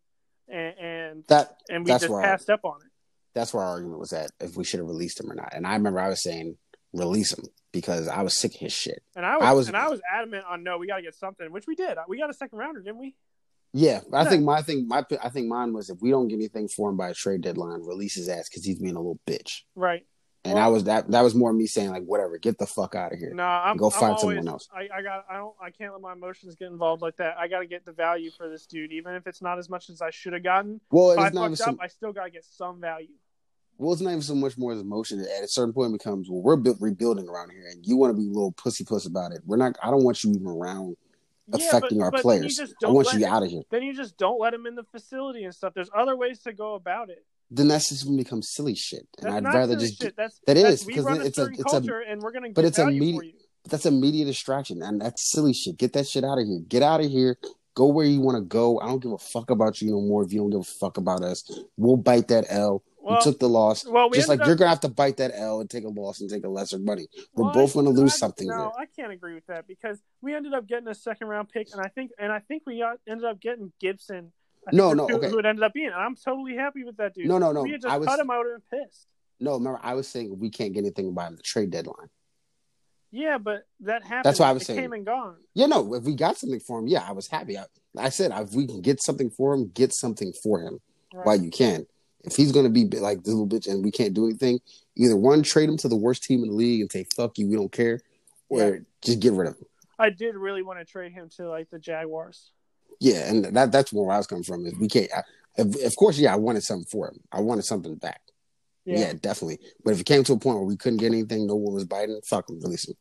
[0.48, 2.88] and and, that and we just where I- passed up on it.
[3.34, 5.54] that's where our argument was at if we should have released him or not.
[5.54, 6.56] And I remember I was saying
[6.94, 7.44] release him
[7.74, 9.04] because I was sick of his shit.
[9.18, 11.14] And I was, I was- and I was adamant on no, we got to get
[11.16, 11.98] something, which we did.
[12.08, 13.16] We got a second rounder, didn't we?
[13.74, 16.70] Yeah, I think my thing, my I think mine was if we don't get anything
[16.70, 19.64] for him by a trade deadline, release his ass because he's being a little bitch.
[19.76, 20.06] Right.
[20.46, 22.96] And Well- I was that that was more me saying like whatever, get the fuck
[22.96, 23.34] out of here.
[23.34, 24.70] No, I'm Go I'm find always, someone else.
[24.74, 25.26] I, I got.
[25.30, 25.56] I don't.
[25.62, 27.38] I can't let my emotions get involved like that.
[27.38, 29.90] I got to get the value for this dude, even if it's not as much
[29.90, 30.80] as I should have gotten.
[30.92, 33.10] Well, If I it's not even fucked up, I still got to get some value.
[33.78, 35.20] well, it's not even so much more as emotion.
[35.20, 38.14] At a certain point, it becomes well, we're bu- rebuilding around here, and you want
[38.16, 39.42] to be a little pussy puss about it.
[39.46, 39.76] We're not.
[39.84, 40.96] I don't want you even around
[41.52, 42.60] affecting yeah, our but, but players.
[42.86, 43.64] I want you him- out of here.
[43.70, 45.74] Then you just don't let him in the facility and stuff.
[45.74, 47.26] There's other ways to go about it.
[47.50, 50.02] Then that's just to become silly shit, and That's I'd rather just.
[50.02, 50.16] shit.
[50.18, 51.78] That's That that's, is, we 'cause run then a it's a- it's a-
[52.10, 53.32] and we're gonna get but it's a media-
[53.70, 55.78] That's a media distraction, and that's silly shit.
[55.78, 56.60] Get that shit out of here.
[56.68, 57.38] Get out of here.
[57.74, 58.80] Go where you want to go.
[58.80, 60.24] I don't give a fuck about you no more.
[60.24, 61.44] If you don't give a fuck about us,
[61.76, 62.82] we'll bite that L.
[63.02, 63.86] Well, we took the loss.
[63.86, 65.90] well, we just like ended you're gonna have to bite that L and take a
[65.90, 67.08] loss and take a lesser money.
[67.36, 68.72] We're Well, both gonna lose I- something No, here.
[68.80, 71.82] I can't agree with that because we ended up getting a second round pick, and
[71.82, 74.32] I think and I think we got, ended up getting Gibson.
[74.72, 75.30] No, no, okay.
[75.30, 75.88] who it ended up being.
[75.88, 77.28] And I'm totally happy with that dude.
[77.28, 77.64] No, no, no.
[77.64, 78.30] We had just I was cut him.
[78.32, 79.08] I would have been pissed.
[79.40, 79.54] no.
[79.54, 82.10] Remember, I was saying we can't get anything by the trade deadline.
[83.12, 84.26] Yeah, but that happened.
[84.26, 84.80] That's what I was it saying.
[84.82, 85.38] Came and gone.
[85.54, 85.94] Yeah, no.
[85.94, 87.58] If we got something for him, yeah, I was happy.
[87.58, 87.64] I,
[87.98, 90.80] I said if we can get something for him, get something for him
[91.14, 91.26] Right.
[91.26, 91.86] while you can.
[92.26, 94.60] If he's gonna be like this little bitch and we can't do anything,
[94.98, 97.48] either one trade him to the worst team in the league and say fuck you,
[97.48, 98.02] we don't care,
[98.50, 98.80] or Yeah.
[99.02, 99.66] just get rid of him.
[99.98, 102.52] I did really want to trade him to like the Jaguars.
[103.00, 104.66] Yeah, and that that's where I was coming from.
[104.66, 105.10] Is we can't.
[105.16, 105.24] I,
[105.60, 107.20] of, of course, yeah, I wanted something for him.
[107.32, 108.22] I wanted something back.
[108.86, 109.00] Yeah.
[109.00, 109.14] Yeah.
[109.14, 109.60] definitely.
[109.84, 111.86] But if it came to a point where we couldn't get anything, no one was
[111.86, 112.96] biting, fuck him, release him.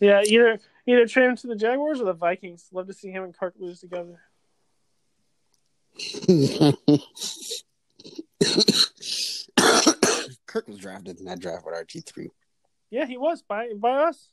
[0.00, 2.66] Yeah, either either trade him to the Jaguars or the Vikings.
[2.72, 4.20] Love to see him and Kirk lose together.
[10.46, 12.30] Kirk was drafted in that draft with RG three.
[12.90, 14.28] Yeah, he was by by us.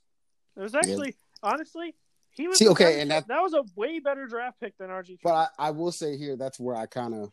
[0.56, 1.95] It was actually honestly
[2.36, 5.20] he was See, okay, and that- that was a way better draft pick than RG.
[5.24, 7.32] But I, I will say here, that's where I kind of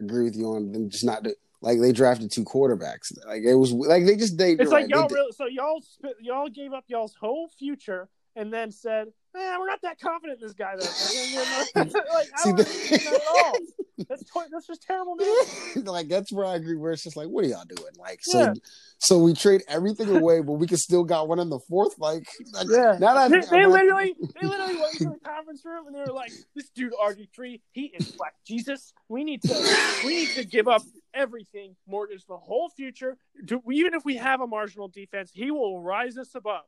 [0.00, 3.12] agree with you on them just not do, like they drafted two quarterbacks.
[3.26, 4.52] Like it was like they just they.
[4.52, 5.82] it's like right, y'all they, really so y'all
[6.20, 10.46] y'all gave up y'all's whole future and then said, "Man, we're not that confident in
[10.46, 10.84] this guy." Though.
[11.80, 13.52] like, I See, don't the- that at all.
[14.08, 15.84] That's to- that's just terrible, man.
[15.84, 16.74] like that's where I agree.
[16.74, 17.92] Where it's just like, what are y'all doing?
[17.98, 18.54] Like, so, Yeah.
[18.96, 21.98] so we trade everything away, but we can still got one in the fourth.
[21.98, 22.96] Like, like Yeah.
[22.98, 26.14] now that They, they literally, they literally went into the conference room and they were
[26.14, 28.94] like, "This dude RG three, he is black Jesus.
[29.10, 30.80] We need to, we need to give up
[31.12, 33.18] everything, mortgage the whole future.
[33.44, 36.64] Do, even if we have a marginal defense, he will rise us above."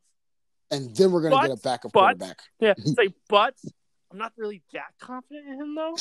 [0.73, 2.41] And then we're gonna get a backup but- quarterback.
[2.59, 3.55] Yeah, say, but
[4.11, 5.95] I'm not really that confident in him though.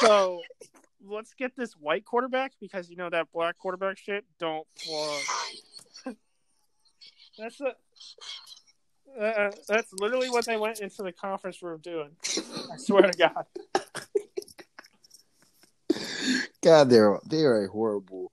[0.00, 0.40] so
[1.04, 5.22] let's get this white quarterback because you know that black quarterback shit don't fly.
[7.38, 7.74] that's a.
[9.20, 12.10] Uh, that's literally what they went into the conference room doing.
[12.72, 13.44] I swear to God.
[16.62, 18.32] God, they're they're a horrible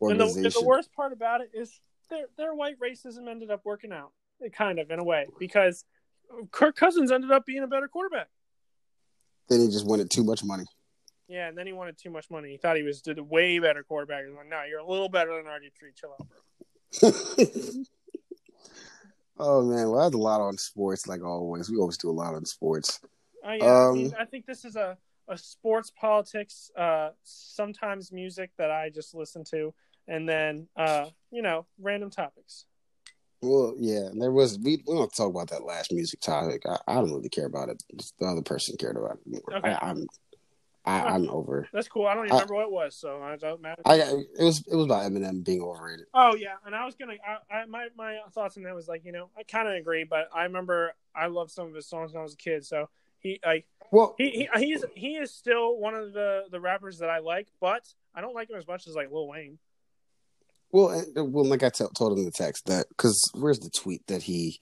[0.00, 1.78] And the, and the worst part about it is
[2.08, 4.12] their their white racism ended up working out,
[4.52, 5.84] kind of in a way, because
[6.50, 8.28] Kirk Cousins ended up being a better quarterback.
[9.48, 10.64] then he just wanted too much money.
[11.28, 12.50] Yeah, and then he wanted too much money.
[12.50, 14.24] He thought he was did a way better quarterback.
[14.26, 15.92] He's like, no, you're a little better than RG three.
[15.94, 17.10] Chill out, bro.
[19.38, 21.70] oh man, well, that's a lot on sports, like always.
[21.70, 23.00] We always do a lot on sports.
[23.46, 24.96] Uh, yeah, I, Um, mean, I think this is a,
[25.28, 29.72] a sports politics, uh, sometimes music that I just listen to,
[30.06, 32.66] and then uh, you know, random topics.
[33.44, 34.58] Well, yeah, there was.
[34.58, 36.62] We we don't talk about that last music topic.
[36.66, 37.82] I, I don't really care about it.
[38.18, 39.58] The other person cared about it more.
[39.58, 39.72] Okay.
[39.72, 40.06] I, I'm
[40.86, 41.66] I, I'm over.
[41.72, 42.06] That's cool.
[42.06, 43.82] I don't even I- remember what it was, so it doesn't matter.
[43.86, 46.06] I it was it was about Eminem being overrated.
[46.12, 47.14] Oh yeah, and I was gonna.
[47.26, 50.04] I, I my my thoughts on that was like you know I kind of agree,
[50.04, 52.66] but I remember I loved some of his songs when I was a kid.
[52.66, 52.88] So
[53.18, 57.08] he like Well, he, he he's he is still one of the the rappers that
[57.08, 59.58] I like, but I don't like him as much as like Lil Wayne.
[60.74, 63.70] Well, and- well, like I t- told him in the text that because where's the
[63.70, 64.58] tweet that he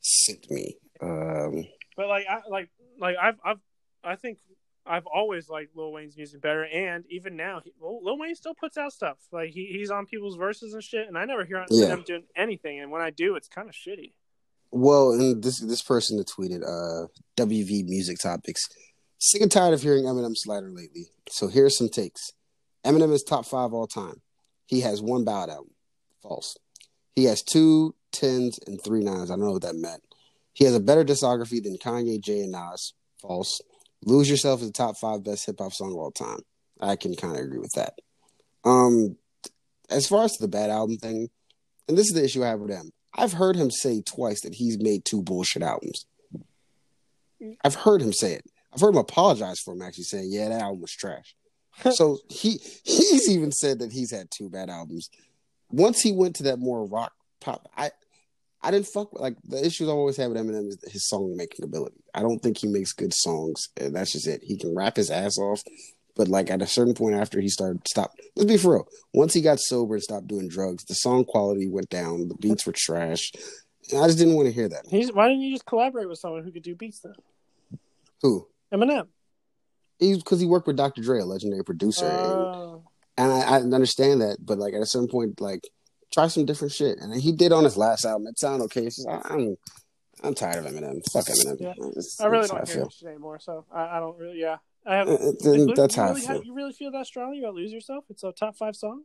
[0.00, 0.76] sent me?
[1.02, 1.66] Um,
[1.96, 3.60] But like I like like I've I've
[4.04, 4.38] I think
[4.86, 8.54] I've always liked Lil Wayne's music better, and even now, he, Lil, Lil Wayne still
[8.54, 9.18] puts out stuff.
[9.32, 11.88] Like he, he's on people's verses and shit, and I never hear Yeah.
[11.88, 12.80] him doing anything.
[12.80, 14.12] And when I do, it's kind of shitty.
[14.70, 18.62] well, and this this person that tweeted uh, WV music topics.
[19.20, 21.06] Sick and tired of hearing Eminem slander lately.
[21.28, 22.30] So here's some takes.
[22.86, 24.22] Eminem is top five all time.
[24.68, 25.72] He has one ballad album.
[26.22, 26.56] False.
[27.16, 29.30] He has two tens and three nines.
[29.30, 30.02] I don't know what that meant.
[30.52, 32.92] He has a better discography than Kanye, Jay, and Nas.
[33.20, 33.60] False.
[34.04, 36.40] Lose Yourself is the top five best hip hop song of all time.
[36.80, 37.94] I can kind of agree with that.
[38.64, 39.16] Um,
[39.88, 41.30] as far as the bad album thing,
[41.88, 42.92] and this is the issue I have with him.
[43.14, 46.04] I've heard him say twice that he's made two bullshit albums.
[47.64, 48.44] I've heard him say it.
[48.72, 51.34] I've heard him apologize for him actually saying, "Yeah, that album was trash."
[51.92, 55.10] so he he's even said that he's had two bad albums.
[55.70, 57.90] Once he went to that more rock pop, I
[58.62, 61.36] I didn't fuck with like the issues I always have with Eminem is his song
[61.36, 62.02] making ability.
[62.14, 63.68] I don't think he makes good songs.
[63.76, 64.42] And that's just it.
[64.42, 65.62] He can rap his ass off,
[66.16, 68.12] but like at a certain point after he started stop.
[68.34, 68.88] Let's be for real.
[69.14, 72.28] Once he got sober and stopped doing drugs, the song quality went down.
[72.28, 73.30] The beats were trash.
[73.92, 74.86] And I just didn't want to hear that.
[74.88, 77.14] He's, why didn't you just collaborate with someone who could do beats then?
[78.22, 78.48] Who?
[78.72, 79.06] Eminem.
[79.98, 81.02] He's because he worked with Dr.
[81.02, 82.82] Dre, a legendary producer, and,
[83.16, 84.38] and I, I understand that.
[84.40, 85.62] But like at a certain point, like
[86.14, 86.98] try some different shit.
[86.98, 88.26] And he did on his last album.
[88.28, 88.86] It sounded okay.
[88.86, 89.56] It's just, I, I'm
[90.22, 91.00] I'm tired of Eminem.
[91.12, 91.56] Fuck Eminem.
[91.60, 91.70] Yeah.
[91.90, 92.82] It's- I really don't hear feel.
[92.84, 94.40] him shit anymore, so I, I don't really.
[94.40, 94.56] Yeah,
[94.86, 95.08] I have.
[95.08, 96.34] Uh, uh, Like, that's you how I really feel.
[96.36, 98.04] have- you really feel that strongly about "Lose Yourself"?
[98.08, 99.02] It's a top five song.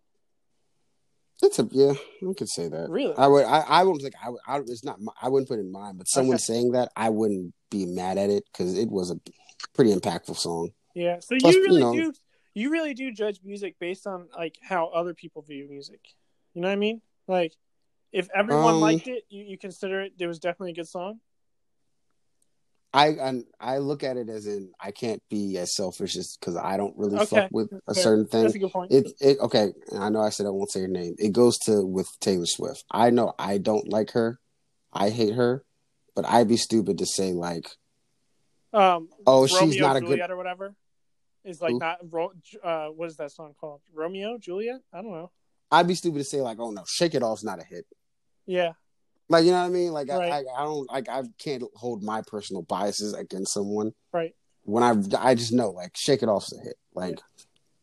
[1.42, 1.94] It's a yeah,
[2.30, 2.90] I could say that.
[2.90, 3.16] Really?
[3.18, 3.46] I would.
[3.46, 4.40] I, I wouldn't think I would.
[4.48, 5.02] I, it's not.
[5.02, 5.98] my- I wouldn't put it in mine.
[5.98, 6.44] But someone Okay.
[6.44, 9.20] saying that, I wouldn't be mad at it because it was a
[9.74, 10.70] pretty impactful song.
[10.94, 11.20] Yeah.
[11.20, 12.14] So Plus, you you really know- do.
[12.56, 16.00] You really do judge music based on like how other people view music.
[16.54, 17.02] You know what I mean?
[17.28, 17.54] Like,
[18.12, 20.14] if everyone Um, liked it, you, you consider it.
[20.20, 21.20] It was definitely a good song.
[22.94, 26.56] I I, I look at it as in I can't be as selfish as because
[26.56, 27.26] I don't really Okay.
[27.42, 28.04] fuck with a Fair.
[28.04, 28.44] certain thing.
[28.44, 28.92] That's a good point.
[28.92, 29.74] It it okay.
[29.92, 31.16] and I know I said I won't say her name.
[31.18, 32.84] It goes to with Taylor Swift.
[32.92, 34.40] I know I don't like her.
[34.92, 35.66] I hate her,
[36.16, 37.68] but I'd be stupid to say like,
[38.74, 40.20] um, oh, she's Romeo not a good.
[40.30, 40.76] Or whatever
[41.44, 41.80] is like Who?
[41.80, 42.00] not.
[42.64, 43.82] Uh, what is that song called?
[43.94, 44.82] Romeo Juliet?
[44.94, 45.32] I don't know.
[45.72, 47.86] I'd be stupid to say like, oh no, Shake It Off's not a hit.
[48.46, 48.74] Yeah.
[49.30, 49.92] Like you know what I mean?
[49.92, 50.32] Like Right.
[50.32, 53.94] I, I I don't like I can't hold my personal biases against someone.
[54.12, 54.36] Right.
[54.64, 56.76] When I I just know like Shake It Off's a hit.
[56.94, 57.20] Like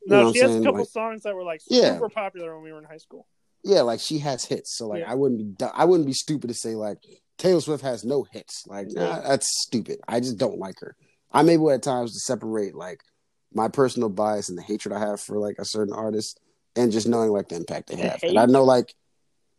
[0.02, 1.94] you know No, she has a couple Like, songs that were like Yeah.
[1.94, 3.26] super popular when we were in high school.
[3.64, 4.76] yeah, like she has hits.
[4.76, 5.10] So like Yeah.
[5.10, 6.98] I wouldn't be I wouldn't be stupid to say like
[7.38, 8.64] Taylor Swift has no hits.
[8.66, 9.98] Like nah, that's stupid.
[10.06, 10.94] I just don't like her.
[11.32, 13.00] I'm able at times to separate like
[13.52, 16.38] my personal bias and the hatred I have for like a certain artist
[16.76, 18.20] and just knowing like the impact they have.
[18.22, 18.94] And I know like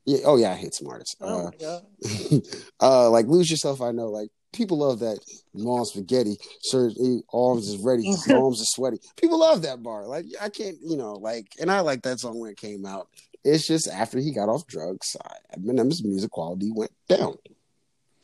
[0.06, 1.16] yeah, oh yeah, I hate some artists.
[1.22, 1.86] Oh Uh, god.
[2.82, 5.20] uh like lose yourself i know like people love that
[5.54, 6.90] mom spaghetti sir
[7.32, 8.04] arms is ready
[8.34, 11.80] arms are sweaty people love that bar like i can't you know like and i
[11.80, 13.08] like that song when it came out
[13.44, 17.36] it's just after he got off drugs I- eminem's music quality went down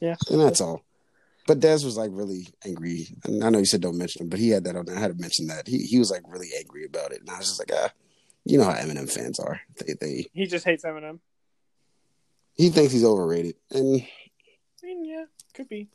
[0.02, 0.16] Yeah.
[0.32, 0.82] and that's all
[1.48, 4.38] but Dez was like really angry, and I know you said don't mention him, but
[4.40, 4.96] he had that on there.
[4.96, 7.38] I had to mention that he he was like really angry about it, and I
[7.40, 7.92] was just like, ah,
[8.46, 9.60] you know how Eminem fans are.
[9.80, 11.20] They they He just hates Eminem.
[12.54, 15.90] he thinks he's overrated, and I mean, yeah, could be.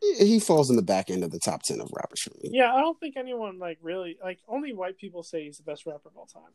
[0.00, 2.50] he, he falls in the back end of the top ten of rappers for me.
[2.52, 5.86] Yeah, I don't think anyone like really like only white people say he's the best
[5.86, 6.52] rapper of all time.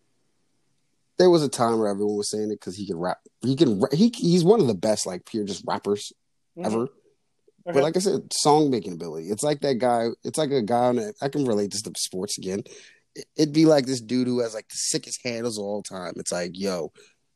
[1.17, 3.19] there was a time where everyone was saying it because he can rap.
[3.41, 3.81] He can.
[3.91, 6.13] He he's one of the best like pure just rappers
[6.57, 6.65] Mhm.
[6.65, 6.87] ever.
[7.73, 9.27] But like I said, song making ability.
[9.29, 10.07] It's like that guy.
[10.23, 10.99] It's like a guy on.
[10.99, 12.63] A, I can relate this to sports again.
[13.15, 16.13] It- It'd be like this dude who has like the sickest handles of all time.
[16.15, 16.91] It's like, yo,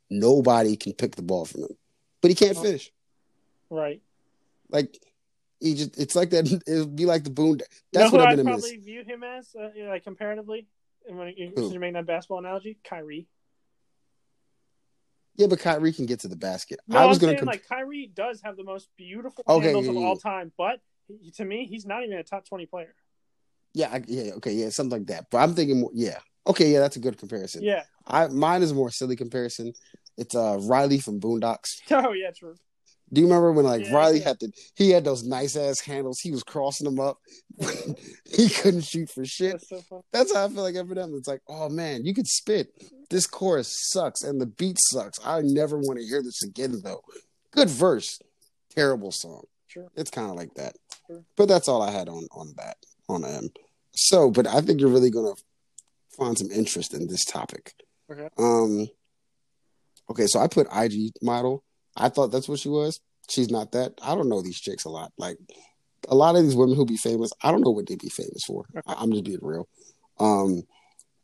[0.10, 1.78] nobody can pick the ball from him,
[2.22, 2.64] but he can't Oh.
[2.64, 2.92] finish.
[3.70, 4.02] right.
[4.70, 4.98] Like
[5.60, 5.98] he just.
[6.00, 6.46] It's like that.
[6.68, 7.60] It'd be like the boon.
[7.60, 8.86] You That's know what who I'd Eminem probably is.
[8.86, 10.66] view him as, uh, like comparatively,
[11.08, 13.28] and when you, since you're making that basketball analogy, Kyrie.
[15.38, 16.80] Yeah, but Kyrie can get to the basket.
[16.88, 17.32] No, I was gonna.
[17.34, 20.52] saying comp- like Kyrie does have the most beautiful Okay, handles yeah, of all time,
[20.58, 20.80] but
[21.36, 22.96] to me, he's not even a top twenty player.
[23.74, 25.26] yeah, I, yeah, okay, yeah, something like that.
[25.30, 25.92] But I'm thinking more.
[25.94, 27.64] Yeah, okay, yeah, that's a good comparison.
[27.64, 27.84] Yeah.
[28.08, 29.74] I mine is a more silly comparison.
[30.18, 31.82] It's uh Riley from Boondocks.
[31.92, 32.56] Oh yeah, true.
[33.14, 34.52] Do you remember when like Yeah, Riley had to?
[34.76, 36.20] he had those nice ass handles?
[36.20, 37.18] He was crossing them up.
[38.26, 39.54] he couldn't shoot for shit.
[39.54, 40.04] That's so.
[40.12, 41.16] That's how I feel like Eminem.
[41.18, 42.70] It's like, oh man, you could spit.
[43.10, 45.20] This chorus sucks and the beat sucks.
[45.24, 47.02] I never want to hear this again though.
[47.52, 48.20] Good verse,
[48.72, 49.44] terrible song.
[49.68, 49.88] Sure.
[49.96, 50.76] It's kind of like that.
[51.08, 51.24] Sure.
[51.38, 52.78] But that's all I had on on that
[53.08, 53.50] on him.
[53.94, 55.36] So, but I think you're really gonna
[56.18, 57.74] find some interest in this topic.
[58.12, 58.30] Okay.
[58.38, 58.88] Um.
[60.10, 61.64] Okay, so I put IG model.
[61.96, 63.00] I thought that's what she was.
[63.30, 63.94] She's not that.
[64.02, 65.12] I don't know these chicks a lot.
[65.18, 65.38] Like
[66.10, 68.44] a lot of these women who be famous, I don't know what they be famous
[68.46, 68.66] for.
[68.88, 69.68] I- I'm just being real.
[70.20, 70.64] Um,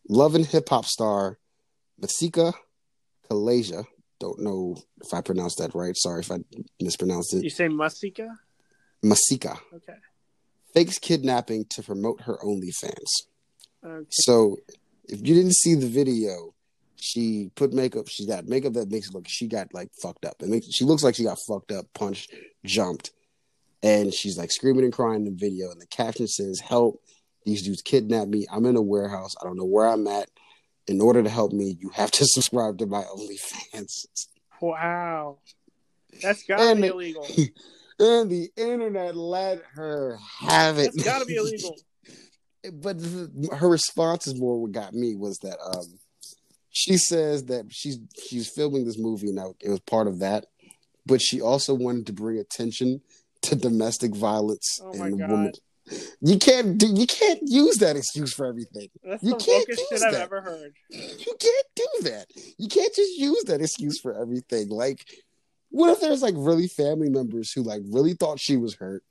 [0.10, 1.38] love and hip hop star
[2.00, 2.54] Masika
[3.30, 3.86] Kalysha.
[4.20, 5.96] Don't know if I pronounced that right.
[5.98, 6.38] Sorry if I
[6.80, 7.44] mispronounced it.
[7.44, 8.28] You say Masika?
[9.04, 9.58] Masika.
[9.74, 9.96] Okay.
[10.74, 13.26] fakes kidnapping to promote her OnlyFans.
[13.86, 14.06] Okay.
[14.10, 14.58] So
[15.06, 16.54] if you didn't see the video,
[17.02, 18.08] she put makeup.
[18.08, 20.36] She got makeup that makes it look she got like fucked up.
[20.42, 22.34] It makes she looks like she got fucked up, punched,
[22.64, 23.12] jumped,
[23.84, 25.72] and she's like screaming and crying in the video.
[25.72, 27.02] And the caption says, "Help!
[27.46, 28.46] These dudes kidnapped me.
[28.52, 29.34] I'm in a warehouse.
[29.42, 30.30] I don't know where I'm at.
[30.88, 34.06] In order to help me, you have to subscribe to my OnlyFans."
[34.62, 35.40] Wow.
[36.22, 37.28] That's gotta And be it- illegal.
[38.00, 40.92] And the internet let her have it.
[40.96, 41.76] That's gotta be illegal.
[42.74, 42.98] but
[43.56, 45.86] her response is more what got me was that um
[46.72, 50.46] she says that she's she's filming this movie now it was part of that
[51.06, 53.02] but she also wanted to bring attention
[53.42, 55.30] to domestic violence Oh and God.
[55.30, 55.52] women.
[56.22, 58.88] You can't do you can't use that excuse for everything.
[59.04, 60.74] That's You the can't use shit I've ever heard.
[60.90, 62.28] you can't do that.
[62.60, 64.70] You can't just use that excuse for everything.
[64.70, 65.04] Like
[65.72, 69.04] what if there's like really family members who like really thought she was hurt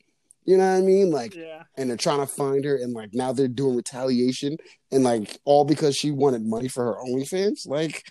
[0.44, 1.62] you know what i mean like Yeah.
[1.76, 4.56] and they're trying to find her, and like now they're doing retaliation,
[4.90, 7.66] and like all because she wanted money for her OnlyFans.
[7.66, 8.02] Like,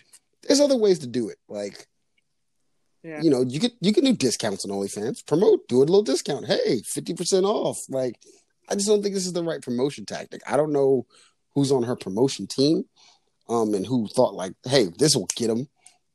[0.46, 1.38] there's other ways to do it.
[1.48, 1.86] Like,
[3.02, 3.20] Yeah.
[3.22, 6.46] you know, you could you can do discounts on OnlyFans, promote, do a little discount.
[6.46, 7.78] Hey, fifty percent off.
[7.88, 8.14] Like,
[8.68, 10.40] I just don't think this is the right promotion tactic.
[10.46, 11.06] I don't know
[11.54, 12.84] who's on her promotion team,
[13.48, 15.68] um, and who thought like, hey, this will get them.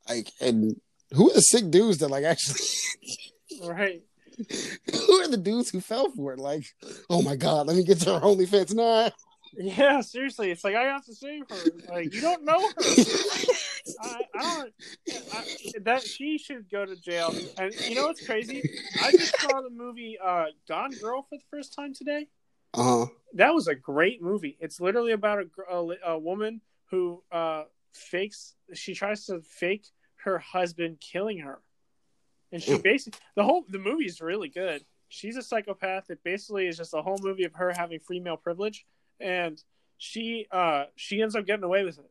[0.08, 0.80] Like, and
[1.14, 2.62] who are the sick dudes that like actually
[3.64, 4.02] Right.
[4.38, 6.40] Who are the dudes who fell for it?
[6.40, 6.66] Like,
[7.10, 8.74] oh my god, let me get to her OnlyFans.
[8.74, 9.10] Nah.
[9.58, 10.52] Yeah, seriously.
[10.52, 11.72] It's like I have to save her.
[11.90, 12.76] Like you don't know her.
[14.02, 14.74] I, I don't.
[15.34, 15.46] I,
[15.82, 17.34] that she should go to jail.
[17.58, 18.70] And you know what's crazy?
[19.02, 22.28] I just saw the movie uh, Gone Girl for the first time today.
[22.74, 23.06] Uh huh.
[23.34, 24.58] That was a great movie.
[24.60, 27.64] It's literally about a, a, a woman who uh,
[27.94, 28.56] fakes.
[28.74, 29.86] She tries to fake
[30.26, 31.62] her husband killing her,
[32.56, 34.84] and she basically the whole the movie is really good.
[35.10, 36.10] She's a psychopath.
[36.10, 38.86] It basically is just a whole movie of her having female privilege,
[39.20, 39.62] and
[39.98, 42.10] she uh she ends up getting away with it.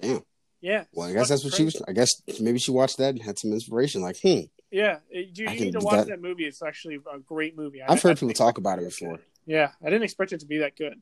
[0.00, 0.22] Damn.
[0.60, 0.84] Yeah.
[0.92, 1.80] Well, I guess that's what she was.
[1.86, 2.10] I guess
[2.40, 4.02] maybe she watched that and had some inspiration.
[4.02, 4.40] Like, hmm,
[4.72, 6.08] Yeah, you, you need to watch that.
[6.08, 6.20] that.
[6.20, 6.46] movie.
[6.46, 7.80] It's actually a great movie.
[7.82, 9.20] I- I've heard people talk about it before.
[9.46, 11.00] Yeah, I didn't expect it to be that good.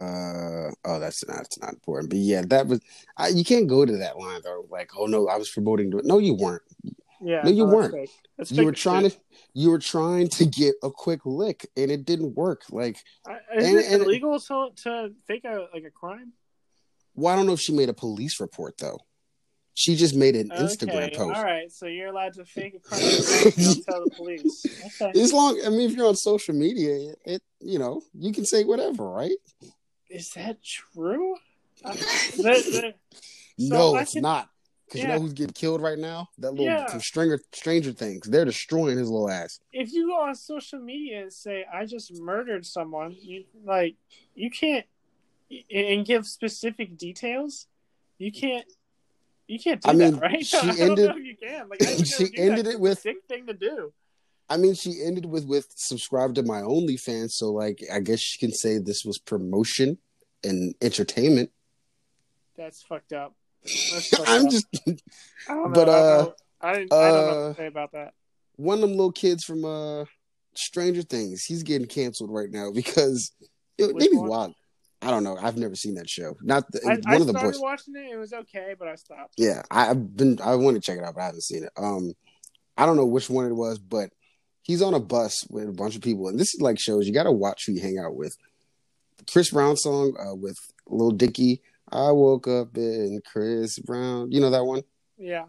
[0.00, 2.10] Uh, oh, that's not that's not important.
[2.10, 2.80] But yeah, that was.
[3.16, 4.66] I, you can't go to that line though.
[4.70, 6.00] Like, oh no, I was promoting to.
[6.04, 6.62] No, you weren't.
[7.20, 7.92] Yeah, No, you that's weren't.
[7.94, 8.10] fake.
[8.36, 9.12] That's You fake were trying shit.
[9.14, 9.18] to.
[9.54, 12.62] You were trying to get a quick lick, and it didn't work.
[12.70, 16.32] Like, I- Isn't And- it and- illegal to, to fake a like a crime?
[17.14, 19.00] well, I don't know if she made a police report though.
[19.74, 21.36] She just made an Instagram post.
[21.36, 23.00] All right, so you're allowed to fake a crime
[23.56, 24.64] don't tell the police.
[25.00, 25.20] Okay.
[25.20, 28.64] As long, I mean, if you're on social media, it, you know, you can say
[28.64, 29.36] whatever, right?
[30.10, 31.36] Is that true?
[31.84, 32.02] Uh, the-
[32.38, 32.94] the-
[33.58, 34.48] So no, I it's can- not.
[34.86, 36.30] Because you know who's getting killed right now?
[36.38, 36.86] That little Yeah.
[36.98, 38.26] Stranger Stranger Things.
[38.26, 39.60] They're destroying his little ass.
[39.70, 43.96] if you go on social media and say I just murdered someone, you like
[44.34, 44.86] you can't
[45.70, 47.66] and give specific details.
[48.16, 48.64] You can't.
[49.46, 50.46] You can't do I mean, that, right?
[50.52, 51.68] she I don't ended- know if you can.
[51.68, 53.92] Like, I she never do ended it with- a sick thing to do.
[54.50, 58.38] I mean, she ended with with subscribe to my OnlyFans, so like I guess she
[58.38, 59.98] can say this was promotion
[60.42, 61.50] and entertainment.
[62.56, 63.34] That's fucked up.
[63.62, 64.50] That's fucked I'm up.
[64.50, 64.66] just
[65.48, 65.68] I don't know.
[65.74, 66.34] but, I, don't uh, know.
[66.60, 68.14] I, I don't know what uh, to say about that.
[68.56, 70.04] one of them little kids from uh
[70.54, 71.44] Stranger Things.
[71.44, 73.32] He's getting canceled right now because
[73.76, 74.28] it, Which maybe one?
[74.28, 74.54] wild.
[75.00, 75.36] I don't know.
[75.40, 76.36] I've never seen that show.
[76.42, 77.60] Not the, I, one I of the started boys.
[77.60, 78.12] watching it.
[78.12, 79.34] It was okay, but I stopped.
[79.36, 80.40] Yeah, I, I've been.
[80.42, 81.70] I want to check it out, but I haven't seen it.
[81.76, 82.14] Um,
[82.76, 84.10] I don't know which one it was, but
[84.68, 87.12] he's on a bus with a bunch of people, and this is like shows you
[87.12, 88.36] got to watch who you hang out with.
[89.28, 91.60] Chris Brown song uh, with Lil Dicky.
[91.90, 94.30] I woke up in Chris Brown.
[94.30, 94.82] You know that one.
[95.16, 95.46] Yeah.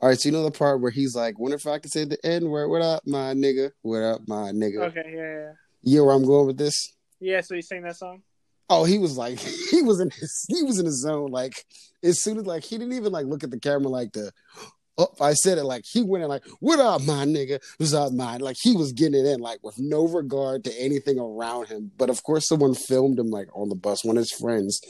[0.00, 2.04] All right, so you know the part where he's like, "Wonder if I could say
[2.04, 2.68] the N word?
[2.68, 3.70] What up, my nigga?
[3.82, 5.04] What up, my nigga?" Okay.
[5.06, 5.20] Yeah.
[5.20, 5.52] Yeah.
[5.82, 6.74] You know where I'm going with this?
[7.20, 7.42] Yeah.
[7.42, 8.22] So you sang that song?
[8.70, 9.38] Oh, he was like,
[9.70, 11.30] he was in his, he was in his zone.
[11.30, 11.64] Like
[12.02, 14.32] as soon as like he didn't even like look at the camera like the.
[14.98, 17.60] Oh, I said it like he went in like, "What up, my nigga?
[17.78, 21.18] What's up, my?" Like he was getting it in like with no regard to anything
[21.18, 21.90] around him.
[21.96, 24.80] But of course, someone filmed him like on the bus, one of his friends,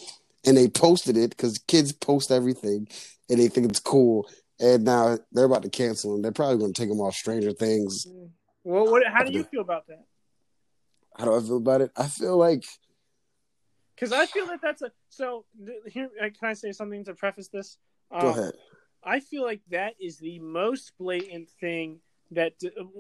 [0.45, 2.89] and they posted it because kids post everything,
[3.29, 4.29] and they think it's cool.
[4.59, 6.23] And now they're about to cancel him.
[6.23, 8.07] They're probably going to take him off Stranger Things.
[8.65, 9.07] Well, what?
[9.07, 10.05] How do you feel about that?
[11.17, 11.91] How do I feel about it?
[11.97, 12.65] I feel like
[13.95, 15.45] Because I feel that that's a so.
[15.87, 17.79] Here, uh, can I say something to preface this?
[18.21, 18.53] go Um, ahead.
[19.03, 22.01] I feel like that is the most blatant thing
[22.33, 22.55] that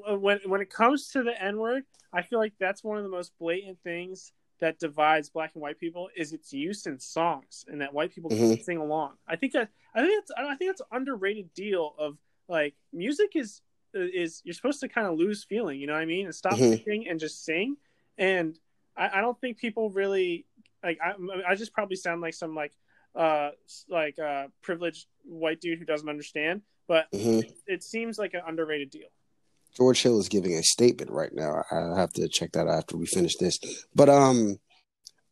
[0.09, 3.05] uh, when when it comes to the N word, I feel like that's one of
[3.05, 7.65] the most blatant things that divides black and white people is its use in songs
[7.69, 8.37] and that white people Mhm.
[8.57, 9.17] can sing along.
[9.27, 12.19] I think that I think that's I think an underrated deal of
[12.49, 13.63] like music is
[13.95, 15.81] is you're supposed to kind of lose feeling.
[15.81, 16.27] You know what I mean?
[16.27, 16.71] And stop Mhm.
[16.71, 17.77] thinking and just sing.
[18.19, 18.59] And
[18.97, 20.47] I, I don't think people really
[20.83, 20.99] like.
[21.03, 21.15] I,
[21.47, 22.73] I just probably sound like some like
[23.15, 23.51] uh
[23.89, 26.63] like uh privileged white dude who doesn't understand.
[26.87, 27.45] But Mhm.
[27.67, 29.09] it seems like an underrated deal.
[29.77, 31.65] George Hill is giving a statement right now.
[31.71, 33.59] I have to check that out after we finish this.
[33.95, 34.59] But um,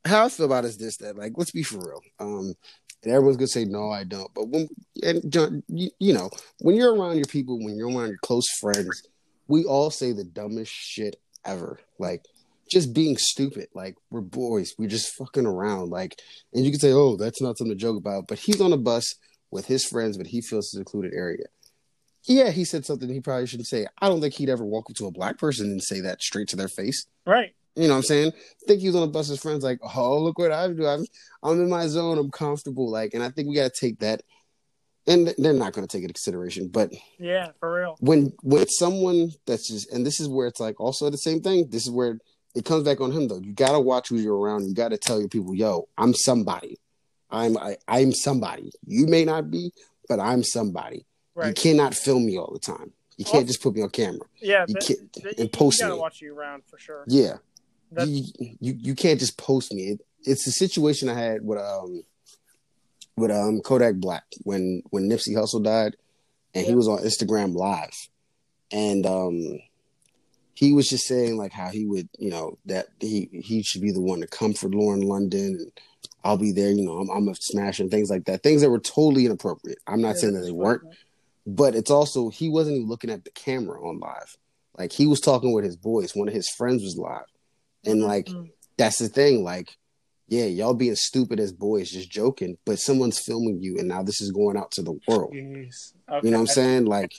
[0.05, 2.01] how I feel about it is this: that like, let's be for real.
[2.21, 2.55] Um,
[3.03, 4.33] and everyone's gonna say no, I don't.
[4.35, 4.69] But when
[5.03, 6.31] and John, you, you know,
[6.61, 9.03] when you're around your people, when you're around your close friends,
[9.49, 11.81] we all say the dumbest shit ever.
[11.99, 12.25] Like
[12.71, 13.69] just being stupid.
[13.75, 15.91] Like we're boys, we're just fucking around.
[15.91, 16.21] Like,
[16.53, 18.29] and you can say, oh, that's not something to joke about.
[18.29, 19.15] But he's on a bus
[19.51, 21.45] with his friends, but he feels a secluded area
[22.29, 23.87] yeah, he said something he probably shouldn't say.
[24.01, 26.49] I don't think he'd ever walk up to a black person and say that straight
[26.49, 27.07] to their face.
[27.27, 27.55] Right.
[27.75, 28.33] You know what I'm saying?
[28.35, 30.87] I think he was on a bus with friends, like, oh, look what I do.
[30.87, 31.07] I'm,
[31.43, 32.19] I'm in my zone.
[32.19, 32.91] I'm comfortable.
[32.91, 34.23] Like, and I think we got to take that.
[35.07, 36.69] And they're not going to take it into consideration.
[36.69, 37.97] But Yeah, for real.
[38.01, 41.69] when when someone that's just, and this is where it's like also the same thing.
[41.71, 42.19] This is where
[42.59, 43.39] it comes back on him though.
[43.39, 44.67] You got to watch who you're around.
[44.67, 46.79] You got to tell your people, yo, I'm somebody.
[47.31, 48.73] I'm I, I'm somebody.
[48.87, 49.73] You may not be,
[50.09, 51.05] but I'm somebody.
[51.45, 52.93] You cannot film me all the time.
[53.17, 54.27] You can't just put me on camera.
[54.41, 54.65] Yeah.
[54.67, 56.01] you but- can't- but and you, post you gotta me.
[56.01, 57.05] watch you around for sure.
[57.07, 57.35] Yeah,
[57.93, 58.25] That's, you,
[58.61, 59.83] you you can't just post me.
[59.91, 62.03] It, it's the situation I had with um
[63.17, 65.97] with um Kodak Black when when Nipsey Hussle died,
[66.55, 67.95] and he was on Instagram Live,
[68.73, 69.59] and um
[70.59, 73.93] he was just saying like how he would you know that he he should be
[73.93, 75.73] the one to comfort Lauren London and
[76.25, 78.71] I'll be there you know I'm I'm a smash and things like that things that
[78.71, 79.79] were totally inappropriate.
[79.87, 80.83] I'm not Yeah, saying that they weren't,
[81.47, 84.35] but it's also he wasn't even looking at the camera on live.
[84.77, 86.17] Like he was talking with his boys.
[86.17, 87.29] One of his friends was live,
[87.85, 88.51] and like Mhm.
[88.79, 89.45] that's the thing.
[89.45, 89.69] Like,
[90.27, 94.21] yeah, y'all being stupid as boys, just joking, but someone's filming you, and now this
[94.21, 95.33] is going out to the world.
[95.35, 95.95] Jeez.
[96.23, 96.85] You know what I'm saying?
[96.87, 97.13] Like,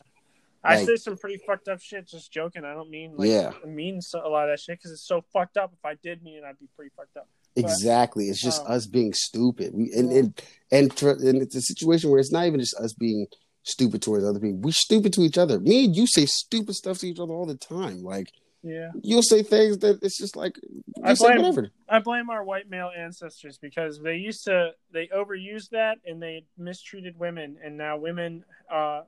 [0.64, 2.66] I Like- say some pretty fucked up shit just joking.
[2.66, 3.54] I don't mean like Yeah.
[3.64, 5.72] I mean so, a lot of that shit because it's so fucked up.
[5.74, 7.28] If I did mean it, I'd be pretty fucked up.
[7.56, 8.26] exactly.
[8.26, 9.74] It's just um, us being stupid.
[9.74, 10.20] We and Yeah.
[10.20, 10.42] and
[10.72, 13.28] and, tr- and it's a situation where it's not even just us being
[13.64, 14.60] stupid towards other people.
[14.60, 15.60] We're stupid to each other.
[15.60, 18.04] Me and you say stupid stuff to each other all the time.
[18.04, 18.32] Like
[18.64, 18.92] Yeah.
[19.02, 20.60] you'll say things that it's just like
[21.04, 21.70] I blame-.
[21.88, 26.46] I blame our white male ancestors because they used to they overused that and they
[26.58, 29.02] mistreated women and now women uh,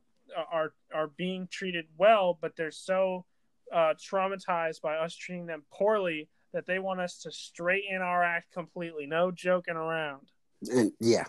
[0.51, 3.25] are are being treated well but they're so
[3.73, 8.51] uh, traumatized by us treating them poorly that they want us to straighten our act
[8.51, 10.27] completely no joking around
[10.69, 11.25] and yeah,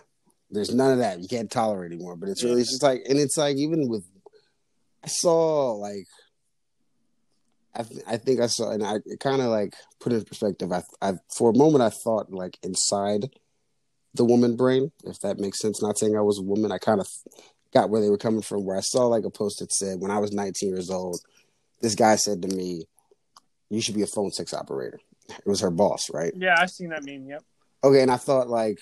[0.49, 1.19] there's none of that.
[1.19, 2.15] You can't tolerate anymore.
[2.15, 4.05] But it's really it's just like, and it's like even with,
[5.03, 6.07] I saw like,
[7.75, 10.71] I th- I think I saw, and I kind of like put it in perspective.
[10.71, 13.31] I I for a moment I thought like inside
[14.13, 15.81] the woman brain, if that makes sense.
[15.81, 16.71] Not saying I was a woman.
[16.71, 17.07] I kind of
[17.73, 18.65] got where they were coming from.
[18.65, 21.19] Where I saw like a post that said, when I was 19 years old,
[21.81, 22.87] this guy said to me,
[23.69, 26.33] "You should be a phone sex operator." It was her boss, right?
[26.35, 27.43] yeah i've seen that meme yep
[27.83, 28.79] Okay, and I thought like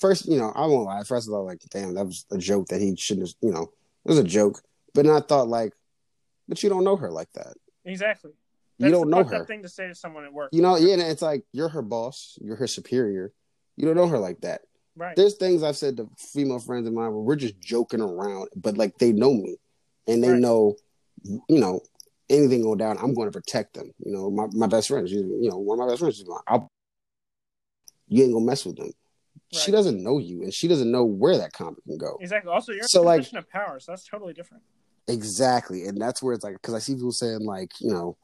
[0.00, 1.02] first, you know, I won't lie.
[1.02, 3.28] First, of all, like, damn, that was a joke that he shouldn't.
[3.28, 4.62] have, You know, it was a joke.
[4.94, 5.72] But then I thought like,
[6.48, 7.54] but you don't know her like that.
[7.84, 8.30] exactly
[8.78, 9.44] You don't know her.
[9.44, 10.94] thing to say to someone at work You know, yeah.
[10.94, 12.38] And it's like you're her boss.
[12.40, 13.32] You're her superior.
[13.76, 14.62] You don't know her like that.
[14.98, 18.48] Right There's things I've said to female friends of mine where we're just joking around,
[18.56, 19.56] but like they know me,
[20.06, 20.40] and they Right.
[20.40, 20.76] know,
[21.24, 21.80] you know,
[22.30, 23.90] anything go down, I'm going to protect them.
[24.04, 26.26] You know, my my best friend, she's, you know, one of my best friends, she's
[26.26, 26.68] like, I'll,
[28.08, 28.90] you ain't gonna mess with them.
[29.50, 32.18] She doesn't know you, and she doesn't know where that comment can go.
[32.20, 34.62] exactly also you're in So, a like- position of power so that's totally different
[35.06, 38.18] Exactly, and that's where it's like because I see people saying like, you know,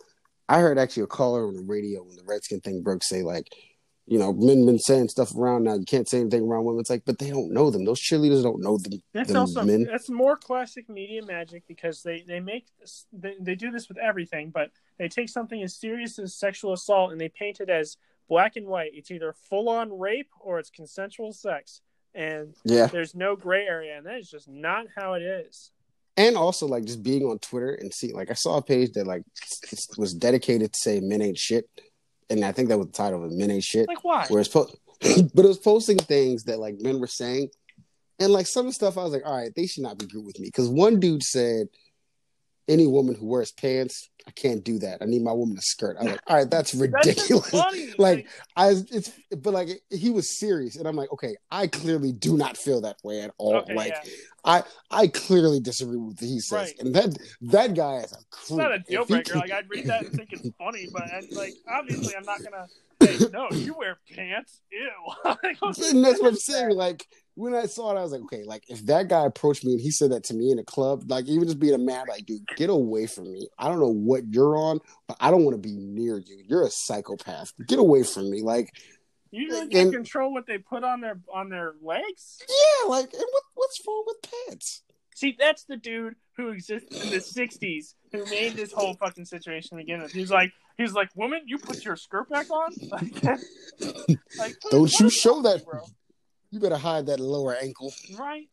[0.51, 3.49] I heard actually a caller on the radio when the Redskin thing broke say like,
[4.07, 5.75] you know, men been saying stuff around now.
[5.75, 6.81] You can't say anything around women.
[6.81, 7.85] It's like, but they don't know them.
[7.85, 9.03] Those cheerleaders don't know them.
[9.13, 9.85] That's them also men.
[9.85, 13.99] that's more classic media magic because they they make this, they, they do this with
[13.99, 17.97] everything, but they take something as serious as sexual assault and they paint it as
[18.29, 18.91] black and white.
[18.95, 21.81] It's either full on rape or it's consensual sex,
[22.15, 25.71] and Yeah, there's no gray area, and that is just not how it is.
[26.17, 29.07] and also like just being on Twitter and see like I saw a page that
[29.07, 29.23] like
[29.97, 31.69] was dedicated to say men ain't shit,
[32.31, 33.89] and I think that was the title of it, men ain't shit.
[33.89, 34.27] Like why?
[34.29, 34.71] where it's po-
[35.01, 37.49] but it was posting things that like men were saying,
[38.19, 40.07] and like some of the stuff I was like, all right, they should not be
[40.07, 41.67] good with me because one dude said,
[42.69, 45.03] any woman who wears pants, I can't do that.
[45.03, 45.97] I need my woman a skirt.
[45.99, 47.51] I was like, all right, that's That's ridiculous.
[47.51, 47.93] funny.
[47.99, 48.27] like
[48.57, 52.57] I, it's but like he was serious, and I'm like, okay, I clearly do not
[52.57, 53.57] feel that way at all.
[53.57, 54.11] okay, like yeah.
[54.47, 56.75] I, I clearly disagree with what he says, Right.
[56.81, 59.33] and that that guy is a it's not a deal breaker.
[59.33, 62.67] can- Like I'd read that and think it's funny, but like obviously I'm not gonna
[63.03, 63.49] say no.
[63.51, 65.35] You wear pants, ew.
[65.93, 66.71] And that's what I'm saying.
[66.77, 69.73] Like, when I saw it, I was like, okay, like if that guy approached me
[69.73, 72.07] and he said that to me in a club, like even just being a man,
[72.09, 73.49] like, dude, get away from me.
[73.59, 74.79] I don't know what you're on,
[75.09, 76.43] but I don't want to be near you.
[76.47, 77.53] You're a psychopath.
[77.67, 78.43] Get away from me.
[78.43, 78.71] Like
[79.33, 82.41] You really can't control what they put on their on their legs.
[82.49, 84.17] Yeah, like and what, what's wrong with
[84.49, 84.83] pants?
[85.17, 89.77] See, that's the dude who existed in the '60s who made this whole fucking situation
[89.77, 90.13] begin with.
[90.13, 92.73] He's like, he's like, woman, you put your skirt back on.
[92.91, 93.25] Like,
[94.39, 95.81] like don't you show that, bro?
[96.55, 97.93] You better hide that lower ankle.
[98.17, 98.49] Right.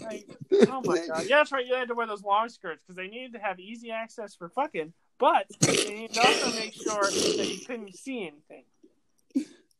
[0.00, 0.24] Like,
[0.68, 1.24] oh my god.
[1.26, 1.66] Yeah, that's right.
[1.66, 4.48] You had to wear those long skirts because they needed to have easy access for
[4.50, 8.62] fucking, but they needed to also make sure that you couldn't see anything.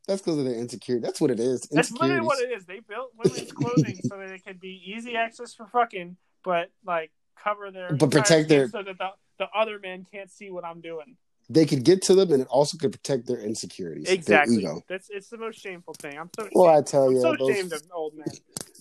[0.09, 1.05] That's because of their insecurity.
[1.07, 1.61] That's what it is.
[1.71, 2.65] That's literally what it is.
[2.65, 7.13] They built women's clothing so that it could be easy access for fucking, but like
[7.41, 10.81] cover their but protect their so that the, the other men can't see what I'm
[10.81, 11.17] doing.
[11.51, 14.59] They could get to them, and it also could protect their insecurities, exactly.
[14.59, 14.83] Their ego.
[14.89, 16.17] That's it's the most shameful thing.
[16.17, 16.69] I'm so well.
[16.69, 18.29] I tell I'm you, so those, ashamed of old men.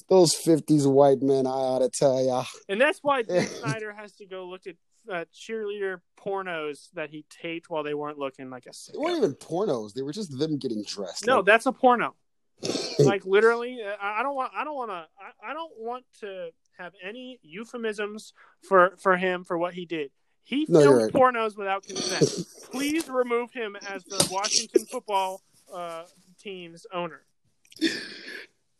[0.07, 2.43] Those fifties white men, I ought to tell ya.
[2.69, 4.75] And that's why Dick Snyder has to go look at
[5.11, 8.69] uh, cheerleader pornos that he taped while they weren't looking like a.
[8.69, 8.93] Sicko.
[8.93, 9.93] They weren't even pornos.
[9.93, 11.25] They were just them getting dressed.
[11.25, 11.45] No, like...
[11.45, 12.13] that's a porno.
[12.99, 14.51] like literally, uh, I don't want.
[14.55, 15.07] I don't want to.
[15.17, 18.33] I, I don't want to have any euphemisms
[18.67, 20.11] for for him for what he did.
[20.49, 21.13] He No, filmed right.
[21.13, 22.27] pornos without consent.
[22.71, 26.05] Please remove him as the Washington football uh,
[26.41, 27.21] team's owner.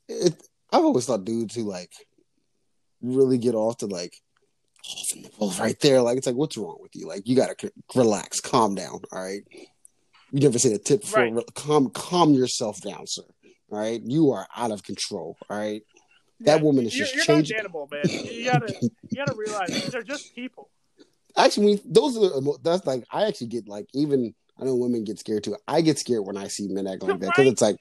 [0.08, 0.34] It,
[0.72, 1.91] I've always thought dudes who like
[3.04, 4.16] really get off to like
[4.88, 6.02] oh, nipples right there.
[6.02, 7.08] Like it's like, what's wrong with you?
[7.08, 9.02] Like you gotta c- relax, calm down.
[9.12, 9.44] All right.
[10.32, 11.22] You never said a tip before.
[11.24, 11.34] Right.
[11.34, 13.22] Re- Calm, calm yourself down, sir.
[13.72, 14.02] All right.
[14.04, 15.38] You are out of control.
[15.50, 15.84] All right.
[16.41, 17.58] That Yeah, woman is you're, just you're changing.
[17.62, 18.02] not man.
[18.26, 20.70] You gotta you gotta realize these are just people.
[21.40, 24.76] Actually, when- those are the emo- that's like I actually get like even I know
[24.76, 25.56] women get scared too.
[25.68, 27.78] I get scared when I see men act like that because it's like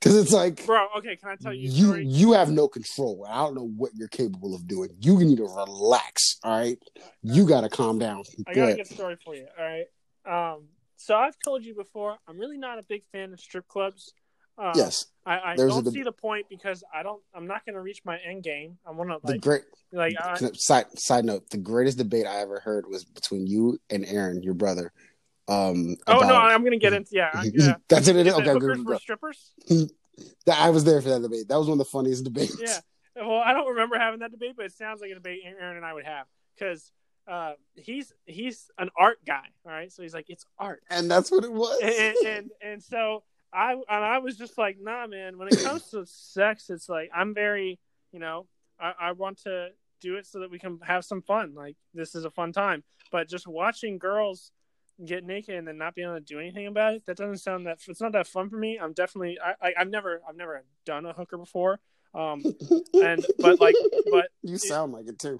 [0.00, 2.06] because it's like Bro, okay, can I tell you you story?
[2.06, 3.26] you have no control.
[3.28, 4.90] I don't know what you're capable of doing.
[5.00, 6.38] You need to relax.
[6.42, 6.78] All right,
[7.22, 8.24] you got to calm down.
[8.46, 9.46] I Go got a good story for you.
[9.58, 9.86] All right.
[10.24, 14.14] Um, so I've told you before, I'm really not a big fan of strip clubs.
[14.58, 17.22] Uh, Yes, I, I There's don't deb- see the point because I don't.
[17.34, 18.78] I'm not going to reach my end game.
[18.86, 19.62] I want to the great
[19.92, 21.48] like I, side side note.
[21.50, 24.92] The greatest debate I ever heard was between you and Aaron, your brother.
[25.48, 27.42] Um, oh no, I'm going to get into yeah.
[27.54, 27.74] Yeah.
[27.88, 28.34] that's what it is.
[28.34, 28.98] It Okay, hookers bro.
[28.98, 29.52] strippers?
[30.52, 31.48] I was there for that debate.
[31.48, 32.56] That was one of the funniest debates.
[32.60, 32.78] Yeah.
[33.16, 35.84] Well, I don't remember having that debate, but it sounds like a debate Aaron and
[35.84, 36.90] I would have because
[37.28, 39.44] uh, he's he's an art guy.
[39.66, 40.82] All right, so he's like it's art.
[40.90, 41.78] and that's what it was.
[41.82, 43.22] and, and and so
[43.52, 45.38] I and I was just like, nah, man.
[45.38, 47.78] When it comes to sex, it's like I'm very,
[48.12, 48.46] you know,
[48.80, 49.68] I, I want to
[50.00, 51.54] do it so that we can have some fun.
[51.54, 52.82] Like this is a fun time.
[53.10, 54.50] But just watching girls
[55.04, 57.66] get naked and then not being able to do anything about it, that doesn't sound
[57.66, 57.78] that.
[57.86, 58.78] It's not that fun for me.
[58.78, 59.38] I'm definitely.
[59.42, 61.80] I, I I've never I've never done a hooker before.
[62.14, 62.42] Um,
[62.94, 63.74] and but like
[64.10, 65.38] but you sound like it too.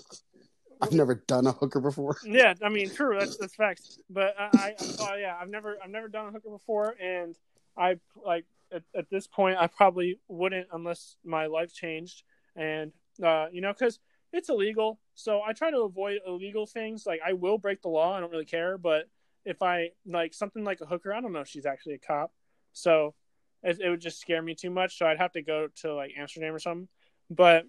[0.80, 2.16] I've never done a hooker before.
[2.24, 3.16] yeah, I mean, true.
[3.18, 3.98] That's that's facts.
[4.10, 7.36] But I, I oh, yeah, I've never I've never done a hooker before, and
[7.76, 12.22] I like at, at this point I probably wouldn't unless my life changed,
[12.56, 12.92] and
[13.22, 13.98] uh, you know, because
[14.32, 14.98] it's illegal.
[15.14, 17.04] So I try to avoid illegal things.
[17.06, 18.14] Like I will break the law.
[18.14, 18.78] I don't really care.
[18.78, 19.08] But
[19.44, 22.32] if I like something like a hooker, I don't know if she's actually a cop,
[22.72, 23.14] so
[23.62, 24.98] it, it would just scare me too much.
[24.98, 26.88] So I'd have to go to like Amsterdam or something.
[27.30, 27.64] But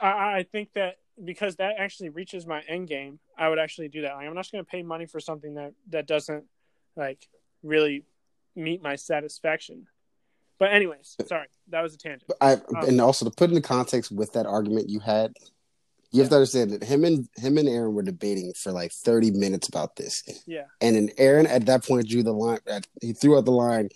[0.00, 4.02] I, I think that because that actually reaches my end game, I would actually do
[4.02, 4.14] that.
[4.14, 6.44] Like, I'm not just going to pay money for something that that doesn't
[6.96, 7.28] like
[7.62, 8.04] really
[8.58, 9.86] meet my satisfaction.
[10.58, 12.30] But anyways, sorry, that was a tangent.
[12.40, 15.34] I Um, and also to put into context with that argument you had,
[16.10, 19.30] you have to understand that him and him and Aaron were debating for like thirty
[19.30, 22.58] minutes about this, Yeah, and then Aaron at that point drew the line.
[23.00, 23.90] He threw out the line.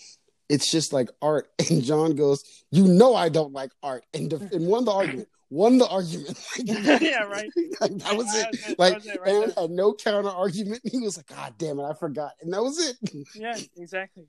[0.48, 4.52] It's just like art, and John goes, "You know I don't like art," and, def-
[4.52, 5.28] and won the argument.
[5.52, 6.34] Won the argument.
[6.64, 7.50] yeah, right.
[7.78, 8.58] Like, that was it.
[8.66, 9.62] that Like was it right Aaron there.
[9.64, 10.80] had no counter argument.
[10.82, 13.26] He was like, "God damn it, I forgot," and that was it.
[13.34, 14.24] Yeah, exactly.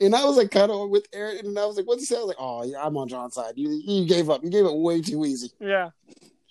[0.00, 2.16] And I was like, kind of with Aaron, and I was like, "What's he say?"
[2.16, 3.52] I was like, "Oh, yeah, I'm on John's side.
[3.56, 4.42] You, you gave up.
[4.42, 5.90] You gave it way too easy." Yeah,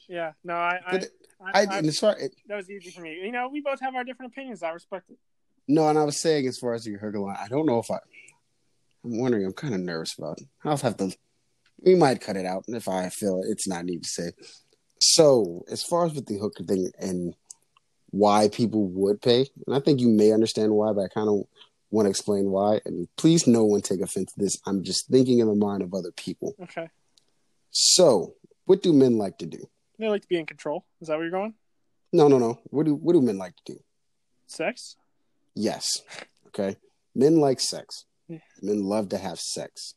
[0.08, 0.34] yeah.
[0.44, 0.96] No, I, I,
[1.44, 2.16] I, I, as far
[2.48, 3.20] that was easy for me.
[3.24, 4.62] You know, we both have our different opinions.
[4.62, 5.18] I respect it.
[5.68, 7.90] no, and I was saying as far as your hooker line, I don't know if
[7.90, 7.98] I.
[9.04, 9.48] I'm wondering.
[9.48, 10.42] I'm kind of nervous about.
[10.42, 10.48] It.
[10.64, 11.12] I'll have to.
[11.86, 14.32] We might cut it out if I feel it's not need to say.
[15.00, 17.36] So as far as with the hooker thing and
[18.10, 21.44] why people would pay, and I think you may understand why, but I kind of
[21.92, 22.80] want to explain why.
[22.86, 24.58] And please, no one take offense to this.
[24.66, 26.56] I'm just thinking in the mind of other people.
[26.62, 26.90] Okay.
[27.72, 28.34] So,
[28.66, 29.70] what do men like to do?
[30.00, 30.86] They like to be in control.
[31.02, 31.54] Is that where you're going?
[32.12, 32.60] No, no, no.
[32.66, 33.80] What do what do men like to do?
[34.48, 34.96] Sex?
[35.56, 36.02] Yes.
[36.48, 36.78] Okay.
[37.14, 38.06] Men like sex.
[38.28, 38.40] Yeah.
[38.62, 39.96] Men love to have sex.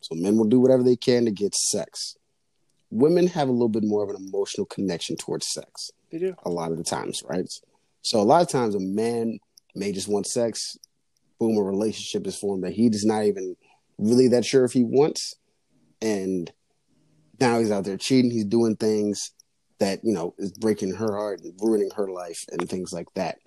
[0.00, 2.16] So men will do whatever they can to get sex.
[2.90, 6.34] women have a little bit more of an emotional connection towards sex They do.
[6.44, 7.44] a lot of the times, right?
[8.02, 9.38] So a lot of times a man
[9.74, 10.78] may just want sex,
[11.38, 13.56] boom, a relationship is formed that he is not even
[13.98, 15.34] really that sure if he wants.
[16.00, 16.50] And
[17.40, 19.32] now he's out there cheating, he's doing things
[19.78, 23.38] that, you know, is breaking her heart and ruining her life and things like that.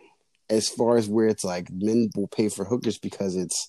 [0.49, 3.67] As far as where it's like men will pay for hookers because it's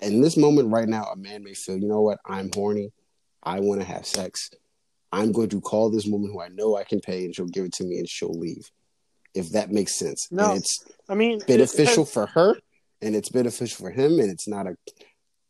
[0.00, 2.92] in this moment right now, a man may feel, you know what, I'm horny,
[3.42, 4.50] I want to have sex.
[5.12, 7.64] I'm going to call this woman who I know I can pay and she'll give
[7.66, 8.70] it to me and she'll leave.
[9.34, 10.28] If that makes sense.
[10.30, 10.50] No.
[10.50, 12.56] And it's I mean, beneficial for her
[13.00, 14.76] and it's beneficial for him and it's not a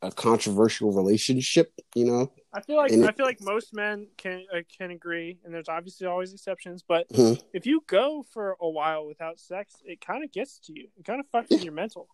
[0.03, 2.31] a controversial relationship, you know.
[2.53, 5.69] I feel like and I feel like most men can uh, can agree, and there's
[5.69, 6.85] obviously always exceptions.
[6.87, 7.41] But Mhm.
[7.55, 10.89] if you go for a while without sex, it kind of gets to you.
[10.99, 12.09] It kind of fucks with your mental.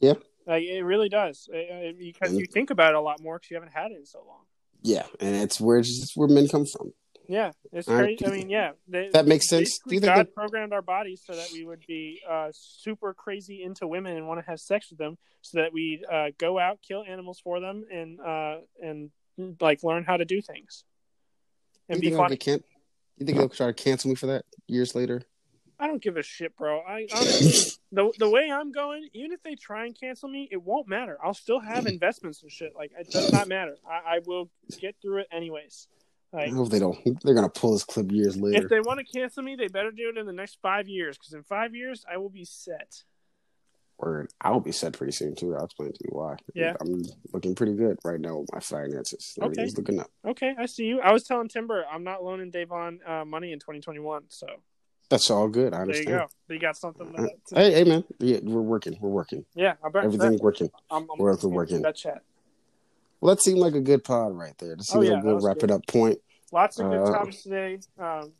[0.00, 0.14] Yeah.
[0.46, 1.48] Like it really does.
[1.52, 3.92] It- it- because And- you think about it a lot more because you haven't had
[3.92, 4.44] it in so long.
[4.82, 6.92] Yeah, and it's where it's just where men come from.
[7.28, 8.24] Yeah, it's crazy.
[8.24, 9.80] I mean, yeah, they, That makes sense.
[9.84, 13.64] Do you think God programmed our bodies so that we would be uh, super crazy
[13.64, 16.78] into women and want to have sex with them, so that we uh, go out,
[16.86, 19.10] kill animals for them, and uh, and
[19.60, 20.84] like learn how to do things
[21.88, 22.36] and you be think funny.
[22.36, 22.64] can-
[23.18, 25.22] You think they'll try to cancel me for that years later?
[25.78, 26.80] I don't give a shit, bro.
[26.80, 30.62] I honestly, the the way I'm going, even if they try and cancel me, it
[30.62, 31.18] won't matter.
[31.22, 32.74] I'll still have investments and shit.
[32.74, 33.76] Like it does not matter.
[33.88, 34.50] I, I will
[34.80, 35.88] get through it anyways.
[36.34, 36.98] I hope they don't.
[37.22, 38.64] They're gonna pull this clip years later.
[38.64, 41.16] if they want to cancel me, they better do it in the next five years.
[41.18, 43.02] Because in five years, I will be set.
[43.98, 44.30] Word.
[44.42, 45.56] I'll be set pretty soon too.
[45.56, 46.36] I'll explain to you why.
[46.54, 46.74] Yeah.
[46.80, 49.38] I'm looking pretty good right now with my finances.
[49.40, 50.10] Everything's looking up.
[50.26, 51.00] Okay, I see you.
[51.00, 54.24] I was telling Timber I'm not loaning Davon uh, money in 2021.
[54.28, 54.46] So
[55.08, 55.72] That's all good.
[55.72, 56.08] I understand.
[56.08, 56.54] there you go.
[56.54, 57.12] You got something.
[57.12, 58.04] To, to- Hey, hey, man.
[58.18, 58.96] Yeah, we're working.
[59.00, 59.44] We're working.
[59.54, 60.04] yeah, I bet.
[60.04, 60.68] Everything's working.
[60.90, 61.82] I'm, I'm we're working.
[61.82, 62.22] That chat.
[63.20, 64.70] Well, that seemed like a good pod right there.
[64.76, 65.64] That Oh, seems yeah, like a good wrap good.
[65.64, 66.18] it up point.
[66.52, 67.78] Lots of good Uh, topics today.
[67.98, 68.32] Um,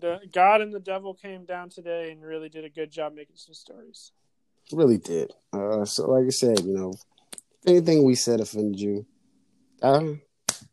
[0.00, 3.36] the God and the devil came down today and really did a good job making
[3.36, 4.12] some stories.
[4.72, 5.32] Really did.
[5.52, 6.92] Uh, so, like I said, you know,
[7.32, 9.06] if anything we said offended you,
[9.82, 10.20] um,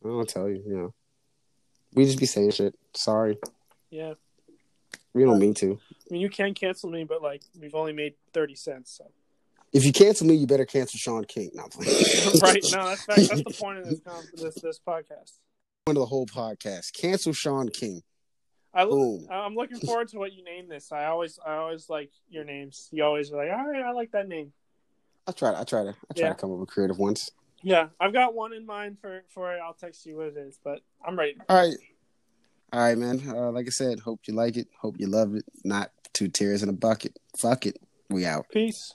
[0.03, 0.61] I'll tell you.
[0.65, 0.93] You know,
[1.93, 2.75] we just be saying shit.
[2.93, 3.37] Sorry,
[3.89, 4.15] Yeah,
[5.15, 5.79] we don't mean to.
[5.91, 8.91] I mean you can cancel me, but like we've only made thirty cents.
[8.97, 9.09] So
[9.73, 11.49] If you cancel me, you better cancel Shaun King.
[11.53, 11.73] Not
[12.41, 13.99] right, no, that's that's the point of this
[14.35, 15.39] this this podcast.
[15.85, 16.93] One of the whole podcast.
[16.93, 18.03] Cancel Shaun King.
[18.73, 20.91] I look, I'm looking forward to what you name this.
[20.91, 22.89] I always I always like your names.
[22.91, 24.51] You always are like, all right, I like that name.
[25.27, 25.59] I try.
[25.59, 25.89] I try to.
[25.91, 26.29] I try Yeah.
[26.29, 27.31] to come up with creative ones.
[27.63, 29.59] Yeah, I've got one in mind for for it.
[29.65, 31.35] I'll text you what it is, but I'm ready.
[31.47, 31.73] All right.
[32.73, 33.21] All right, man.
[33.27, 34.67] Uh, like I said, hope you like it.
[34.81, 35.45] Hope you love it.
[35.63, 37.17] Not two tears in a bucket.
[37.37, 37.77] Fuck it.
[38.09, 38.47] We out.
[38.51, 38.93] Peace.